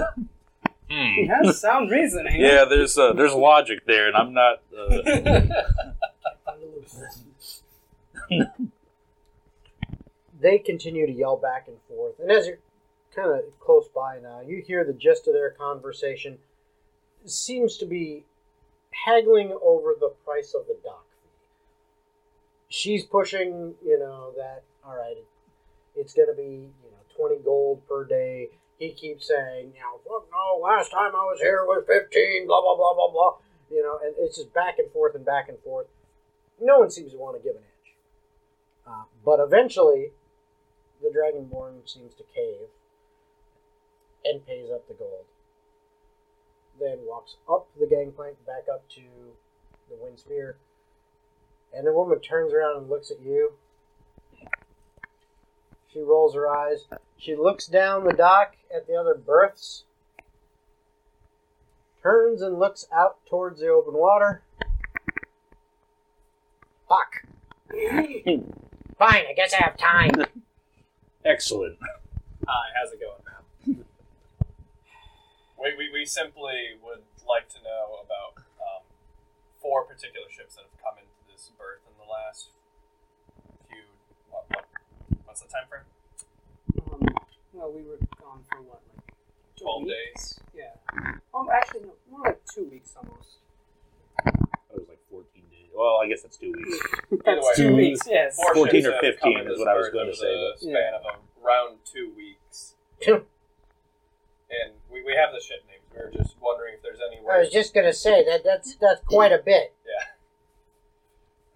hmm. 1.26 1.26
has 1.26 1.60
sound 1.60 1.90
reasoning. 1.90 2.40
Yeah, 2.40 2.64
there's 2.66 2.96
uh, 2.96 3.14
there's 3.14 3.32
logic 3.32 3.84
there, 3.86 4.06
and 4.06 4.16
I'm 4.16 4.32
not. 4.32 4.62
Uh, 4.76 5.00
They 10.40 10.58
continue 10.58 11.06
to 11.06 11.12
yell 11.12 11.36
back 11.36 11.68
and 11.68 11.76
forth. 11.88 12.18
And 12.18 12.30
as 12.30 12.46
you're 12.46 12.58
kind 13.14 13.30
of 13.30 13.58
close 13.60 13.88
by 13.94 14.18
now, 14.22 14.40
you 14.40 14.62
hear 14.66 14.84
the 14.84 14.92
gist 14.92 15.26
of 15.28 15.34
their 15.34 15.50
conversation. 15.50 16.38
It 17.24 17.30
seems 17.30 17.76
to 17.78 17.86
be 17.86 18.24
haggling 19.04 19.56
over 19.62 19.94
the 19.98 20.14
price 20.24 20.54
of 20.54 20.66
the 20.66 20.78
dock 20.82 21.04
fee. 21.04 21.09
She's 22.70 23.04
pushing, 23.04 23.74
you 23.84 23.98
know, 23.98 24.32
that, 24.36 24.62
all 24.86 24.96
right, 24.96 25.16
it's 25.96 26.14
going 26.14 26.28
to 26.28 26.34
be, 26.34 26.70
you 26.82 26.90
know, 26.90 27.28
20 27.28 27.42
gold 27.44 27.86
per 27.88 28.04
day. 28.04 28.48
He 28.78 28.92
keeps 28.92 29.28
saying, 29.28 29.72
you 29.74 29.80
know, 29.80 30.24
no, 30.32 30.60
last 30.62 30.90
time 30.90 31.14
I 31.14 31.26
was 31.26 31.40
here 31.40 31.64
was 31.64 31.84
15, 31.86 32.46
blah, 32.46 32.62
blah, 32.62 32.76
blah, 32.76 32.94
blah, 32.94 33.10
blah. 33.10 33.36
You 33.70 33.82
know, 33.82 33.98
and 34.02 34.14
it's 34.18 34.36
just 34.36 34.54
back 34.54 34.78
and 34.78 34.90
forth 34.92 35.14
and 35.16 35.24
back 35.24 35.48
and 35.48 35.58
forth. 35.58 35.88
No 36.60 36.78
one 36.78 36.90
seems 36.90 37.12
to 37.12 37.18
want 37.18 37.36
to 37.36 37.42
give 37.42 37.56
an 37.56 37.62
inch. 37.62 37.94
Uh, 38.86 39.04
but 39.24 39.40
eventually, 39.40 40.12
the 41.02 41.08
Dragonborn 41.08 41.88
seems 41.90 42.14
to 42.14 42.22
cave 42.34 42.68
and 44.24 44.46
pays 44.46 44.70
up 44.72 44.86
the 44.86 44.94
gold. 44.94 45.24
Then 46.78 46.98
walks 47.02 47.36
up 47.50 47.68
the 47.78 47.86
gangplank, 47.86 48.36
back 48.46 48.64
up 48.72 48.88
to 48.90 49.02
the 49.88 49.96
wind 50.00 50.18
spear, 50.18 50.56
and 51.74 51.86
the 51.86 51.92
woman 51.92 52.20
turns 52.20 52.52
around 52.52 52.78
and 52.78 52.90
looks 52.90 53.10
at 53.10 53.20
you. 53.20 53.52
She 55.92 56.00
rolls 56.00 56.34
her 56.34 56.48
eyes. 56.48 56.84
She 57.18 57.34
looks 57.34 57.66
down 57.66 58.04
the 58.04 58.12
dock 58.12 58.56
at 58.74 58.86
the 58.86 58.94
other 58.94 59.14
berths, 59.14 59.84
turns 62.02 62.42
and 62.42 62.58
looks 62.58 62.86
out 62.92 63.18
towards 63.28 63.60
the 63.60 63.68
open 63.68 63.94
water. 63.94 64.42
Fuck. 66.88 67.24
Fine, 68.98 69.24
I 69.28 69.32
guess 69.34 69.54
I 69.54 69.62
have 69.64 69.76
time. 69.76 70.10
Excellent. 71.24 71.78
Hi, 72.46 72.68
how's 72.74 72.92
it 72.92 73.00
going, 73.00 73.22
ma'am? 73.24 73.84
we, 75.60 75.74
we, 75.76 75.90
we 75.92 76.04
simply 76.04 76.80
would 76.82 77.04
like 77.28 77.48
to 77.50 77.58
know 77.62 78.00
about 78.04 78.42
um, 78.58 78.82
four 79.60 79.84
particular 79.84 80.26
ships 80.30 80.56
that 80.56 80.64
have 80.64 80.82
come 80.82 80.98
into 80.98 81.09
this 81.41 81.53
berth 81.57 81.80
in 81.88 81.97
the 81.97 82.05
last 82.05 82.51
few. 83.68 83.80
What, 84.28 84.45
what, 84.51 84.64
what's 85.24 85.41
the 85.41 85.49
time 85.49 85.64
frame? 85.72 85.88
Um, 86.93 87.09
well, 87.55 87.72
we 87.72 87.80
were 87.80 87.97
gone 88.20 88.45
for 88.53 88.61
what, 88.61 88.82
like 88.93 89.16
12 89.57 89.82
week? 89.84 89.93
days. 90.12 90.41
Yeah. 90.53 90.76
Um, 91.32 91.49
actually, 91.49 91.88
no, 91.88 91.97
more 92.11 92.20
like 92.26 92.45
two 92.45 92.68
weeks 92.68 92.93
almost. 92.93 93.41
It 94.26 94.76
was 94.76 94.88
like 94.88 95.01
14 95.11 95.24
days. 95.49 95.72
Well, 95.72 95.97
I 96.05 96.09
guess 96.09 96.20
that's 96.20 96.36
two 96.36 96.53
weeks. 96.53 96.76
Either 97.26 97.41
way, 97.41 97.53
two 97.57 97.74
weeks. 97.74 98.01
Yes. 98.07 98.36
Four 98.36 98.68
14 98.68 98.86
or 98.86 99.01
15 99.01 99.38
is 99.49 99.59
what 99.59 99.68
I 99.68 99.74
was 99.74 99.88
gonna 99.88 100.12
say, 100.12 100.28
the 100.28 100.53
but- 100.53 100.61
span 100.61 100.93
of 100.93 101.03
around 101.41 101.78
two 101.88 102.12
weeks. 102.14 102.74
And 103.09 104.74
we, 104.93 105.01
we 105.05 105.16
have 105.16 105.32
the 105.32 105.41
ship 105.41 105.64
names. 105.70 105.86
We 105.95 106.05
were 106.05 106.12
just 106.12 106.36
wondering 106.43 106.74
if 106.74 106.82
there's 106.82 106.99
any 107.01 107.24
way. 107.24 107.34
I 107.34 107.38
was 107.38 107.51
just 107.51 107.72
gonna 107.72 107.95
say 107.95 108.24
that 108.24 108.43
that's 108.45 108.74
that's 108.76 109.01
quite 109.07 109.32
a 109.32 109.38
bit. 109.38 109.72
Yeah. 109.86 110.19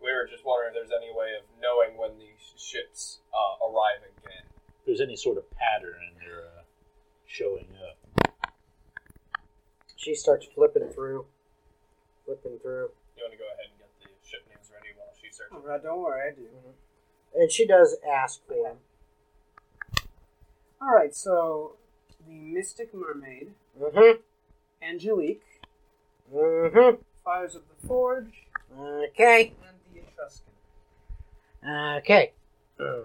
We 0.05 0.13
were 0.13 0.29
just 0.31 0.45
wondering 0.45 0.75
if 0.77 0.87
there's 0.89 0.93
any 1.03 1.11
way 1.17 1.33
of 1.41 1.45
knowing 1.63 1.97
when 1.97 2.19
these 2.19 2.53
ships 2.61 3.21
uh, 3.33 3.65
arrive 3.67 4.05
again. 4.05 4.45
If 4.81 4.85
there's 4.87 5.01
any 5.01 5.17
sort 5.17 5.39
of 5.39 5.45
pattern 5.57 5.97
in 6.13 6.21
their 6.21 6.41
uh, 6.45 6.63
showing 7.27 7.67
up. 7.81 8.53
She 9.97 10.15
starts 10.15 10.47
flipping 10.55 10.91
through, 10.91 11.25
flipping 12.27 12.59
through, 12.61 12.91
You 13.17 13.23
want 13.25 13.33
to 13.33 13.39
go 13.39 13.45
ahead 13.49 13.71
and 13.73 13.79
get 13.79 13.89
the 14.03 14.29
ship 14.29 14.43
names 14.51 14.69
ready 14.71 14.93
while 14.99 15.09
she 15.19 15.29
searches? 15.33 15.53
All 15.55 15.63
right, 15.67 15.83
don't 15.83 16.03
worry, 16.03 16.31
I 16.33 16.35
do. 16.35 16.49
and 17.41 17.51
she 17.51 17.67
does 17.67 17.97
ask 18.07 18.47
for 18.47 18.53
him. 18.69 18.77
All 20.83 20.91
right, 20.95 21.15
so 21.15 21.77
the 22.29 22.35
Mystic 22.35 22.93
Mermaid, 22.93 23.53
Mm-hmm. 23.81 24.21
Angelique, 24.83 25.41
Mm-hmm. 26.35 27.01
Fires 27.25 27.55
of 27.55 27.63
the 27.81 27.89
Forge, 27.89 28.45
Okay. 28.79 29.55
And 30.19 30.43
the 31.65 31.73
Etruscan. 31.73 31.99
Okay. 31.99 32.33
Mm. 32.81 33.05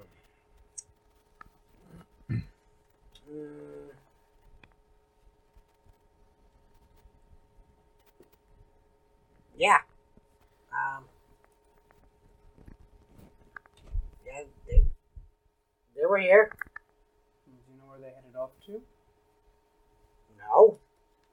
Yeah. 9.57 9.77
Um. 10.71 11.03
Yeah, 14.25 14.43
they, 14.67 14.83
they 15.95 16.05
were 16.07 16.17
here. 16.17 16.51
Do 17.45 17.51
you 17.71 17.77
know 17.77 17.85
where 17.89 17.99
they 17.99 18.05
headed 18.15 18.35
off 18.37 18.51
to? 18.67 18.81
No, 20.37 20.79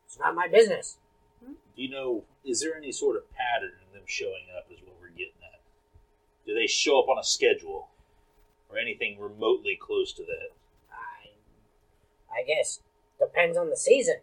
it's 0.05 0.19
not 0.19 0.35
my 0.35 0.49
business. 0.49 0.99
Do 1.77 1.83
you 1.83 1.91
know, 1.91 2.25
is 2.45 2.61
there 2.61 2.75
any 2.77 2.91
sort 2.91 3.17
of 3.17 3.31
pattern 3.33 3.73
in 3.87 3.93
them 3.93 4.05
showing 4.07 4.49
up, 4.57 4.67
as 4.73 4.79
what 4.81 4.96
we're 4.96 4.96
getting 4.96 4.96
at? 4.96 4.96
Do 6.47 6.55
they 6.55 6.67
show 6.67 7.01
up 7.01 7.09
on 7.09 7.19
a 7.19 7.25
schedule? 7.25 7.89
Or 8.69 8.79
anything 8.79 9.19
remotely 9.21 9.79
close 9.81 10.13
to 10.15 10.23
that? 10.23 10.51
I, 10.91 12.41
I 12.41 12.45
guess 12.45 12.81
depends 13.19 13.57
on 13.57 13.71
the 13.71 13.77
season. 13.77 14.17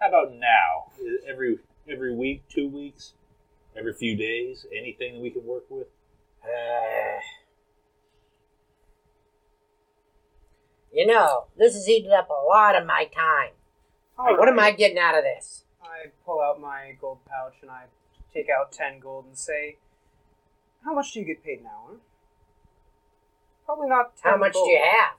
How 0.00 0.08
about 0.08 0.34
now? 0.34 0.92
Every 1.26 1.58
every 1.88 2.14
week, 2.14 2.42
two 2.48 2.68
weeks, 2.68 3.12
every 3.76 3.94
few 3.94 4.16
days, 4.16 4.66
anything 4.76 5.14
that 5.14 5.22
we 5.22 5.30
can 5.30 5.44
work 5.46 5.64
with? 5.70 5.86
Uh, 6.44 7.20
you 10.92 11.06
know, 11.06 11.46
this 11.56 11.74
has 11.74 11.88
eaten 11.88 12.12
up 12.12 12.28
a 12.28 12.46
lot 12.48 12.76
of 12.76 12.86
my 12.86 13.08
time. 13.14 13.52
All 14.18 14.36
What 14.36 14.48
am 14.48 14.58
I 14.58 14.72
getting 14.72 14.98
out 14.98 15.16
of 15.16 15.24
this? 15.24 15.64
I 15.82 16.10
pull 16.24 16.40
out 16.40 16.60
my 16.60 16.96
gold 17.00 17.18
pouch 17.26 17.54
and 17.62 17.70
I 17.70 17.84
take 18.32 18.48
out 18.48 18.72
ten 18.72 19.00
gold 19.00 19.26
and 19.26 19.36
say, 19.36 19.76
"How 20.86 20.94
much 20.94 21.12
do 21.12 21.18
you 21.20 21.26
get 21.26 21.44
paid 21.44 21.58
an 21.60 21.66
hour?" 21.66 21.96
Probably 23.66 23.88
not. 23.88 24.16
10 24.16 24.32
How 24.32 24.38
much 24.38 24.52
gold. 24.54 24.66
do 24.66 24.70
you 24.70 24.80
have? 24.80 25.16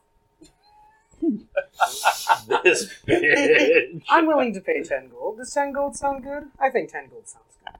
this 2.63 2.93
bitch. 3.05 4.03
I'm 4.09 4.26
willing 4.28 4.53
to 4.53 4.61
pay 4.61 4.82
ten 4.84 5.09
gold. 5.09 5.38
Does 5.38 5.53
ten 5.53 5.72
gold 5.74 5.95
sound 5.95 6.24
good? 6.24 6.43
I 6.59 6.70
think 6.70 6.91
ten 6.91 7.09
gold 7.09 7.28
sounds 7.28 7.57
good. 7.65 7.76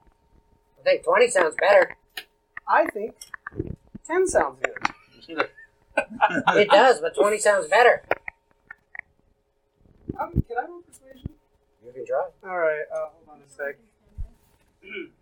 I 0.80 0.82
think 0.84 1.04
20 1.04 1.28
sounds 1.28 1.54
better. 1.58 1.96
I 2.68 2.86
think 2.86 3.14
ten 4.06 4.26
sounds 4.26 4.58
good. 4.62 5.48
It 6.56 6.68
does, 6.70 7.00
but 7.00 7.14
20 7.16 7.38
sounds 7.38 7.66
better. 7.68 8.02
Um, 10.18 10.32
can 10.32 10.56
I 10.56 10.66
roll 10.68 10.82
persuasion? 10.82 11.30
You 11.84 11.92
can 11.92 12.06
try. 12.06 12.26
All 12.44 12.58
right. 12.58 12.84
Uh, 12.92 13.08
hold 13.12 13.28
on 13.30 13.42
a 13.44 13.48
sec. 13.48 13.78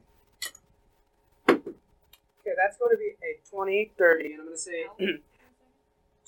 okay, 2.47 2.55
that's 2.57 2.79
going 2.79 2.95
to 2.95 2.99
be 2.99 3.19
a 3.27 3.43
20, 3.51 3.93
30, 3.99 4.25
and 4.25 4.41
I'm 4.41 4.47
going 4.47 4.55
to 4.55 4.59
say 4.59 4.87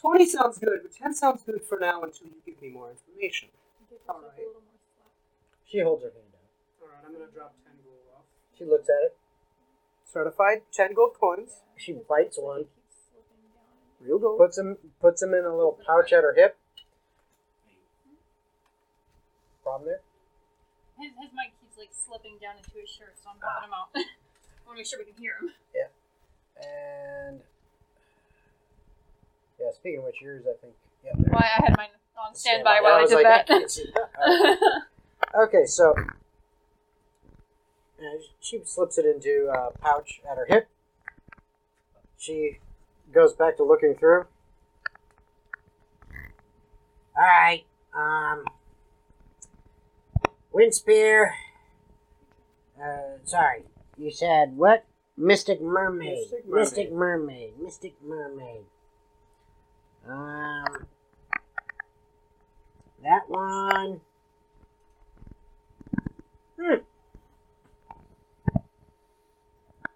20 0.00 0.26
sounds 0.26 0.58
good, 0.58 0.80
but 0.82 0.92
10 0.92 1.14
sounds 1.14 1.42
good 1.42 1.62
for 1.62 1.78
now 1.80 2.02
until 2.02 2.26
you 2.26 2.42
give 2.44 2.60
me 2.60 2.70
more 2.70 2.90
information. 2.90 3.48
All 4.08 4.20
right. 4.20 4.46
She 5.64 5.80
holds 5.80 6.02
her 6.02 6.10
hand 6.10 6.34
out. 6.34 6.82
All 6.82 6.88
right, 6.88 7.02
I'm 7.06 7.14
going 7.14 7.26
to 7.26 7.32
drop 7.32 7.54
10 7.62 7.72
gold 7.84 8.02
off. 8.16 8.24
She 8.56 8.64
looks 8.64 8.88
at 8.88 9.04
it. 9.06 9.16
Certified 10.04 10.62
10 10.72 10.94
gold 10.94 11.14
coins. 11.20 11.62
She 11.76 11.94
bites 12.08 12.38
one, 12.40 12.66
Real 14.00 14.18
gold. 14.18 14.38
puts 14.38 14.56
them, 14.56 14.78
puts 15.00 15.20
them 15.20 15.34
in 15.34 15.44
a 15.44 15.54
little 15.54 15.78
pouch 15.86 16.12
at 16.12 16.24
her 16.24 16.34
hip. 16.34 16.56
Problem 19.62 19.88
there? 19.88 20.00
His, 20.98 21.12
his 21.20 21.30
mic 21.30 21.52
keeps 21.60 21.76
like 21.78 21.90
slipping 21.92 22.38
down 22.40 22.56
into 22.56 22.70
his 22.80 22.88
shirt, 22.88 23.14
so 23.22 23.30
I'm 23.30 23.36
ah. 23.42 23.46
popping 23.46 23.68
him 23.68 23.74
out. 23.74 23.88
I 23.94 24.66
want 24.66 24.76
to 24.76 24.80
make 24.80 24.86
sure 24.86 24.98
we 24.98 25.12
can 25.12 25.20
hear 25.20 25.36
him. 25.40 25.52
And 26.60 27.40
yeah, 29.60 29.66
speaking 29.74 29.98
of 30.00 30.04
which, 30.04 30.20
yours 30.20 30.44
I 30.46 30.54
think. 30.60 30.74
Yeah. 31.04 31.12
Why 31.28 31.40
I 31.58 31.62
had 31.62 31.76
mine 31.76 31.88
on 32.18 32.34
standby 32.34 32.78
I 32.78 32.80
while 32.82 32.92
I 32.94 33.00
was 33.02 33.10
did 33.10 33.16
like, 33.16 33.26
I 33.26 33.28
that. 33.30 33.46
can't 33.46 33.70
see 33.70 33.86
that. 33.94 34.82
Okay, 35.34 35.64
so 35.66 35.94
uh, 37.98 38.18
she 38.40 38.60
slips 38.64 38.98
it 38.98 39.04
into 39.06 39.50
a 39.52 39.70
pouch 39.78 40.20
at 40.30 40.36
her 40.36 40.46
hip. 40.48 40.68
She 42.18 42.58
goes 43.12 43.34
back 43.34 43.56
to 43.58 43.62
looking 43.64 43.94
through. 43.94 44.26
All 47.16 47.24
right, 47.24 47.64
um, 47.94 48.44
wind 50.52 50.74
spear. 50.74 51.34
Uh, 52.80 53.18
sorry, 53.24 53.62
you 53.96 54.10
said 54.10 54.56
what? 54.56 54.84
Mystic 55.20 55.60
mermaid. 55.60 56.28
Mystic 56.30 56.46
mermaid. 56.46 56.54
Mystic 56.60 56.92
mermaid. 56.92 57.52
Mystic 57.60 57.94
mermaid. 58.04 58.64
Um, 60.08 60.86
that 63.02 63.28
one. 63.28 64.00
Hmm. 66.60 66.74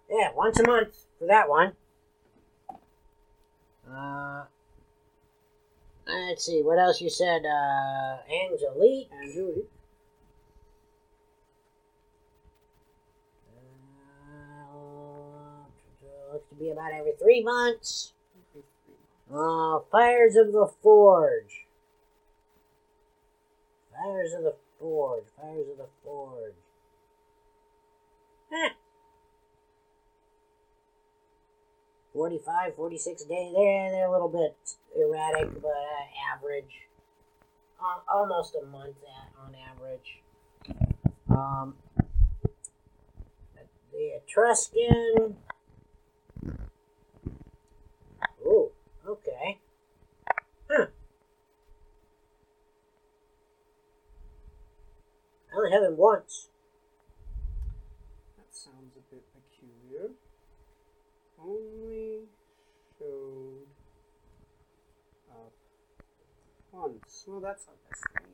Yeah, 0.09 0.29
once 0.35 0.59
a 0.59 0.67
month 0.67 0.93
for 1.17 1.27
that 1.27 1.47
one. 1.47 1.71
Uh, 3.89 4.43
let's 6.05 6.45
see, 6.45 6.61
what 6.61 6.79
else 6.79 6.99
you 6.99 7.09
said? 7.09 7.45
Uh, 7.45 8.17
Angelique. 8.29 9.09
Angelique. 9.11 9.69
Uh, 13.49 15.13
looks 16.33 16.49
to 16.49 16.55
be 16.55 16.71
about 16.71 16.91
every 16.91 17.13
three 17.21 17.43
months. 17.43 18.13
Uh, 19.31 19.79
Fires 19.91 20.35
of 20.35 20.51
the 20.51 20.67
Forge. 20.81 21.67
Fires 23.91 24.33
of 24.33 24.43
the 24.43 24.55
Forge. 24.79 25.25
Fires 25.39 25.67
of 25.71 25.77
the 25.77 25.87
Forge. 26.03 26.53
Huh. 28.51 28.69
45, 32.13 32.75
46 32.75 33.23
days. 33.23 33.53
They're, 33.55 33.91
they're 33.91 34.07
a 34.07 34.11
little 34.11 34.29
bit 34.29 34.55
erratic, 34.95 35.61
but 35.61 35.69
uh, 35.69 36.35
average. 36.35 36.87
Uh, 37.79 37.99
almost 38.11 38.55
a 38.55 38.65
month 38.65 38.97
at, 39.03 39.45
on 39.45 39.55
average. 39.71 40.21
Um, 41.29 41.75
the 43.91 44.19
Etruscan. 44.27 45.37
Oh, 48.45 48.71
okay. 49.07 49.59
Huh. 50.69 50.87
I 55.53 55.57
only 55.57 55.71
have 55.71 55.83
him 55.83 55.97
once. 55.97 56.49
That 58.37 58.47
sounds 58.51 58.95
a 58.97 59.13
bit 59.13 59.23
peculiar. 59.33 60.09
Only 61.39 62.21
showed 62.97 63.67
up 65.31 65.51
once. 66.71 67.25
Well, 67.27 67.39
that's 67.39 67.67
our 67.67 67.75
best 67.89 68.03
lead. 68.15 68.29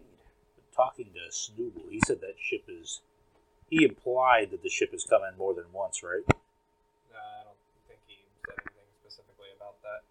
Talking 0.75 1.07
to 1.13 1.29
Snooble, 1.29 1.89
he 1.91 1.99
said 2.07 2.21
that 2.21 2.35
ship 2.39 2.63
is. 2.69 3.01
He 3.69 3.83
implied 3.83 4.51
that 4.51 4.63
the 4.63 4.69
ship 4.69 4.91
has 4.91 5.03
come 5.03 5.21
in 5.29 5.37
more 5.37 5.53
than 5.53 5.65
once, 5.73 6.01
right? 6.01 6.23
Nah, 6.27 7.19
I 7.19 7.43
don't 7.45 7.57
think 7.87 7.99
he 8.07 8.17
said 8.47 8.57
anything 8.65 8.89
specifically 9.03 9.51
about 9.55 9.75
that. 9.83 10.01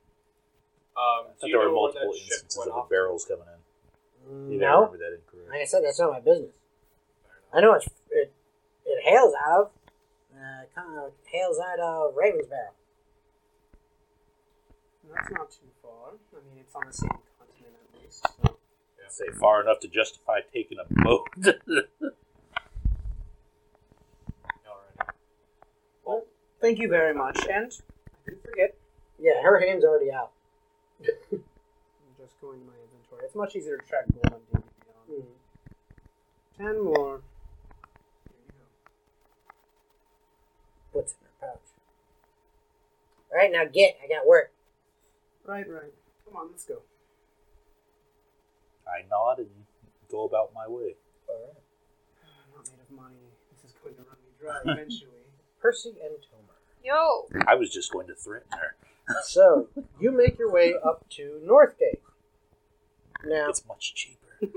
Um, 0.99 1.27
I 1.31 1.31
do 1.31 1.39
thought 1.39 1.47
you 1.47 1.53
there 1.53 1.59
were 1.61 1.67
know 1.67 1.73
where 1.75 1.83
multiple 1.95 2.11
that 2.13 2.19
ship 2.19 2.33
instances 2.33 2.59
went 2.59 2.69
of 2.71 2.75
the 2.75 2.81
off? 2.83 2.89
barrels 2.91 3.25
coming 3.25 3.47
in. 3.47 3.61
Maybe 4.51 4.65
I 4.65 4.69
No. 4.69 4.75
remember 4.91 4.99
that 4.99 5.15
incorrect. 5.15 5.49
Like 5.51 5.61
I 5.63 5.65
said, 5.65 5.85
that's 5.85 6.01
not 6.01 6.11
my 6.11 6.21
business. 6.21 6.51
I 7.55 7.61
know 7.61 7.75
it's, 7.75 7.87
it 8.11 8.33
it 8.85 9.03
hails 9.05 9.33
out 9.47 9.61
of 9.61 9.71
uh, 10.37 10.65
kind 10.75 10.99
of 10.99 11.13
hails 11.31 11.59
out 11.61 11.79
of 11.79 12.15
Ravensbarrow. 12.15 12.75
That's 15.15 15.31
not 15.31 15.51
too 15.51 15.71
far. 15.83 16.11
I 16.35 16.41
mean, 16.51 16.59
it's 16.61 16.75
on 16.75 16.83
the 16.87 16.93
same 16.93 17.09
continent 17.39 17.75
at 17.95 18.03
least. 18.03 18.27
So. 18.43 18.57
Say 19.09 19.31
far 19.41 19.63
enough 19.63 19.81
to 19.81 19.89
justify 19.89 20.41
taking 20.53 20.79
a 20.79 20.85
boat. 21.03 21.29
Alrighty. 21.39 21.89
Well, 26.05 26.25
thank 26.61 26.79
you 26.79 26.89
very 26.89 27.15
much. 27.15 27.39
And 27.51 27.73
I 27.73 28.31
didn't 28.31 28.43
forget. 28.45 28.75
Yeah, 29.19 29.43
her 29.43 29.59
hand's 29.61 29.85
already 29.85 30.13
out. 30.13 30.33
I'm 31.01 31.43
just 32.19 32.41
going 32.41 32.61
to 32.61 32.67
my 32.67 32.73
inventory. 32.73 33.25
It's 33.25 33.35
much 33.35 33.55
easier 33.57 33.77
to 33.77 33.87
track 33.87 34.05
gold 34.13 34.27
on 34.33 34.41
D&D 34.53 34.63
Beyond. 35.07 35.25
Hmm. 35.25 36.63
Ten 36.63 36.85
more. 36.85 37.21
Here 38.29 38.39
you 38.47 38.53
go. 38.53 38.65
What's 40.93 41.13
in 41.13 41.19
her 41.23 41.47
pouch? 41.47 41.61
All 43.31 43.39
right, 43.39 43.53
now 43.53 43.65
get. 43.65 43.99
I 44.03 44.09
got 44.09 44.27
work. 44.27 44.53
Right, 45.45 45.69
right. 45.69 45.95
Come 46.27 46.37
on, 46.37 46.49
let's 46.51 46.65
go. 46.65 46.83
I 48.87 49.07
nod 49.09 49.39
and 49.39 49.49
go 50.11 50.25
about 50.25 50.53
my 50.55 50.67
way. 50.67 50.97
All 51.29 51.37
right. 51.37 51.57
I'm 52.25 52.57
not 52.57 52.69
made 52.69 52.81
of 52.83 52.91
money. 52.91 53.31
This 53.53 53.71
is 53.71 53.77
going 53.83 53.95
to 53.95 54.03
run 54.03 54.17
me 54.25 54.33
dry 54.41 54.61
eventually. 54.65 55.13
Percy 55.61 55.91
and 56.03 56.15
Tomer. 56.25 56.57
Yo, 56.85 57.29
I 57.47 57.55
was 57.55 57.71
just 57.71 57.93
going 57.93 58.07
to 58.09 58.15
threaten 58.15 58.51
her. 58.53 58.77
So 59.25 59.69
you 60.01 60.13
make 60.13 60.39
your 60.39 60.51
way 60.51 60.75
up 60.85 61.09
to 61.11 61.41
Northgate. 61.45 62.01
Now, 63.25 63.49
It's 63.49 63.67
much 63.67 63.95
cheaper. 63.95 64.19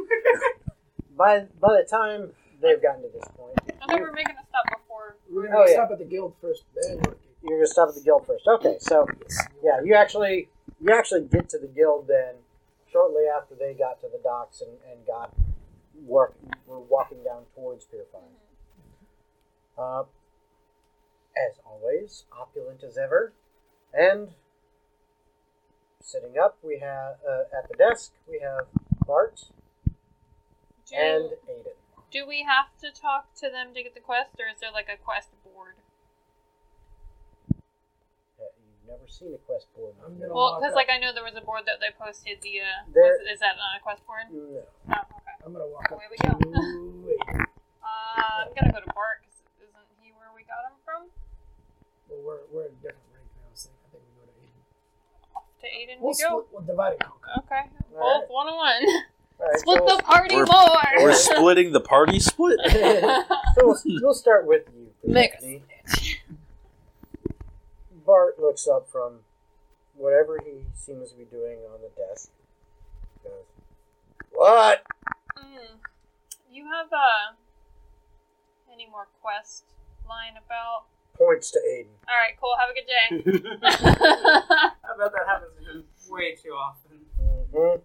by 1.18 1.48
by 1.60 1.78
the 1.82 1.88
time 1.90 2.32
they've 2.62 2.82
gotten 2.82 3.02
to 3.04 3.10
this 3.10 3.24
point, 3.36 3.54
I 3.82 3.86
thought 3.88 3.96
we 3.96 4.02
were 4.02 4.12
making 4.12 4.36
a 4.36 4.46
stop 4.50 4.80
before. 4.82 5.16
We're 5.30 5.48
Oh, 5.48 5.52
gonna 5.52 5.66
yeah. 5.70 5.74
stop 5.74 5.92
at 5.92 5.98
the 6.00 6.06
guild 6.06 6.36
first, 6.42 6.64
then 6.76 7.02
you're 7.44 7.58
gonna 7.58 7.68
stop 7.68 7.90
at 7.90 7.96
the 7.96 8.02
guild 8.02 8.28
first. 8.28 8.48
Okay, 8.48 8.78
so 8.80 9.08
yeah, 9.64 9.82
you 9.84 9.96
actually 9.96 10.50
you 10.80 10.94
actually 10.94 11.22
get 11.28 11.50
to 11.50 11.58
the 11.58 11.68
guild 11.68 12.08
then 12.08 12.36
shortly 12.92 13.24
after 13.26 13.56
they 13.56 13.74
got 13.74 14.00
to 14.02 14.08
the 14.12 14.20
docks 14.24 14.62
and, 14.62 14.72
and 14.92 15.06
got 15.08 15.34
work 16.06 16.36
were 16.68 16.80
walking 16.80 17.24
down 17.24 17.44
towards 17.56 17.86
Pier 17.86 18.06
Five. 18.12 18.22
Uh, 19.78 20.04
as 21.38 21.58
always, 21.66 22.26
opulent 22.38 22.84
as 22.84 22.98
ever, 22.98 23.34
and 23.94 24.30
sitting 26.02 26.38
up 26.38 26.58
we 26.64 26.80
have 26.80 27.16
uh, 27.28 27.44
at 27.58 27.70
the 27.70 27.76
desk 27.78 28.12
we 28.28 28.40
have 28.40 28.66
Bart 29.06 29.42
Do, 30.90 30.96
and 30.96 31.24
Aiden. 31.50 31.74
do 32.12 32.28
we 32.28 32.44
have 32.44 32.74
to 32.82 32.92
talk 32.92 33.34
to 33.36 33.50
them 33.50 33.74
to 33.74 33.84
get 33.84 33.94
the 33.94 34.00
quest, 34.02 34.32
or 34.40 34.48
is 34.52 34.60
there 34.60 34.72
like 34.72 34.90
a 34.92 34.98
quest 34.98 35.30
board? 35.44 35.76
Uh, 38.40 38.46
you've 38.60 38.88
never 38.90 39.08
seen 39.08 39.34
a 39.34 39.38
quest 39.46 39.68
board. 39.76 39.94
I'm 40.06 40.20
gonna 40.20 40.34
Well, 40.34 40.60
because 40.60 40.76
like 40.76 40.90
I 40.90 40.98
know 40.98 41.14
there 41.14 41.24
was 41.24 41.36
a 41.36 41.42
board 41.46 41.64
that 41.66 41.80
they 41.80 41.92
posted. 41.94 42.42
The 42.42 42.62
uh, 42.62 42.66
There- 42.94 43.04
was, 43.22 43.38
is 43.38 43.40
that 43.40 43.56
not 43.58 43.78
a 43.78 43.82
quest 43.84 44.06
board? 44.06 44.26
No. 44.32 44.66
No. 44.88 44.98
Okay. 44.98 45.36
I'm 45.46 45.54
gonna 45.54 45.68
walk 45.68 45.90
Away 45.92 46.06
we 46.10 46.18
go. 46.18 46.34
Uh, 47.82 48.46
I'm 48.48 48.54
gonna 48.56 48.72
go 48.72 48.80
to 48.80 48.94
Bart 48.94 49.20
because 49.26 49.42
isn't 49.60 50.00
he 50.00 50.14
where 50.16 50.30
we 50.36 50.46
got 50.48 50.64
him 50.70 50.78
from? 50.86 51.10
Well, 52.08 52.22
we're, 52.24 52.44
we're 52.54 52.68
in 52.70 52.76
different 52.80 53.04
rank 53.12 53.26
now, 53.42 53.50
so 53.58 53.68
I 53.74 53.88
think 53.92 54.04
we 54.06 54.12
go 54.22 54.24
to 54.30 54.36
Aiden. 54.38 54.64
Off 55.36 55.50
to 55.62 55.68
Aiden 55.68 56.00
We'll, 56.00 56.12
we 56.12 56.24
go. 56.24 56.30
split, 56.30 56.46
we'll 56.52 56.62
divide 56.64 56.92
and 56.94 57.00
conquer. 57.00 57.30
Okay, 57.40 57.62
All 57.98 58.22
both 58.22 58.30
one 58.30 58.48
on 58.48 58.56
one. 58.58 59.04
All 59.40 59.48
right, 59.48 59.60
Split 59.60 59.82
so 59.88 59.98
the 59.98 60.04
party 60.04 60.36
We're- 60.36 60.48
more. 60.52 61.04
We're 61.04 61.14
splitting 61.14 61.72
the 61.72 61.80
party 61.82 62.20
split? 62.20 62.60
so 62.70 63.26
we'll, 63.58 63.78
we'll 63.86 64.14
start 64.14 64.46
with 64.46 64.64
you. 64.76 64.88
Make 65.04 65.34
Bart 68.06 68.40
looks 68.40 68.68
up 68.68 68.90
from 68.90 69.20
whatever 69.96 70.40
he 70.44 70.66
seems 70.76 71.12
to 71.12 71.18
be 71.18 71.26
doing 71.26 71.58
on 71.74 71.80
the 71.82 71.90
desk. 71.96 72.30
Goes, 73.24 73.32
what? 74.32 74.84
Mm. 75.38 75.78
You 76.52 76.66
have 76.66 76.88
uh 76.92 77.34
any 78.74 78.88
more 78.90 79.08
quest 79.22 79.64
lying 80.08 80.34
about? 80.38 80.86
Points 81.22 81.52
to 81.52 81.60
Aiden. 81.60 81.94
All 82.10 82.18
right, 82.18 82.36
cool. 82.42 82.56
Have 82.60 82.72
a 82.72 82.74
good 82.74 82.88
day. 82.88 83.50
I 83.64 84.98
bet 84.98 85.12
that 85.12 85.28
happens 85.28 85.86
way 86.10 86.34
too 86.34 86.50
often. 86.50 86.98
hmm 87.54 87.80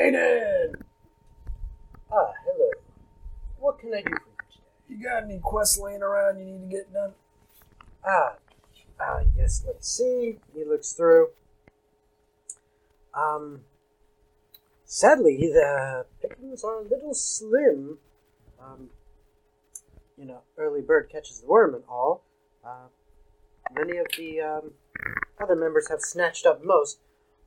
Aiden! 0.00 0.74
Ah, 2.10 2.32
hello. 2.44 2.70
What 3.58 3.78
can 3.78 3.92
I 3.92 4.00
do 4.00 4.04
for 4.04 4.10
you 4.10 4.16
today? 4.50 4.64
You 4.88 5.02
got 5.02 5.24
any 5.24 5.38
quests 5.42 5.78
laying 5.78 6.02
around 6.02 6.38
you 6.38 6.46
need 6.46 6.70
to 6.70 6.76
get 6.76 6.92
done? 6.92 7.12
Ah, 8.06 8.36
ah, 8.98 9.20
yes. 9.36 9.62
Let's 9.66 9.88
see. 9.94 10.38
He 10.54 10.64
looks 10.64 10.92
through. 10.92 11.28
Um, 13.12 13.60
sadly, 14.86 15.36
the 15.52 16.06
pickings 16.22 16.64
are 16.64 16.80
a 16.80 16.82
little 16.82 17.12
slim. 17.12 17.98
Um, 18.58 18.88
you 20.16 20.24
know, 20.26 20.40
early 20.58 20.80
bird 20.80 21.08
catches 21.10 21.40
the 21.40 21.46
worm 21.46 21.74
and 21.74 21.84
all. 21.88 22.24
Uh, 22.64 22.88
many 23.74 23.98
of 23.98 24.06
the 24.16 24.40
um, 24.40 24.72
other 25.40 25.54
members 25.56 25.88
have 25.88 26.00
snatched 26.00 26.46
up 26.46 26.64
most. 26.64 26.98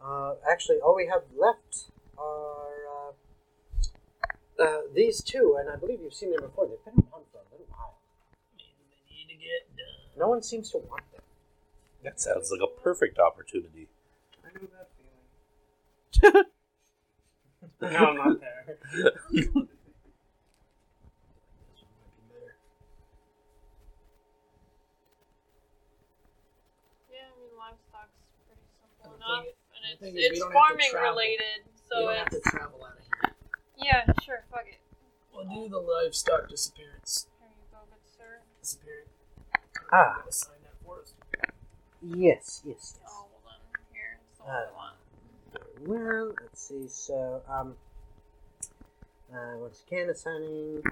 Uh, 0.04 0.36
actually, 0.50 0.78
all 0.78 0.96
we 0.96 1.08
have 1.08 1.24
left 1.38 1.90
are 2.18 3.12
uh, 4.60 4.64
uh, 4.64 4.82
these 4.94 5.22
two, 5.24 5.58
and 5.60 5.70
I 5.70 5.76
believe 5.76 6.00
you've 6.02 6.14
seen 6.14 6.32
them 6.32 6.42
before. 6.42 6.68
They've 6.68 6.84
been 6.86 7.04
around 7.12 7.26
for 7.32 7.40
a 7.40 7.52
little 7.52 7.66
while. 7.70 7.98
They 8.58 8.64
need 9.16 9.28
to 9.34 9.36
get 9.36 9.76
done. 9.76 10.20
No 10.20 10.28
one 10.30 10.42
seems 10.44 10.70
to 10.72 10.78
want 10.78 11.04
them. 11.12 11.22
That 12.04 12.20
sounds 12.22 12.52
like 12.52 12.62
a 12.62 12.82
perfect 12.82 13.20
opportunity. 13.20 13.88
I 14.46 14.48
know 14.54 14.68
that 14.78 14.90
feeling. 16.22 16.46
no, 17.82 17.88
I'm 18.08 18.18
not 18.18 18.40
there. 18.40 18.78
This 19.32 19.48
one 21.84 21.92
might 22.00 22.16
be 22.16 22.24
better. 22.32 22.48
yeah, 27.12 27.28
I 27.30 27.34
mean 27.40 27.54
livestock's 27.58 28.20
pretty 28.48 28.66
simple 28.80 29.12
The 29.12 29.16
enough, 29.18 29.44
thing- 29.44 29.56
and 29.76 29.79
the 29.79 29.79
it's 29.94 30.02
thing 30.02 30.10
is, 30.10 30.16
we 30.16 30.22
it's 30.22 30.40
don't 30.40 30.52
have 30.52 30.62
to 30.62 30.68
farming 30.68 30.92
travel. 30.92 31.10
related, 31.10 31.60
we 31.66 31.72
so 31.90 32.06
don't 32.06 32.16
have 32.18 32.30
to 32.30 32.38
it's 32.38 32.52
travel 32.52 32.80
out 32.86 32.98
of 32.98 33.04
here. 33.06 33.36
yeah, 33.78 34.14
sure, 34.24 34.44
fuck 34.52 34.66
it. 34.68 34.80
We'll 35.34 35.46
do 35.46 35.70
the 35.70 35.80
livestock 35.80 36.50
disappearance. 36.50 37.28
Here 37.40 37.50
you 37.50 37.66
go, 37.72 37.80
good 37.90 38.06
sir. 38.18 38.42
Disappearing. 38.62 39.06
Ah. 39.92 40.24
Sign 40.30 40.56
that 40.64 40.76
for 40.86 41.02
us. 41.02 41.14
Yes, 42.02 42.62
yes, 42.66 42.66
yes. 42.66 42.96
Oh, 43.08 43.28
hold 43.32 43.44
on. 43.48 43.60
Here, 43.94 44.20
it's 44.30 44.40
the 44.40 44.46
Uh, 44.46 44.68
I. 44.78 44.94
Very 45.54 46.04
well. 46.06 46.34
Let's 46.42 46.62
see. 46.68 46.88
So, 46.88 47.42
um, 47.50 47.76
uh, 49.34 49.58
once 49.58 49.84
again, 49.88 50.10
assigning 50.10 50.84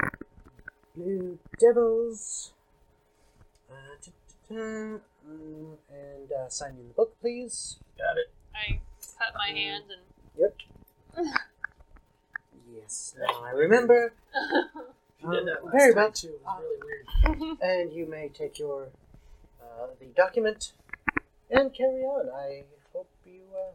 Blue 0.96 1.38
Devils. 1.60 2.54
Uh. 3.70 3.74
Mm, 4.50 5.02
and 5.92 6.32
uh, 6.32 6.48
sign 6.48 6.72
in 6.80 6.88
the 6.88 6.94
book, 6.94 7.20
please. 7.20 7.80
Got 7.98 8.18
it. 8.18 8.32
I 8.56 8.80
cut 9.18 9.34
my 9.38 9.48
hand 9.58 9.84
and. 9.92 10.02
Yep. 10.38 10.56
Yes. 12.74 13.16
Now 13.20 13.44
I 13.44 13.52
remember. 13.52 14.14
She 15.20 15.26
did 15.26 15.48
that 15.48 15.58
Um, 15.60 15.66
last 15.66 15.72
very 15.74 15.94
time 15.96 16.04
well. 16.04 16.12
too. 16.12 16.28
It 16.28 16.42
was 16.46 16.62
really 16.62 17.40
weird. 17.42 17.58
And 17.62 17.92
you 17.92 18.06
may 18.06 18.30
take 18.30 18.60
your 18.60 18.90
uh, 19.60 19.88
the 20.00 20.06
document 20.16 20.74
and 21.50 21.74
carry 21.74 22.04
on. 22.04 22.30
I 22.30 22.66
hope 22.94 23.10
you 23.26 23.42
uh, 23.58 23.74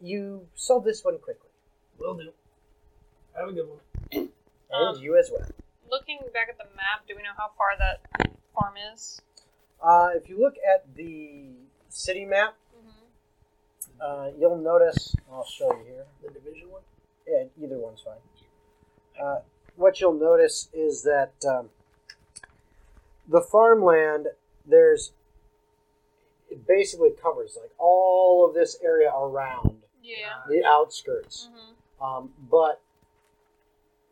you 0.00 0.48
solve 0.56 0.82
this 0.84 1.04
one 1.04 1.18
quickly, 1.18 1.50
Will 1.96 2.14
do. 2.14 2.32
Have 3.38 3.50
a 3.50 3.52
good 3.52 3.68
one. 3.68 3.80
and 4.12 4.30
Um, 4.72 5.00
you 5.00 5.16
as 5.16 5.30
well. 5.30 5.46
Looking 5.88 6.18
back 6.34 6.48
at 6.50 6.58
the 6.58 6.64
map, 6.74 7.06
do 7.06 7.14
we 7.16 7.22
know 7.22 7.34
how 7.38 7.50
far 7.56 7.76
that 7.78 8.32
farm 8.54 8.74
is? 8.92 9.20
Uh, 9.80 10.10
if 10.16 10.28
you 10.28 10.40
look 10.40 10.54
at 10.74 10.92
the 10.96 11.50
city 11.88 12.24
map. 12.24 12.56
Uh, 14.00 14.30
you'll 14.38 14.56
notice. 14.58 15.14
I'll 15.30 15.44
show 15.46 15.70
you 15.72 15.84
here. 15.84 16.04
The 16.24 16.30
division 16.32 16.70
one. 16.70 16.82
Yeah, 17.26 17.44
either 17.62 17.76
one's 17.78 18.00
fine. 18.00 18.16
Uh, 19.22 19.40
what 19.76 20.00
you'll 20.00 20.18
notice 20.18 20.68
is 20.72 21.02
that 21.02 21.32
um, 21.48 21.68
the 23.28 23.40
farmland 23.40 24.28
there's 24.66 25.12
it 26.50 26.66
basically 26.66 27.10
covers 27.22 27.56
like 27.60 27.70
all 27.78 28.46
of 28.48 28.54
this 28.54 28.78
area 28.82 29.10
around 29.10 29.82
Yeah. 30.02 30.16
the 30.48 30.64
outskirts, 30.64 31.48
Mm-hmm. 31.52 32.02
um, 32.04 32.30
but 32.50 32.80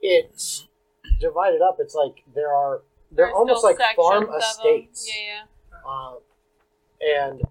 it's 0.03 0.67
divided 1.21 1.63
up. 1.63 1.77
It's 1.81 1.95
like 1.95 2.23
there 2.35 2.53
are 2.55 2.83
they're 3.11 3.33
almost 3.33 3.65
like 3.65 3.79
farm 3.97 4.29
estates. 4.37 5.09
Yeah, 5.17 5.45
yeah. 5.73 5.79
Uh, 5.89 6.15
and 7.01 7.43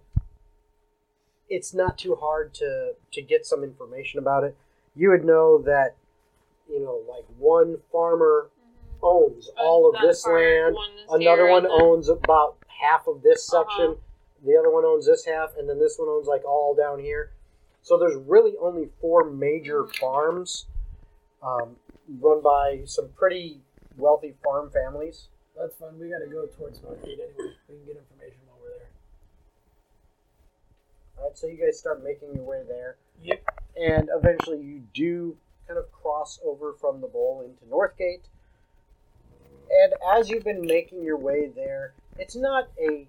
it's 1.49 1.73
not 1.73 1.97
too 1.97 2.15
hard 2.15 2.53
to 2.55 2.93
to 3.11 3.21
get 3.21 3.45
some 3.45 3.63
information 3.63 4.19
about 4.19 4.43
it. 4.43 4.55
You 4.95 5.09
would 5.09 5.25
know 5.25 5.59
that 5.63 5.95
you 6.69 6.79
know, 6.83 7.01
like 7.09 7.25
one 7.37 7.77
farmer 7.91 8.49
Mm-hmm. 8.49 9.05
owns 9.05 9.49
all 9.57 9.87
of 9.93 10.01
this 10.01 10.23
part, 10.23 10.41
land. 10.41 10.73
one 10.75 11.21
Another 11.21 11.47
one 11.47 11.65
and 11.65 11.73
then- 11.73 11.81
owns 11.81 12.09
about 12.09 12.55
half 12.67 13.07
of 13.07 13.21
this 13.21 13.53
Uh-huh. 13.53 13.63
section. 13.69 13.97
The 14.43 14.55
other 14.57 14.71
one 14.71 14.83
owns 14.85 15.05
this 15.05 15.25
half, 15.25 15.55
and 15.57 15.69
then 15.69 15.77
this 15.79 15.99
one 15.99 16.07
owns 16.07 16.27
like 16.27 16.43
all 16.45 16.73
down 16.73 16.99
here. 16.99 17.31
So 17.83 17.97
there's 17.97 18.15
really 18.15 18.55
only 18.57 18.87
four 19.01 19.23
major 19.25 19.83
Mhm. 19.83 19.95
farms, 19.97 20.65
um, 21.43 21.75
run 22.19 22.41
by 22.41 22.83
some 22.85 23.09
pretty 23.09 23.61
wealthy 23.97 24.31
farm 24.43 24.71
families. 24.71 25.27
That's 25.55 25.75
fun. 25.75 25.99
We 25.99 26.09
got 26.09 26.19
to 26.19 26.27
go 26.27 26.47
towards 26.47 26.79
Northgate 26.79 27.19
anyway. 27.19 27.53
We 27.69 27.75
can 27.75 27.85
get 27.85 27.97
information 27.97 28.07
while 28.07 28.07
we're 28.17 28.41
there. 28.41 28.44
So 31.33 31.47
you 31.47 31.57
guys 31.57 31.77
start 31.77 32.03
making 32.03 32.33
your 32.33 32.43
way 32.43 32.61
there. 32.67 32.97
Yep. 33.23 33.43
and 33.77 34.09
eventually 34.13 34.61
you 34.61 34.83
do 34.93 35.37
kind 35.67 35.79
of 35.79 35.91
cross 35.91 36.39
over 36.45 36.73
from 36.73 37.01
the 37.01 37.07
bowl 37.07 37.43
into 37.45 37.65
Northgate. 37.65 38.23
And 39.71 39.93
as 40.15 40.29
you've 40.29 40.43
been 40.43 40.65
making 40.65 41.03
your 41.03 41.17
way 41.17 41.47
there, 41.53 41.93
it's 42.17 42.35
not 42.35 42.69
a 42.79 43.07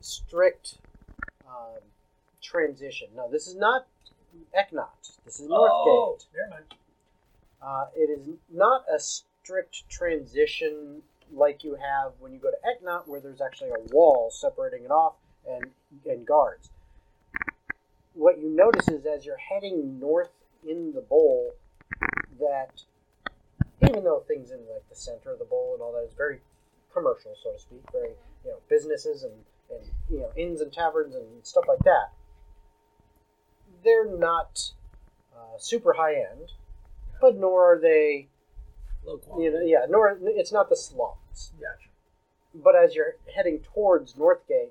strict 0.00 0.78
um, 1.46 1.80
transition. 2.42 3.08
No, 3.16 3.30
this 3.30 3.46
is 3.46 3.56
not 3.56 3.86
Eknot. 4.56 5.16
This 5.24 5.40
is 5.40 5.48
Northgate. 5.48 5.70
Oh, 5.86 6.18
never 6.36 6.50
mind. 6.50 6.64
Uh, 7.62 7.86
it 7.96 8.10
is 8.10 8.28
not 8.52 8.84
a 8.94 8.98
strict 8.98 9.88
transition 9.88 11.02
like 11.32 11.64
you 11.64 11.74
have 11.76 12.12
when 12.18 12.32
you 12.32 12.38
go 12.38 12.50
to 12.50 12.56
Eknot, 12.68 13.08
where 13.08 13.20
there's 13.20 13.40
actually 13.40 13.70
a 13.70 13.94
wall 13.94 14.30
separating 14.30 14.84
it 14.84 14.90
off 14.90 15.14
and 15.48 15.70
and 16.04 16.26
guards. 16.26 16.70
What 18.14 18.38
you 18.38 18.50
notice 18.50 18.88
is 18.88 19.06
as 19.06 19.24
you're 19.24 19.36
heading 19.38 19.98
north 19.98 20.30
in 20.68 20.92
the 20.92 21.00
bowl, 21.00 21.54
that 22.38 22.82
even 23.88 24.04
though 24.04 24.22
things 24.26 24.50
in 24.50 24.58
like 24.58 24.88
the 24.88 24.94
center 24.94 25.32
of 25.32 25.38
the 25.38 25.44
bowl 25.44 25.72
and 25.74 25.82
all 25.82 25.92
that 25.92 26.06
is 26.06 26.14
very 26.16 26.40
commercial, 26.92 27.34
so 27.42 27.52
to 27.52 27.58
speak, 27.58 27.82
very 27.90 28.10
you 28.44 28.50
know 28.50 28.58
businesses 28.68 29.22
and 29.22 29.32
and 29.70 29.90
you 30.10 30.18
know 30.18 30.30
inns 30.36 30.60
and 30.60 30.72
taverns 30.72 31.14
and 31.14 31.24
stuff 31.42 31.64
like 31.66 31.78
that, 31.84 32.12
they're 33.84 34.16
not 34.16 34.72
uh, 35.34 35.58
super 35.58 35.94
high 35.94 36.14
end, 36.14 36.52
but 37.20 37.36
nor 37.36 37.72
are 37.74 37.80
they 37.80 38.28
Low 39.04 39.16
quality. 39.18 39.44
you 39.44 39.52
know, 39.52 39.60
yeah, 39.64 39.86
nor 39.88 40.18
it's 40.22 40.52
not 40.52 40.68
the 40.68 40.76
slums. 40.76 41.52
Gotcha. 41.58 41.88
But 42.54 42.76
as 42.76 42.94
you're 42.94 43.16
heading 43.34 43.60
towards 43.74 44.14
Northgate, 44.14 44.70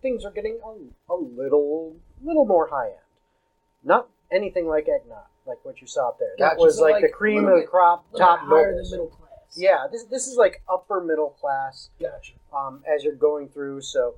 things 0.00 0.24
are 0.24 0.30
getting 0.30 0.58
a, 0.64 1.12
a 1.12 1.14
little 1.14 1.96
little 2.24 2.44
more 2.46 2.68
high 2.68 2.88
end. 2.88 2.96
Not 3.84 4.08
anything 4.30 4.66
like 4.66 4.86
Egnot, 4.86 5.26
like 5.46 5.58
what 5.64 5.80
you 5.80 5.86
saw 5.86 6.08
up 6.10 6.18
there. 6.18 6.34
That 6.38 6.52
Gotcha, 6.54 6.60
was 6.64 6.76
so 6.76 6.82
like, 6.84 6.94
like 6.94 7.02
the 7.02 7.08
cream 7.08 7.36
little 7.44 7.50
of 7.50 7.54
the 7.56 7.60
bit- 7.62 7.70
crop, 7.70 8.04
little 8.12 8.26
top 8.26 8.40
higher 8.40 8.74
than 8.74 8.90
middle 8.90 9.06
class. 9.08 9.18
Yeah, 9.56 9.86
this 9.90 10.04
this 10.04 10.26
is 10.26 10.36
like 10.36 10.62
upper 10.72 11.00
middle 11.02 11.30
class 11.30 11.90
Gotcha. 12.00 12.32
um, 12.56 12.82
as 12.86 13.04
you're 13.04 13.14
going 13.14 13.48
through. 13.48 13.82
So 13.82 14.14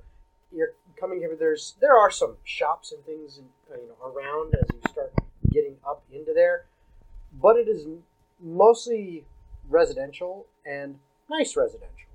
you're 0.55 0.73
coming 0.99 1.19
here. 1.19 1.35
There's 1.37 1.75
there 1.81 1.97
are 1.97 2.09
some 2.11 2.37
shops 2.43 2.91
and 2.93 3.03
things 3.05 3.39
in, 3.39 3.45
uh, 3.73 3.81
you 3.81 3.87
know 3.89 4.07
around 4.07 4.53
as 4.55 4.63
you 4.73 4.79
start 4.91 5.13
getting 5.51 5.75
up 5.87 6.03
into 6.13 6.31
there, 6.33 6.65
but 7.41 7.57
it 7.57 7.67
is 7.67 7.85
mostly 8.41 9.25
residential 9.69 10.45
and 10.65 10.99
nice 11.29 11.55
residential. 11.57 12.09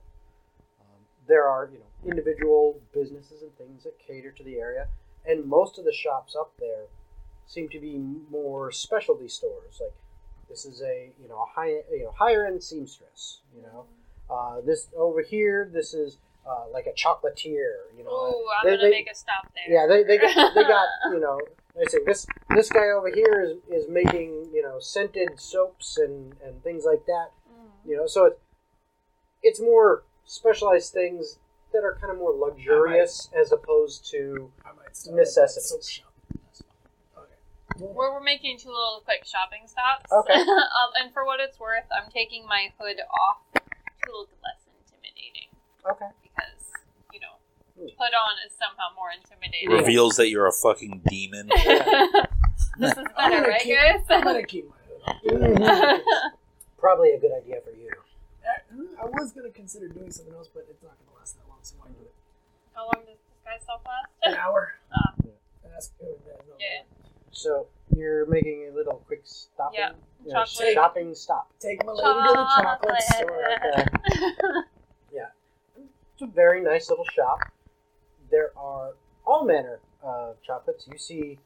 Um, 0.80 1.00
there 1.28 1.46
are 1.46 1.68
you 1.72 1.78
know 1.80 2.10
individual 2.10 2.80
businesses 2.94 3.42
and 3.42 3.54
things 3.58 3.84
that 3.84 3.98
cater 3.98 4.30
to 4.32 4.42
the 4.44 4.56
area, 4.56 4.86
and 5.26 5.46
most 5.46 5.78
of 5.78 5.84
the 5.84 5.92
shops 5.92 6.34
up 6.38 6.52
there 6.58 6.84
seem 7.46 7.68
to 7.70 7.78
be 7.80 7.98
more 8.30 8.70
specialty 8.72 9.28
stores. 9.28 9.80
Like 9.80 9.92
this 10.48 10.64
is 10.64 10.82
a 10.82 11.10
you 11.22 11.28
know 11.28 11.42
a 11.42 11.46
high 11.46 11.80
you 11.90 12.04
know 12.04 12.12
higher 12.16 12.46
end 12.46 12.62
seamstress. 12.62 13.40
You 13.56 13.62
know. 13.62 13.84
Uh, 14.30 14.60
this 14.60 14.86
over 14.96 15.22
here, 15.22 15.68
this 15.72 15.92
is 15.92 16.18
uh, 16.48 16.64
like 16.72 16.86
a 16.86 16.92
chocolatier, 16.92 17.90
you 17.98 18.04
know. 18.04 18.10
Oh, 18.12 18.44
I'm 18.62 18.64
They- 18.70 18.76
gonna 18.76 18.82
they- 18.88 18.90
make 18.90 19.10
a 19.10 19.14
stop 19.14 19.48
there. 19.54 19.64
Yeah, 19.74 19.86
they, 19.88 20.04
they 20.04 20.18
got 20.18 20.54
they 20.54 20.62
got 20.62 20.86
you 21.12 21.18
know. 21.18 21.40
I 21.80 21.84
say 21.88 21.98
this 22.06 22.26
this 22.50 22.68
guy 22.70 22.90
over 22.96 23.10
here 23.12 23.42
is, 23.68 23.84
is 23.84 23.88
making 23.88 24.50
you 24.52 24.62
know 24.62 24.78
scented 24.78 25.40
soaps 25.40 25.98
and, 25.98 26.34
and 26.44 26.62
things 26.62 26.84
like 26.84 27.06
that. 27.06 27.30
Mm. 27.52 27.88
You 27.90 27.96
know, 27.96 28.06
so 28.06 28.26
it's 28.26 28.38
it's 29.42 29.60
more 29.60 30.04
specialized 30.24 30.92
things 30.92 31.38
that 31.72 31.84
are 31.84 31.96
kind 32.00 32.12
of 32.12 32.18
more 32.18 32.32
luxurious 32.32 33.28
as 33.38 33.52
opposed 33.52 34.10
to 34.10 34.50
I 34.64 34.72
might 34.76 34.96
start 34.96 35.16
Necessities. 35.16 35.68
Soap 35.70 35.84
shop. 35.84 36.12
That's 36.44 36.62
fine. 37.14 37.24
Okay. 37.24 37.92
We're, 37.94 38.12
we're 38.12 38.22
making 38.22 38.58
two 38.58 38.68
little 38.68 39.02
quick 39.04 39.24
shopping 39.24 39.66
stops. 39.66 40.10
Okay. 40.12 40.34
um, 40.40 40.90
and 41.02 41.12
for 41.12 41.24
what 41.24 41.40
it's 41.40 41.58
worth, 41.58 41.86
I'm 41.94 42.10
taking 42.10 42.46
my 42.46 42.72
hood 42.78 42.96
off 43.00 43.38
to 43.54 44.10
look 44.12 44.30
less 44.42 44.60
intimidating 44.82 45.48
okay. 45.88 46.10
because, 46.22 46.62
you 47.12 47.20
know, 47.20 47.38
Hmm. 47.78 47.86
put 47.96 48.12
on 48.12 48.36
is 48.46 48.52
somehow 48.58 48.92
more 48.94 49.08
intimidating. 49.16 49.70
Reveals 49.70 50.16
that 50.16 50.28
you're 50.28 50.46
a 50.46 50.52
fucking 50.52 51.02
demon. 51.08 51.48
this 52.78 52.92
is 52.92 52.98
I'm 53.16 53.30
better, 53.30 53.40
gonna 53.40 53.48
right, 53.48 53.60
keep, 53.62 53.78
I'm 53.78 54.04
guys? 54.04 54.24
gonna 54.24 54.42
keep 54.42 54.68
my 54.68 54.76
hood 55.30 55.62
on. 55.62 56.00
Probably 56.78 57.12
a 57.12 57.18
good 57.18 57.32
idea 57.32 57.60
for 57.64 57.70
you. 57.70 57.90
I 59.00 59.04
was 59.04 59.32
gonna 59.32 59.50
consider 59.50 59.88
doing 59.88 60.10
something 60.10 60.34
else, 60.34 60.48
but 60.52 60.66
it's 60.68 60.82
not 60.82 60.92
gonna 60.98 61.00
last 61.00 61.00
that 61.00 61.08
long, 61.10 61.19
so 61.62 61.76
why 61.78 61.88
do 61.88 61.94
it? 62.02 62.12
How 62.74 62.82
long 62.84 63.04
does 63.06 63.16
this 63.18 63.40
guy 63.44 63.58
still 63.60 63.80
An 64.24 64.34
hour. 64.34 64.74
Ah. 64.92 65.14
Ask, 65.76 65.92
yeah, 66.00 66.08
no, 66.26 66.54
Yeah. 66.58 66.82
So 67.30 67.66
you're 67.96 68.26
making 68.26 68.68
a 68.72 68.74
little 68.74 69.02
quick 69.06 69.22
stopping, 69.24 69.78
Yeah, 69.78 69.90
you 70.26 70.32
know, 70.32 70.44
chocolate. 70.44 70.74
shopping 70.74 71.14
stop. 71.14 71.50
Take 71.60 71.84
my 71.86 71.92
lady 71.92 72.02
to 72.02 72.32
the 72.34 72.62
chocolate 72.62 73.02
store. 73.02 73.48
Chocolate. 73.60 74.64
It's 76.20 76.30
a 76.30 76.34
very 76.34 76.60
nice 76.60 76.90
little 76.90 77.06
shop. 77.14 77.38
There 78.30 78.50
are 78.54 78.90
all 79.26 79.42
manner 79.46 79.80
of 80.02 80.36
chocolates. 80.42 80.86
You 80.86 80.98
see 80.98 81.38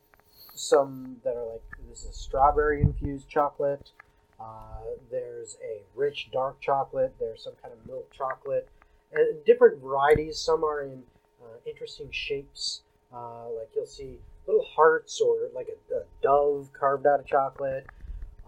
some 0.52 1.18
that 1.22 1.36
are 1.36 1.46
like 1.52 1.62
this 1.88 2.02
is 2.02 2.16
strawberry 2.16 2.80
infused 2.82 3.28
chocolate. 3.28 3.92
Uh, 4.40 4.82
there's 5.12 5.56
a 5.62 5.82
rich 5.94 6.28
dark 6.32 6.60
chocolate. 6.60 7.14
There's 7.20 7.44
some 7.44 7.52
kind 7.62 7.72
of 7.72 7.86
milk 7.86 8.10
chocolate. 8.12 8.68
And 9.14 9.44
different 9.44 9.80
varieties. 9.80 10.38
Some 10.38 10.64
are 10.64 10.82
in 10.82 11.02
uh, 11.42 11.58
interesting 11.66 12.08
shapes. 12.10 12.82
Uh, 13.12 13.48
like 13.50 13.68
you'll 13.74 13.86
see 13.86 14.18
little 14.46 14.64
hearts 14.64 15.20
or 15.20 15.48
like 15.54 15.68
a, 15.68 15.94
a 15.94 16.02
dove 16.22 16.70
carved 16.72 17.06
out 17.06 17.20
of 17.20 17.26
chocolate. 17.26 17.86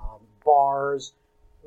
Um, 0.01 0.21
bars. 0.45 1.12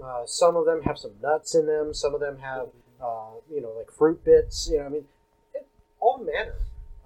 Uh, 0.04 0.26
some 0.26 0.56
of 0.56 0.66
them 0.66 0.82
have 0.84 0.98
some 0.98 1.12
nuts 1.22 1.56
in 1.56 1.66
them. 1.66 1.94
Some 1.94 2.14
of 2.14 2.20
them 2.20 2.38
have 2.40 2.68
uh, 3.02 3.32
you 3.52 3.62
know, 3.62 3.74
like 3.78 3.92
fruit 3.92 4.24
bits. 4.24 4.70
You 4.72 4.80
know, 4.80 4.86
I 4.86 4.90
mean, 4.90 5.06
it, 5.54 5.68
all 6.00 6.18
manner. 6.18 6.56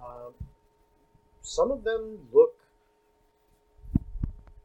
Um, 0.00 0.32
some 1.42 1.70
of 1.70 1.84
them 1.84 2.18
look 2.32 2.54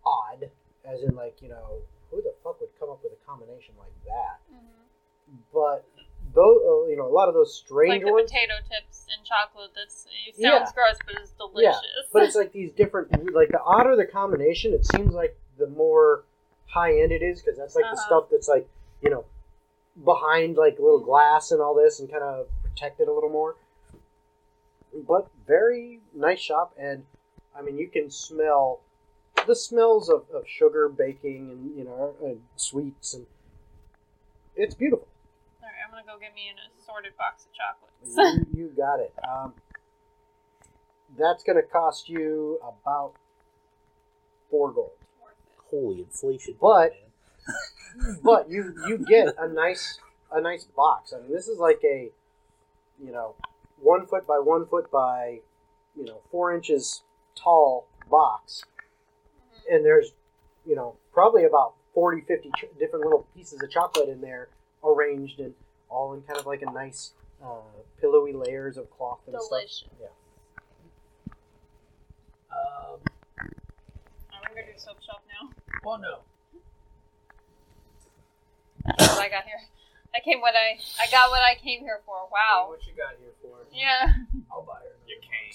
odd, 0.06 0.50
as 0.86 1.04
in 1.04 1.16
like 1.16 1.42
you 1.42 1.50
know, 1.50 1.82
who 2.12 2.22
the 2.22 2.34
fuck 2.44 2.60
would 2.62 2.70
come 2.80 2.90
up 2.90 3.00
with 3.04 3.14
a 3.14 3.26
combination 3.26 3.76
like 3.78 3.94
that? 4.06 4.40
Mhm. 4.52 5.38
But 5.54 5.86
those, 6.34 6.62
uh, 6.64 6.88
you 6.90 6.96
know, 6.98 7.08
a 7.08 7.14
lot 7.14 7.28
of 7.28 7.34
those 7.34 7.56
strange 7.56 8.04
like 8.04 8.06
the 8.06 8.12
ones. 8.12 8.30
potato 8.32 8.54
tips 8.70 9.06
and 9.16 9.26
chocolate. 9.26 9.72
That's 9.76 10.06
it 10.28 10.36
sounds 10.36 10.42
Yeah. 10.42 10.72
gross, 10.74 10.98
but 11.06 11.16
it's 11.22 11.32
delicious. 11.32 11.82
But 12.14 12.24
it's 12.24 12.36
like 12.42 12.52
these 12.52 12.72
different, 12.72 13.34
like 13.34 13.50
the 13.50 13.62
odder 13.62 13.96
the 13.96 14.06
combination, 14.06 14.74
it 14.74 14.86
seems 14.86 15.14
like 15.14 15.38
the 15.58 15.68
more 15.68 16.24
high 16.68 17.00
end 17.02 17.12
it 17.12 17.22
is 17.24 17.42
because 17.42 17.58
that's 17.58 17.76
like 17.76 17.86
the 17.86 17.98
Uh-huh. 17.98 18.06
stuff 18.06 18.30
that's 18.32 18.48
like, 18.48 18.68
you 19.02 19.10
know, 19.10 19.26
behind 20.04 20.56
like 20.58 20.80
little 20.80 21.00
glass 21.00 21.52
and 21.52 21.62
all 21.62 21.74
this 21.74 22.00
and 22.00 22.10
kind 22.10 22.24
of 22.24 22.48
protected 22.64 23.08
a 23.08 23.12
little 23.14 23.30
more. 23.30 23.56
But 24.94 25.28
very 25.46 26.02
nice 26.14 26.40
shop, 26.40 26.74
and 26.78 27.06
I 27.56 27.62
mean, 27.62 27.78
you 27.78 27.88
can 27.88 28.10
smell 28.10 28.82
the 29.46 29.56
smells 29.56 30.10
of, 30.10 30.26
of 30.34 30.48
sugar 30.48 30.90
baking 30.90 31.50
and 31.52 31.78
you 31.78 31.84
know 31.86 32.16
and 32.24 32.42
sweets 32.56 33.14
and 33.14 33.26
it's 34.56 34.76
beautiful. 34.76 35.08
All 36.00 36.06
right, 36.06 36.14
I'm 36.14 36.18
gonna 36.18 36.18
go 36.18 36.20
get 36.20 36.36
me 36.36 36.50
an 36.50 36.58
assorted 36.80 37.14
box 37.18 37.46
of 37.46 37.52
chocolates. 37.54 38.48
you, 38.54 38.60
you 38.64 38.68
got 38.76 39.00
it. 39.00 39.14
Um, 39.28 39.54
that's 41.18 41.44
going 41.44 41.56
to 41.56 41.64
cost 41.64 42.08
you 42.08 42.60
about 42.62 43.14
four 44.50 44.72
gold. 44.72 44.92
Holy 45.70 46.02
inflation! 46.02 46.56
But- 46.62 46.94
but 48.24 48.50
you 48.50 48.74
you 48.88 48.98
get 49.00 49.34
a 49.40 49.48
nice 49.48 50.00
a 50.32 50.40
nice 50.40 50.64
box. 50.66 51.12
I 51.16 51.22
mean, 51.22 51.32
this 51.34 51.48
is 51.48 51.58
like 51.58 51.80
a 51.84 52.10
you 53.04 53.12
know 53.12 53.36
one 53.82 54.06
foot 54.06 54.28
by 54.28 54.40
one 54.40 54.68
foot 54.68 54.92
by 54.92 55.40
you 55.96 56.06
know 56.06 56.22
four 56.32 56.54
inches 56.54 57.02
tall 57.36 57.88
box, 58.10 58.64
and 59.72 59.84
there's 59.84 60.12
you 60.68 60.76
know 60.76 60.96
probably 61.14 61.46
about 61.46 61.74
40, 61.96 62.22
50 62.22 62.50
ch- 62.56 62.66
different 62.80 63.04
little 63.04 63.26
pieces 63.36 63.62
of 63.62 63.70
chocolate 63.72 64.10
in 64.10 64.22
there 64.22 64.50
arranged 64.84 65.40
and 65.40 65.54
all 65.90 66.14
in 66.14 66.22
kind 66.24 66.40
of 66.40 66.46
like 66.46 66.62
a 66.62 66.72
nice 66.72 67.12
uh, 67.44 67.62
pillowy 68.00 68.34
layers 68.34 68.78
of 68.78 68.90
cloth 68.92 69.20
and 69.28 69.36
Delicious. 69.36 69.86
stuff. 69.88 69.92
Yeah. 70.00 70.08
Um, 72.52 73.00
I'm 74.32 74.42
gonna 74.54 74.62
go 74.62 74.72
do 74.74 74.78
soap 74.80 74.98
shop 75.06 75.22
now. 75.28 75.50
well, 75.84 75.98
no. 76.00 76.20
That's 78.86 79.10
what 79.16 79.20
I 79.22 79.30
got 79.30 79.44
here. 79.44 79.60
I 80.16 80.20
came 80.26 80.42
what 80.42 80.56
I 80.56 80.80
I 81.02 81.06
got 81.12 81.30
what 81.30 81.42
I 81.44 81.56
came 81.56 81.82
here 81.82 82.02
for. 82.06 82.28
Wow. 82.32 82.68
What 82.70 82.86
you 82.88 82.94
got 82.94 83.16
here 83.20 83.34
for? 83.42 83.58
Yeah. 83.72 84.14
I'll 84.52 84.64
buy 84.64 84.80
her. 84.82 84.96
You 85.08 85.18
came. 85.22 85.54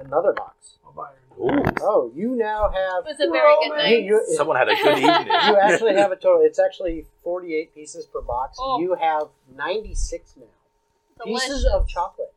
Another 0.00 0.32
box. 0.32 0.78
I'll 0.84 0.92
buy 0.92 1.08
her. 1.10 1.42
Ooh, 1.42 1.62
Oh, 1.82 2.12
you 2.14 2.34
now 2.36 2.68
have 2.70 3.04
It 3.06 3.16
was 3.18 3.20
a 3.20 3.30
very 3.30 3.54
good 3.68 3.76
night. 3.76 4.02
You- 4.02 4.16
you- 4.28 4.36
someone 4.36 4.56
had 4.56 4.68
a 4.68 4.74
good 4.74 4.98
evening. 4.98 5.26
you 5.26 5.56
actually 5.58 5.94
have 5.94 6.10
a 6.12 6.16
total. 6.16 6.42
It's 6.42 6.58
actually 6.58 7.06
forty-eight 7.22 7.74
pieces 7.74 8.06
per 8.06 8.20
box. 8.20 8.58
Oh. 8.60 8.80
You 8.80 8.94
have 8.94 9.28
ninety-six 9.54 10.36
now. 10.36 10.44
Delicious. 11.24 11.48
Pieces 11.48 11.66
of 11.72 11.86
chocolate 11.88 12.34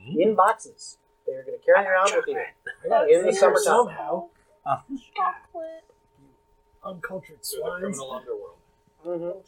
Mm. 0.00 0.20
in 0.20 0.34
boxes. 0.34 0.98
They're 1.26 1.42
going 1.44 1.58
to 1.58 1.64
carry 1.64 1.86
around 1.86 2.12
with 2.14 2.26
you. 2.28 2.38
I 2.84 2.88
got 2.88 3.08
In 3.10 3.22
the 3.22 3.28
it 3.28 3.34
summertime. 3.36 3.62
somehow. 3.64 4.28
chocolate. 5.16 5.84
Uncultured 6.84 7.42
To 7.42 7.56
the 7.56 7.62
swines. 7.62 7.80
criminal 7.80 8.12
underworld. 8.12 8.56
Mm-hmm. 9.06 9.38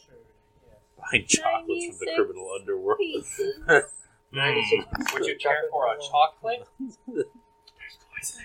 Buying 0.98 1.26
chocolates 1.26 1.86
from 1.98 1.98
the 1.98 2.06
96 2.06 2.14
criminal 2.16 2.50
underworld. 2.58 2.98
Pieces. 2.98 3.58
Ninety-six 4.32 4.84
Mm. 4.84 5.14
Would 5.14 5.26
you 5.26 5.36
care 5.36 5.64
for 5.70 5.86
a 5.92 5.96
chocolate? 5.98 6.66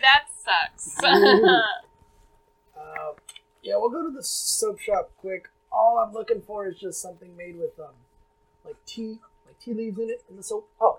That 0.02 0.24
sucks. 0.38 0.98
Uh, 2.78 3.14
yeah, 3.62 3.76
we'll 3.78 3.92
go 3.92 4.04
to 4.10 4.12
the 4.16 4.24
soap 4.24 4.80
shop 4.80 5.12
quick. 5.18 5.50
All 5.72 6.00
I'm 6.00 6.14
looking 6.14 6.42
for 6.42 6.68
is 6.68 6.78
just 6.80 7.00
something 7.02 7.36
made 7.38 7.56
with 7.58 7.80
um, 7.80 7.94
like 8.66 8.76
tea, 8.88 9.20
like 9.46 9.60
tea 9.60 9.74
leaves 9.74 10.00
in 10.00 10.10
it 10.10 10.24
and 10.30 10.40
the 10.40 10.44
soap. 10.44 10.68
Oh, 10.80 10.98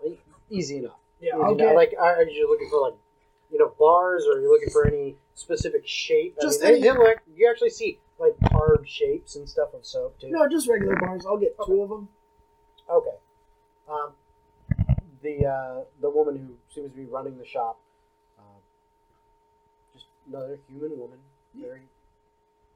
easy 0.49 0.77
enough. 0.79 0.93
Yeah, 1.21 1.31
Easy 1.35 1.43
I'll 1.43 1.53
enough. 1.55 1.59
get 1.71 1.75
Like, 1.75 1.95
are 1.99 2.17
are 2.17 2.23
you 2.29 2.49
looking 2.49 2.69
for 2.71 2.81
like, 2.81 2.95
you 3.51 3.59
know, 3.59 3.73
bars, 3.79 4.25
or 4.29 4.39
are 4.39 4.41
you 4.41 4.49
looking 4.49 4.71
for 4.71 4.87
any 4.87 5.17
specific 5.35 5.83
shape? 5.87 6.37
I 6.41 6.45
Just 6.45 6.63
mean, 6.63 6.73
any- 6.75 6.81
they 6.83 6.91
look. 6.93 7.19
You 7.37 7.51
actually 7.51 7.71
see 7.71 7.99
like 8.21 8.35
carved 8.53 8.89
shapes 8.89 9.35
and 9.35 9.49
stuff 9.49 9.75
of 9.75 9.85
soap 9.85 10.21
too. 10.21 10.31
no, 10.31 10.49
just 10.49 10.69
regular 10.69 10.95
bars. 10.97 11.27
I'll 11.27 11.39
get 11.39 11.57
two 11.67 11.83
of 11.83 11.89
them. 11.89 12.09
Okay. 12.89 13.17
Um, 13.91 14.13
the 15.23 15.47
uh, 15.47 15.85
the 16.01 16.11
woman 16.11 16.37
who 16.37 16.55
seems 16.75 16.91
to 16.91 16.97
be 16.97 17.05
running 17.05 17.39
the 17.39 17.47
shop, 17.47 17.79
uh, 18.39 18.43
just 19.93 20.07
another 20.29 20.59
human 20.69 20.99
woman, 20.99 21.19
very 21.55 21.83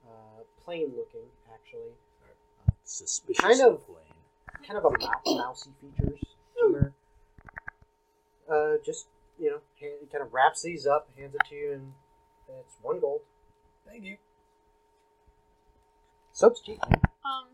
uh, 0.07 0.43
plain 0.65 0.93
looking, 0.97 1.27
actually. 1.53 1.93
Suspicious. 2.85 3.43
Kind 3.45 3.61
of- 3.61 3.85
plain. 3.87 3.97
Kind 4.67 4.79
of 4.79 4.85
a 4.87 4.91
mou- 4.91 5.37
mousy 5.37 5.71
features 5.81 6.21
to 6.59 6.73
her. 6.73 6.93
Uh, 8.49 8.77
just 8.85 9.07
you 9.39 9.51
know, 9.51 9.59
hand, 9.81 10.11
kind 10.11 10.25
of 10.25 10.33
wraps 10.33 10.63
these 10.63 10.87
up, 10.87 11.09
hands 11.19 11.35
it 11.35 11.41
to 11.49 11.55
you, 11.55 11.73
and 11.73 11.93
it's 12.61 12.75
one 12.83 12.99
gold. 13.01 13.21
Thank 13.87 14.05
you. 14.05 14.17
Soap's 16.33 16.61
cheap. 16.61 16.79
um, 17.25 17.47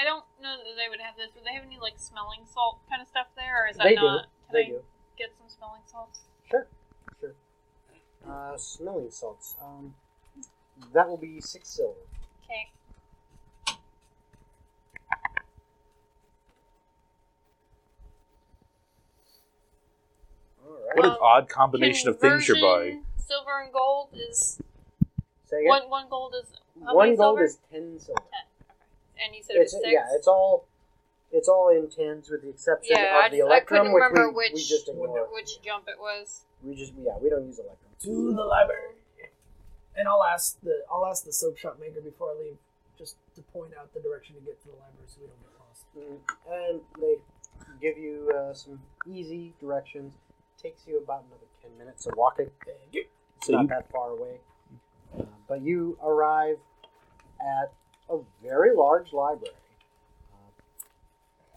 I 0.00 0.04
don't 0.04 0.24
know 0.40 0.56
that 0.56 0.76
they 0.76 0.88
would 0.88 1.00
have 1.00 1.16
this. 1.16 1.28
Would 1.34 1.44
they 1.44 1.52
have 1.52 1.64
any 1.64 1.78
like 1.78 1.94
smelling 1.98 2.40
salt 2.46 2.78
kind 2.88 3.02
of 3.02 3.08
stuff 3.08 3.26
there, 3.36 3.64
or 3.64 3.68
is 3.68 3.76
that 3.76 3.84
They 3.84 3.94
do. 3.96 4.02
not? 4.02 4.26
Can 4.48 4.52
They 4.54 4.64
I 4.64 4.68
do. 4.68 4.80
get 5.18 5.30
some 5.36 5.48
smelling 5.48 5.82
salts? 5.86 6.20
Sure, 6.50 6.66
sure. 7.20 7.34
Uh, 8.26 8.56
smelling 8.56 9.10
salts. 9.10 9.56
Um, 9.62 9.94
that 10.94 11.06
will 11.08 11.18
be 11.18 11.40
six 11.40 11.68
silver. 11.68 11.98
Okay. 12.44 12.70
All 20.64 20.72
right. 20.72 20.96
What 20.96 21.06
an 21.06 21.12
Um, 21.12 21.18
odd 21.20 21.48
combination 21.48 22.08
of 22.08 22.18
things 22.20 22.48
you're 22.48 22.56
buying. 22.60 22.90
Conversion, 23.02 23.06
Silver 23.18 23.60
and 23.60 23.72
gold 23.72 24.08
is 24.14 24.60
Say 25.44 25.58
again. 25.58 25.68
one. 25.68 25.90
One 25.90 26.08
gold 26.08 26.34
is 26.34 26.52
how 26.84 26.94
One 26.94 27.14
gold 27.16 27.38
silver? 27.38 27.44
is 27.44 27.58
ten 27.70 27.98
silver. 28.00 28.22
And 29.24 29.34
you 29.34 29.42
said 29.42 29.56
it 29.56 29.60
was 29.60 29.74
It's, 29.74 29.82
six. 29.82 29.92
yeah, 29.92 30.06
it's 30.16 30.26
all 30.28 30.66
it's 31.32 31.48
all 31.48 31.68
in 31.70 31.88
tens 31.88 32.28
with 32.30 32.42
the 32.42 32.48
exception 32.48 32.96
Yeah, 32.98 33.20
I 33.22 33.26
of 33.26 33.30
the 33.32 33.38
just- 33.38 33.46
electrum, 33.46 33.78
couldn't 33.80 33.92
which 33.94 34.02
remember 34.02 34.28
we, 34.30 34.34
which- 34.36 34.52
we 34.54 34.60
just 34.62 34.88
ignore. 34.88 35.28
which 35.32 35.62
jump 35.62 35.86
it 35.88 35.98
was. 35.98 36.44
We 36.62 36.74
just 36.74 36.92
yeah, 36.98 37.16
we 37.22 37.30
don't 37.30 37.46
use 37.46 37.58
electrum. 37.58 37.90
To 38.02 38.34
the 38.34 38.44
library. 38.44 38.94
And 39.96 40.08
I'll 40.08 40.24
ask 40.24 40.58
the 40.62 40.82
I'll 40.90 41.06
ask 41.06 41.24
the 41.24 41.32
soap 41.32 41.56
shop 41.58 41.78
maker 41.80 42.00
before 42.00 42.30
I 42.30 42.38
leave, 42.40 42.56
just 42.98 43.16
to 43.36 43.42
point 43.42 43.72
out 43.78 43.92
the 43.92 44.00
direction 44.00 44.36
to 44.36 44.40
get 44.42 44.60
to 44.62 44.68
the 44.68 44.74
library 44.74 45.06
so 45.06 45.20
we 45.20 45.26
don't 45.26 45.42
get 45.42 45.54
lost. 45.60 45.84
Mm, 45.96 46.70
And 46.70 46.80
they 47.02 47.16
give 47.80 47.98
you 47.98 48.30
uh, 48.34 48.54
some 48.54 48.80
easy 49.06 49.52
directions. 49.60 50.12
Takes 50.62 50.86
you 50.86 50.98
about 50.98 51.24
another 51.28 51.46
ten 51.62 51.76
minutes 51.78 52.06
of 52.06 52.14
walking. 52.16 52.50
Thank 52.64 52.78
you. 52.92 53.04
It's 53.38 53.46
So 53.46 53.52
not 53.54 53.62
you- 53.62 53.68
that 53.68 53.90
far 53.90 54.10
away. 54.10 54.40
Uh, 55.18 55.22
but 55.48 55.60
you 55.62 55.98
arrive 56.02 56.58
at 57.40 57.72
a 58.10 58.18
very 58.42 58.74
large 58.74 59.12
library. 59.12 59.54
Uh, 60.32 60.82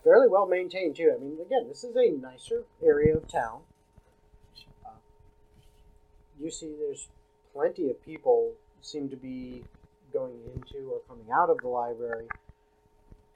fairly 0.03 0.27
well 0.27 0.45
maintained, 0.47 0.95
too. 0.95 1.13
I 1.15 1.19
mean, 1.21 1.37
again, 1.45 1.67
this 1.67 1.83
is 1.83 1.95
a 1.95 2.11
nicer 2.11 2.63
area 2.83 3.15
of 3.15 3.27
town. 3.27 3.61
Uh, 4.85 4.89
you 6.39 6.51
see 6.51 6.73
there's 6.79 7.07
plenty 7.53 7.89
of 7.89 8.03
people 8.05 8.53
seem 8.81 9.09
to 9.09 9.15
be 9.15 9.63
going 10.11 10.39
into 10.55 10.89
or 10.91 10.99
coming 11.07 11.25
out 11.33 11.49
of 11.49 11.57
the 11.59 11.67
library. 11.67 12.27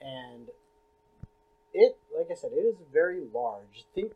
And 0.00 0.48
it, 1.74 1.96
like 2.16 2.28
I 2.30 2.34
said, 2.34 2.50
it 2.52 2.60
is 2.60 2.76
very 2.92 3.20
large. 3.34 3.84
Think 3.94 4.12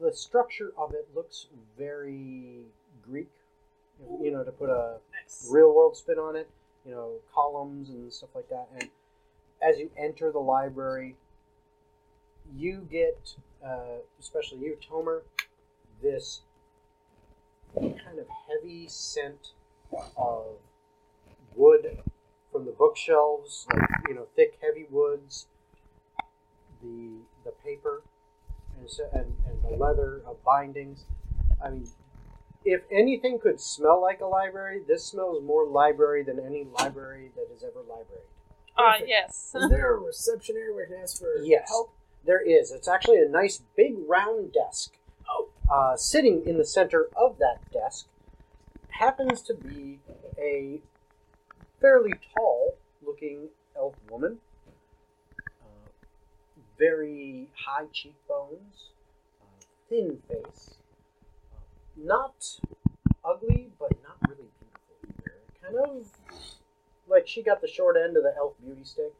the 0.00 0.12
structure 0.12 0.72
of 0.76 0.92
it 0.94 1.08
looks 1.14 1.46
very 1.78 2.62
Greek. 3.04 3.28
You 4.20 4.30
know, 4.32 4.42
to 4.42 4.50
put 4.50 4.68
a 4.68 4.98
Nice. 5.12 5.48
real 5.50 5.72
world 5.74 5.96
spin 5.96 6.18
on 6.18 6.34
it. 6.36 6.48
You 6.84 6.92
know, 6.92 7.12
columns 7.32 7.88
and 7.90 8.12
stuff 8.12 8.30
like 8.34 8.48
that. 8.48 8.68
And 8.78 8.90
as 9.62 9.78
you 9.78 9.90
enter 9.96 10.32
the 10.32 10.40
library, 10.40 11.16
you 12.56 12.86
get, 12.90 13.36
uh, 13.64 14.00
especially 14.20 14.58
you, 14.58 14.76
Tomer, 14.90 15.22
this 16.02 16.42
kind 17.74 18.18
of 18.18 18.26
heavy 18.48 18.86
scent 18.88 19.52
of 20.16 20.56
wood 21.54 21.98
from 22.50 22.66
the 22.66 22.72
bookshelves, 22.72 23.66
like 23.72 23.88
you 24.08 24.14
know, 24.14 24.26
thick, 24.36 24.58
heavy 24.60 24.86
woods. 24.90 25.46
The 26.82 27.20
the 27.44 27.52
paper 27.64 28.02
and 28.82 28.90
so, 28.90 29.04
and, 29.12 29.32
and 29.46 29.62
the 29.62 29.76
leather 29.76 30.22
of 30.26 30.42
bindings. 30.44 31.04
I 31.64 31.70
mean, 31.70 31.86
if 32.64 32.82
anything 32.90 33.38
could 33.38 33.60
smell 33.60 34.00
like 34.00 34.20
a 34.20 34.26
library, 34.26 34.82
this 34.86 35.04
smells 35.04 35.42
more 35.42 35.66
library 35.66 36.22
than 36.22 36.38
any 36.40 36.64
library 36.64 37.30
that 37.36 37.48
has 37.52 37.62
ever 37.62 37.80
library. 37.80 38.22
Ah, 38.76 38.92
Perfect. 38.92 39.08
yes. 39.08 39.52
Is 39.60 39.68
there 39.70 39.94
a 39.94 39.98
reception 39.98 40.56
area 40.56 40.74
where 40.74 40.84
I 40.86 40.88
can 40.88 40.96
ask 41.02 41.18
for 41.20 41.36
Yes. 41.42 41.68
help? 41.68 41.92
There 42.24 42.40
is. 42.40 42.70
It's 42.70 42.88
actually 42.88 43.20
a 43.20 43.28
nice 43.28 43.62
big 43.76 43.94
round 44.06 44.52
desk. 44.52 44.94
Oh. 45.28 45.48
Uh, 45.70 45.96
sitting 45.96 46.42
in 46.46 46.56
the 46.58 46.64
center 46.64 47.08
of 47.16 47.38
that 47.38 47.70
desk 47.72 48.06
happens 48.90 49.40
to 49.42 49.54
be 49.54 49.98
a 50.38 50.80
fairly 51.80 52.12
tall 52.36 52.74
looking 53.04 53.48
elf 53.76 53.94
woman. 54.10 54.38
very 56.78 57.48
high 57.54 57.86
cheekbones, 57.92 58.90
uh, 59.40 59.64
thin 59.88 60.20
face, 60.28 60.74
uh, 60.80 60.81
not 62.02 62.58
ugly, 63.24 63.68
but 63.78 63.92
not 64.02 64.16
really 64.28 64.48
beautiful 64.58 64.96
either. 65.04 65.34
Kind 65.62 65.76
of 65.78 66.06
like 67.08 67.26
she 67.28 67.42
got 67.42 67.60
the 67.60 67.68
short 67.68 67.96
end 67.96 68.16
of 68.16 68.22
the 68.22 68.34
elf 68.36 68.54
beauty 68.64 68.84
stick. 68.84 69.12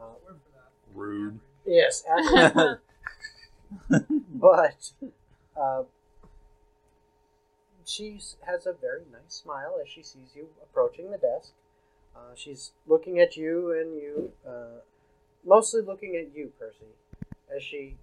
Uh, 0.00 0.04
Rude. 0.94 1.40
yes, 1.66 2.04
but 4.34 4.92
uh, 5.60 5.82
she 7.84 8.20
has 8.46 8.66
a 8.66 8.72
very 8.72 9.02
nice 9.10 9.34
smile 9.34 9.74
as 9.82 9.88
she 9.88 10.02
sees 10.02 10.34
you 10.34 10.46
approaching 10.62 11.10
the 11.10 11.18
desk. 11.18 11.52
Uh, 12.14 12.34
she's 12.34 12.72
looking 12.86 13.18
at 13.20 13.36
you 13.36 13.72
and 13.72 13.94
you, 13.94 14.32
uh, 14.46 14.80
mostly 15.44 15.82
looking 15.82 16.16
at 16.16 16.36
you, 16.36 16.52
Percy. 16.58 16.86
As 17.54 17.62
she, 17.62 17.96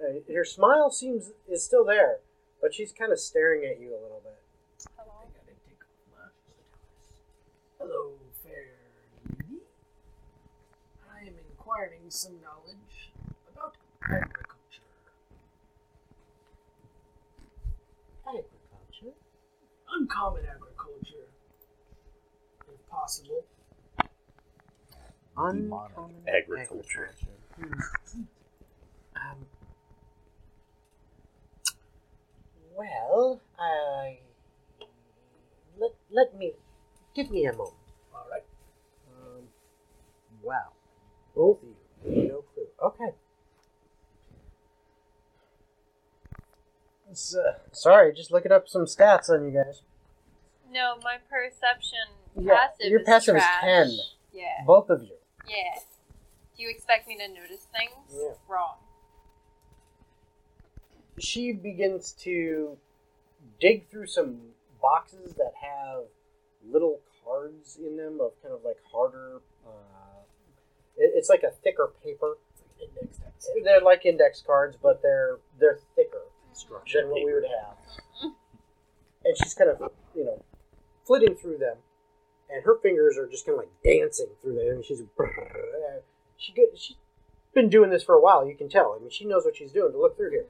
uh, 0.00 0.32
her 0.32 0.44
smile 0.44 0.90
seems 0.90 1.32
is 1.48 1.64
still 1.64 1.84
there, 1.84 2.18
but 2.60 2.74
she's 2.74 2.92
kind 2.92 3.12
of 3.12 3.18
staring 3.18 3.64
at 3.64 3.80
you 3.80 3.90
a 3.90 4.00
little 4.00 4.20
bit. 4.22 4.38
Hello. 4.96 5.12
I 5.20 5.24
gotta 5.24 5.56
take 5.66 5.80
off 5.82 5.98
my 6.12 6.24
Hello, 7.78 8.12
fair 8.42 8.74
lady. 9.24 9.60
I 11.14 11.20
am 11.26 11.34
inquiring 11.50 12.08
some 12.08 12.34
knowledge 12.42 13.12
about 13.52 13.76
agriculture. 14.04 14.88
Agriculture. 18.26 19.14
Uncommon 19.94 20.42
agriculture, 20.44 21.28
if 22.68 22.88
possible. 22.90 23.44
Uncommon 25.36 26.16
Agriculture. 26.26 27.14
Hmm. 27.56 27.72
Um, 29.14 29.46
well, 32.78 33.40
I 33.58 34.18
let 35.78 35.90
let 36.10 36.38
me 36.38 36.52
give 37.14 37.30
me 37.30 37.44
a 37.46 37.52
moment. 37.52 37.74
All 38.14 38.26
right. 38.30 38.44
Um, 39.10 39.42
wow, 40.42 40.68
both 41.34 41.58
of 41.62 41.68
you, 42.06 42.28
no 42.28 42.44
clue. 42.54 42.66
Okay. 42.82 43.16
It's, 47.10 47.34
uh, 47.34 47.58
sorry, 47.72 48.12
just 48.12 48.30
looking 48.30 48.52
up 48.52 48.68
some 48.68 48.84
stats 48.84 49.30
on 49.30 49.44
you 49.44 49.50
guys. 49.50 49.82
No, 50.70 50.96
my 51.02 51.16
perception 51.30 51.98
Yeah, 52.36 52.54
passive 52.54 52.90
your 52.90 53.00
is 53.00 53.06
passive 53.06 53.36
is 53.36 53.42
10. 53.60 53.90
Yeah. 54.34 54.44
Both 54.66 54.90
of 54.90 55.02
you. 55.02 55.16
Yeah. 55.48 55.80
Do 56.56 56.62
you 56.62 56.68
expect 56.68 57.08
me 57.08 57.16
to 57.16 57.28
notice 57.28 57.66
things? 57.72 58.12
Yeah. 58.12 58.34
Wrong. 58.46 58.76
She 61.22 61.52
begins 61.52 62.12
to 62.24 62.76
dig 63.60 63.88
through 63.90 64.06
some 64.06 64.38
boxes 64.80 65.34
that 65.34 65.52
have 65.60 66.04
little 66.70 67.00
cards 67.24 67.78
in 67.78 67.96
them 67.96 68.20
of 68.20 68.32
kind 68.42 68.54
of 68.54 68.60
like 68.64 68.78
harder. 68.90 69.40
Uh, 69.66 70.20
it- 70.96 71.12
it's 71.14 71.28
like 71.28 71.42
a 71.42 71.50
thicker 71.50 71.92
paper. 72.02 72.36
Index. 72.80 73.18
They're 73.64 73.80
like 73.80 74.06
index 74.06 74.40
cards, 74.40 74.76
but 74.80 75.02
they're 75.02 75.38
they're 75.58 75.78
thicker 75.96 76.22
than 77.02 77.10
what 77.10 77.24
we 77.24 77.34
would 77.34 77.44
have. 77.44 78.32
And 79.24 79.36
she's 79.36 79.54
kind 79.54 79.70
of 79.70 79.92
you 80.14 80.24
know 80.24 80.42
flitting 81.04 81.34
through 81.34 81.58
them, 81.58 81.78
and 82.50 82.64
her 82.64 82.76
fingers 82.80 83.16
are 83.18 83.26
just 83.26 83.46
kind 83.46 83.58
of 83.58 83.64
like 83.64 83.72
dancing 83.82 84.28
through 84.42 84.54
them. 84.54 84.68
And 84.76 84.84
she's 84.84 85.02
she 86.36 86.52
get, 86.52 86.78
she's 86.78 86.96
been 87.52 87.68
doing 87.68 87.90
this 87.90 88.04
for 88.04 88.14
a 88.14 88.20
while. 88.20 88.46
You 88.46 88.54
can 88.54 88.68
tell. 88.68 88.94
I 88.96 89.00
mean, 89.00 89.10
she 89.10 89.24
knows 89.24 89.44
what 89.44 89.56
she's 89.56 89.72
doing 89.72 89.92
to 89.92 89.98
look 89.98 90.16
through 90.16 90.30
here. 90.30 90.46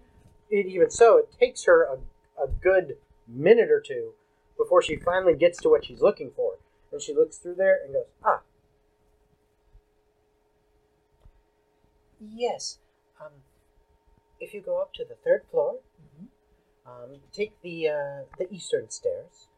It, 0.51 0.67
even 0.67 0.91
so, 0.91 1.19
it 1.19 1.29
takes 1.39 1.65
her 1.65 1.85
a, 1.85 2.43
a 2.43 2.49
good 2.49 2.97
minute 3.27 3.71
or 3.71 3.81
two 3.81 4.13
before 4.57 4.83
she 4.83 4.97
finally 4.97 5.35
gets 5.35 5.61
to 5.63 5.69
what 5.69 5.85
she's 5.85 6.01
looking 6.01 6.31
for. 6.35 6.55
And 6.91 7.01
she 7.03 7.15
looks 7.15 7.37
through 7.37 7.57
there 7.57 7.79
and 7.85 7.93
goes, 7.93 8.07
ah. 8.25 8.41
Yes. 12.21 12.79
Um, 13.21 13.33
if 14.41 14.55
you 14.55 14.61
go 14.61 14.81
up 14.81 14.93
to 14.95 15.05
the 15.05 15.15
third 15.15 15.43
floor, 15.51 15.77
um, 16.87 17.19
take 17.33 17.61
the 17.63 17.89
uh, 17.89 18.25
the 18.39 18.53
eastern 18.53 18.91
stairs. 18.91 19.49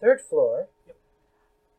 Third 0.00 0.20
floor, 0.20 0.68
Yep. 0.86 0.96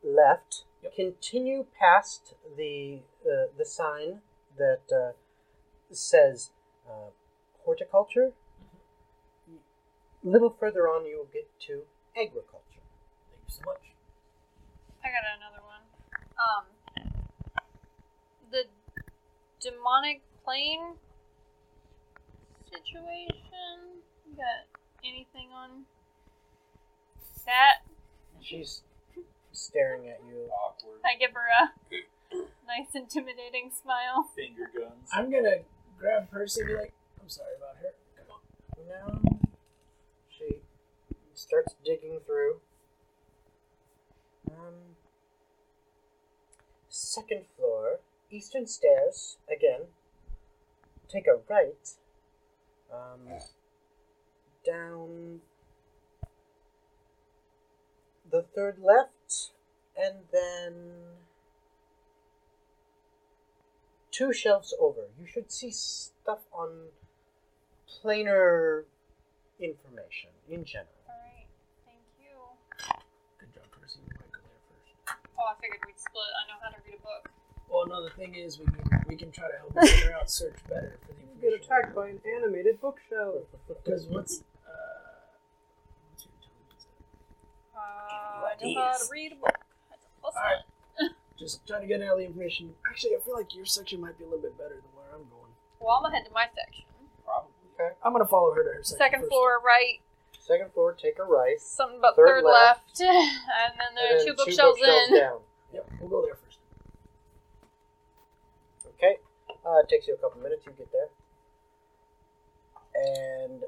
left. 0.04 0.64
Yep. 0.84 0.96
Continue 0.96 1.66
past 1.78 2.36
the 2.58 3.00
uh, 3.26 3.48
the 3.58 3.66
sign 3.66 4.22
that 4.58 4.82
uh, 4.94 5.14
says 5.92 6.52
horticulture. 7.70 8.32
Little 10.24 10.50
further 10.50 10.88
on, 10.90 11.06
you 11.06 11.18
will 11.20 11.30
get 11.32 11.48
to 11.68 11.84
agriculture. 12.18 12.82
Thank 13.30 13.46
you 13.46 13.54
so 13.54 13.62
much. 13.64 13.94
I 15.06 15.10
got 15.14 15.24
another 15.38 15.62
one. 15.62 15.86
Um, 16.42 16.64
the 18.52 18.64
demonic 19.62 20.22
plane 20.44 20.98
situation. 22.66 24.02
You 24.28 24.36
got 24.36 24.66
anything 25.06 25.50
on 25.54 25.86
that? 27.46 27.86
She's 28.42 28.82
staring 29.52 30.10
at 30.10 30.22
you. 30.28 30.50
Awkward. 30.66 31.02
I 31.06 31.18
give 31.20 31.34
her 31.34 31.48
a 31.62 31.70
nice, 32.66 32.96
intimidating 32.96 33.70
smile. 33.72 34.32
Finger 34.36 34.72
guns. 34.76 35.10
I'm 35.14 35.32
gonna 35.32 35.60
grab 36.00 36.30
Percy 36.32 36.62
and 36.62 36.70
be 36.70 36.76
like, 36.76 36.94
Sorry 37.30 37.54
about 37.58 37.78
her. 37.78 37.94
Come 38.18 38.32
on. 38.34 39.22
No. 39.22 39.40
She 40.36 40.64
starts 41.36 41.76
digging 41.86 42.22
through. 42.26 42.56
Um, 44.50 44.98
second 46.90 47.46
floor, 47.56 48.00
eastern 48.32 48.66
stairs 48.66 49.38
again. 49.48 49.82
Take 51.08 51.28
a 51.28 51.40
right. 51.48 51.94
Um, 52.92 53.38
down 54.66 55.42
the 58.32 58.42
third 58.42 58.80
left, 58.80 59.52
and 59.96 60.16
then 60.34 60.74
two 64.10 64.34
shelves 64.34 64.74
over. 64.80 65.10
You 65.20 65.28
should 65.28 65.52
see 65.52 65.70
stuff 65.70 66.40
on 66.52 66.88
planar 67.90 68.84
information 69.60 70.30
in 70.48 70.64
general. 70.64 70.90
Alright, 71.10 71.48
thank 71.86 72.06
you. 72.22 72.38
Good 73.40 73.54
job, 73.54 73.66
Percy. 73.72 74.00
You 74.06 74.14
might 74.16 74.32
go 74.32 74.40
there 74.46 74.62
first. 74.70 75.18
Oh, 75.38 75.50
I 75.50 75.56
figured 75.62 75.82
we'd 75.86 76.00
split. 76.00 76.32
I 76.38 76.48
know 76.48 76.60
how 76.62 76.70
to 76.70 76.80
read 76.86 76.96
a 76.96 77.02
book. 77.02 77.32
Well, 77.70 77.84
another 77.86 78.10
thing 78.18 78.36
is 78.36 78.60
we 78.60 78.66
can 78.66 79.06
we 79.08 79.16
can 79.16 79.32
try 79.32 79.48
to 79.50 79.58
help 79.58 79.74
you 79.76 79.88
figure 79.88 80.16
out 80.16 80.30
search 80.30 80.58
better 80.68 80.98
for 81.06 81.14
the 81.14 81.20
Get 81.42 81.54
attacked 81.54 81.96
by 81.96 82.10
an 82.10 82.20
animated 82.36 82.82
bookshelf. 82.82 83.48
Because 83.68 84.06
what's 84.08 84.44
uh, 84.68 85.24
what's 86.12 86.26
your 86.26 86.34
intelligence? 86.36 86.88
Uh, 87.72 87.80
I 87.80 88.56
know 88.60 88.68
Give 88.68 88.76
how 88.76 88.92
to 88.92 89.08
read 89.10 89.32
a 89.32 89.36
book. 89.36 89.56
That's 89.90 90.04
a 90.04 90.10
plus 90.20 90.36
Alright. 90.36 90.66
Just 91.40 91.66
trying 91.66 91.82
to 91.82 91.88
get 91.88 92.04
all 92.04 92.18
the 92.18 92.26
information. 92.26 92.76
Actually, 92.90 93.16
I 93.16 93.20
feel 93.24 93.36
like 93.36 93.56
your 93.56 93.66
section 93.66 94.02
might 94.02 94.18
be 94.18 94.26
a 94.26 94.28
little 94.28 94.42
bit 94.42 94.58
better 94.58 94.76
than 94.76 94.92
where 94.92 95.08
I'm 95.16 95.24
going. 95.32 95.52
Well, 95.80 95.96
I'm 95.96 96.04
gonna 96.04 96.16
head 96.18 96.26
to 96.26 96.34
my 96.34 96.48
section. 96.54 96.84
Probably. 97.80 97.96
I'm 98.04 98.12
gonna 98.12 98.26
follow 98.26 98.54
her 98.54 98.64
to 98.64 98.70
her. 98.78 98.84
Second 98.84 99.22
first. 99.22 99.32
floor, 99.32 99.62
right. 99.66 100.02
Second 100.38 100.74
floor, 100.74 100.94
take 100.94 101.18
a 101.20 101.24
right. 101.24 101.60
Something 101.62 102.00
about 102.00 102.16
Third 102.18 102.42
third, 102.42 102.44
left. 102.44 103.00
left. 103.00 103.02
and 103.02 103.74
then 103.80 103.96
there 103.96 104.18
are 104.20 104.26
two 104.26 104.34
bookshelves 104.34 104.80
in. 104.82 105.16
down. 105.18 105.40
Yep, 105.74 105.90
we'll 106.02 106.10
go 106.10 106.26
there 106.26 106.36
first. 106.36 106.58
Okay. 108.98 109.18
Uh, 109.66 109.80
it 109.80 109.88
takes 109.90 110.08
you 110.08 110.14
a 110.16 110.18
couple 110.18 110.42
minutes. 110.42 110.66
You 110.66 110.74
get 110.78 110.90
there. 110.92 111.08
And 112.96 113.64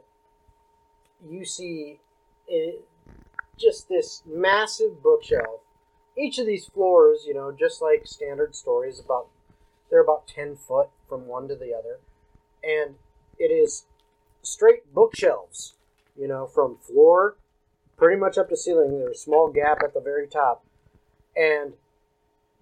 you 1.25 1.45
see 1.45 1.99
it, 2.47 2.85
just 3.57 3.87
this 3.87 4.23
massive 4.25 5.01
bookshelf. 5.01 5.61
Each 6.17 6.37
of 6.37 6.45
these 6.45 6.65
floors, 6.65 7.23
you 7.25 7.33
know, 7.33 7.53
just 7.57 7.81
like 7.81 8.05
standard 8.05 8.55
stories, 8.55 8.99
about 8.99 9.27
they're 9.89 10.01
about 10.03 10.27
ten 10.27 10.57
foot 10.57 10.89
from 11.07 11.27
one 11.27 11.47
to 11.47 11.55
the 11.55 11.73
other, 11.73 11.99
and 12.63 12.95
it 13.39 13.45
is 13.45 13.85
straight 14.41 14.93
bookshelves. 14.93 15.75
You 16.17 16.27
know, 16.27 16.45
from 16.45 16.77
floor 16.77 17.35
pretty 17.97 18.19
much 18.19 18.37
up 18.37 18.49
to 18.49 18.57
ceiling. 18.57 18.97
There's 18.99 19.17
a 19.17 19.19
small 19.19 19.49
gap 19.49 19.81
at 19.83 19.93
the 19.93 19.99
very 20.01 20.27
top, 20.27 20.63
and 21.35 21.73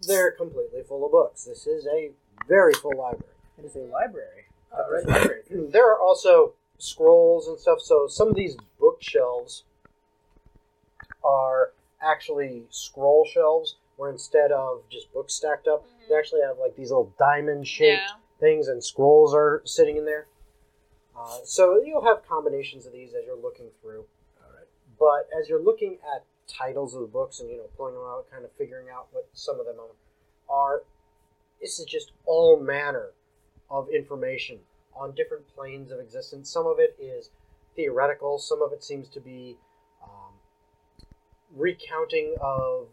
they're 0.07 0.31
completely 0.31 0.83
full 0.83 1.05
of 1.05 1.11
books. 1.11 1.45
This 1.45 1.65
is 1.65 1.87
a 1.87 2.11
very 2.47 2.73
full 2.73 2.95
library. 2.97 3.33
It 3.57 3.65
is 3.65 3.75
a 3.75 3.79
library. 3.79 4.45
Uh, 4.71 4.83
right 4.91 5.05
library. 5.07 5.41
There 5.71 5.89
are 5.91 5.99
also 5.99 6.53
scrolls 6.77 7.47
and 7.47 7.59
stuff. 7.59 7.81
So 7.81 8.07
some 8.07 8.27
of 8.29 8.35
these 8.35 8.55
bookshelves 8.79 9.63
are 11.23 11.71
actually 12.01 12.63
scroll 12.69 13.25
shelves, 13.25 13.75
where 13.97 14.09
instead 14.09 14.51
of 14.51 14.83
just 14.89 15.11
books 15.13 15.33
stacked 15.33 15.67
up, 15.67 15.85
they 16.07 16.15
Mhm. 16.15 16.19
actually 16.19 16.41
have 16.41 16.57
like 16.59 16.75
these 16.75 16.91
little 16.91 17.11
diamond 17.17 17.67
shaped 17.67 18.01
Yeah. 18.09 18.15
things, 18.39 18.67
and 18.67 18.83
scrolls 18.83 19.33
are 19.33 19.61
sitting 19.65 19.97
in 19.97 20.05
there. 20.05 20.27
Uh, 21.19 21.39
so 21.43 21.81
you'll 21.83 22.05
have 22.05 22.27
combinations 22.27 22.85
of 22.85 22.93
these 22.93 23.09
as 23.09 23.25
you're 23.25 23.35
looking 23.35 23.67
through. 23.81 24.05
All 24.41 24.51
right. 24.55 24.67
But 24.97 25.27
as 25.37 25.49
you're 25.49 25.61
looking 25.61 25.97
at 26.15 26.23
titles 26.47 26.95
of 26.95 27.01
the 27.01 27.07
books 27.07 27.39
and 27.39 27.49
you 27.49 27.57
know 27.57 27.69
pulling 27.75 27.95
them 27.95 28.03
out, 28.03 28.25
kind 28.31 28.45
of 28.45 28.51
figuring 28.57 28.87
out 28.93 29.07
what 29.11 29.27
some 29.33 29.59
of 29.59 29.65
them 29.65 29.75
are, 29.79 30.55
are 30.55 30.83
this 31.61 31.79
is 31.79 31.85
just 31.85 32.11
all 32.25 32.59
manner 32.59 33.11
of 33.69 33.89
information 33.89 34.59
on 34.95 35.13
different 35.15 35.47
planes 35.53 35.91
of 35.91 35.99
existence. 35.99 36.49
Some 36.49 36.65
of 36.65 36.79
it 36.79 36.95
is 36.99 37.29
theoretical. 37.75 38.39
Some 38.39 38.61
of 38.61 38.71
it 38.71 38.83
seems 38.83 39.09
to 39.09 39.19
be 39.19 39.57
um, 40.03 40.33
recounting 41.55 42.35
of 42.41 42.87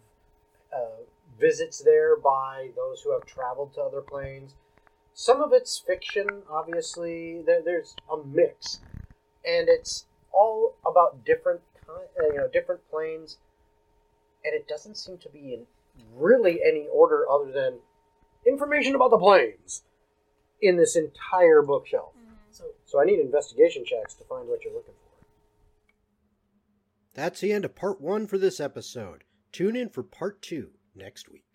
uh, 0.73 1.03
visits 1.41 1.79
there 1.79 2.17
by 2.17 2.71
those 2.77 3.03
who 3.03 3.13
have 3.13 3.25
traveled 3.25 3.75
to 3.75 3.81
other 3.81 4.01
planes. 4.01 4.55
Some 5.19 5.41
of 5.41 5.55
it's 5.55 5.79
fiction, 5.79 6.43
obviously. 6.49 7.41
There, 7.41 7.63
there's 7.65 7.97
a 8.13 8.19
mix, 8.23 8.81
and 9.47 9.67
it's 9.67 10.05
all 10.31 10.77
about 10.87 11.25
different, 11.25 11.63
uh, 11.89 12.27
you 12.29 12.37
know, 12.37 12.49
different 12.53 12.83
planes, 12.91 13.39
and 14.45 14.55
it 14.55 14.69
doesn't 14.69 14.99
seem 14.99 15.17
to 15.17 15.31
be 15.31 15.55
in 15.55 15.67
really 16.15 16.61
any 16.63 16.87
order 16.93 17.25
other 17.31 17.51
than 17.51 17.79
information 18.47 18.95
about 18.95 19.09
the 19.09 19.17
planes 19.17 19.85
in 20.61 20.77
this 20.77 20.97
entire 20.97 21.63
bookshelf. 21.63 22.13
So 22.51 22.65
So 22.85 23.01
I 23.01 23.07
need 23.07 23.19
investigation 23.19 23.87
checks 23.87 24.13
to 24.17 24.25
find 24.25 24.47
what 24.47 24.65
you're 24.65 24.75
looking 24.75 24.93
for. 24.93 25.27
That's 27.15 27.41
the 27.41 27.55
end 27.55 27.65
of 27.65 27.75
part 27.75 28.03
one 28.03 28.27
for 28.27 28.37
this 28.37 28.61
episode. 28.61 29.25
Tune 29.51 29.77
in 29.77 29.89
for 29.89 30.03
part 30.03 30.43
two 30.43 30.73
next 30.95 31.31
week. 31.31 31.46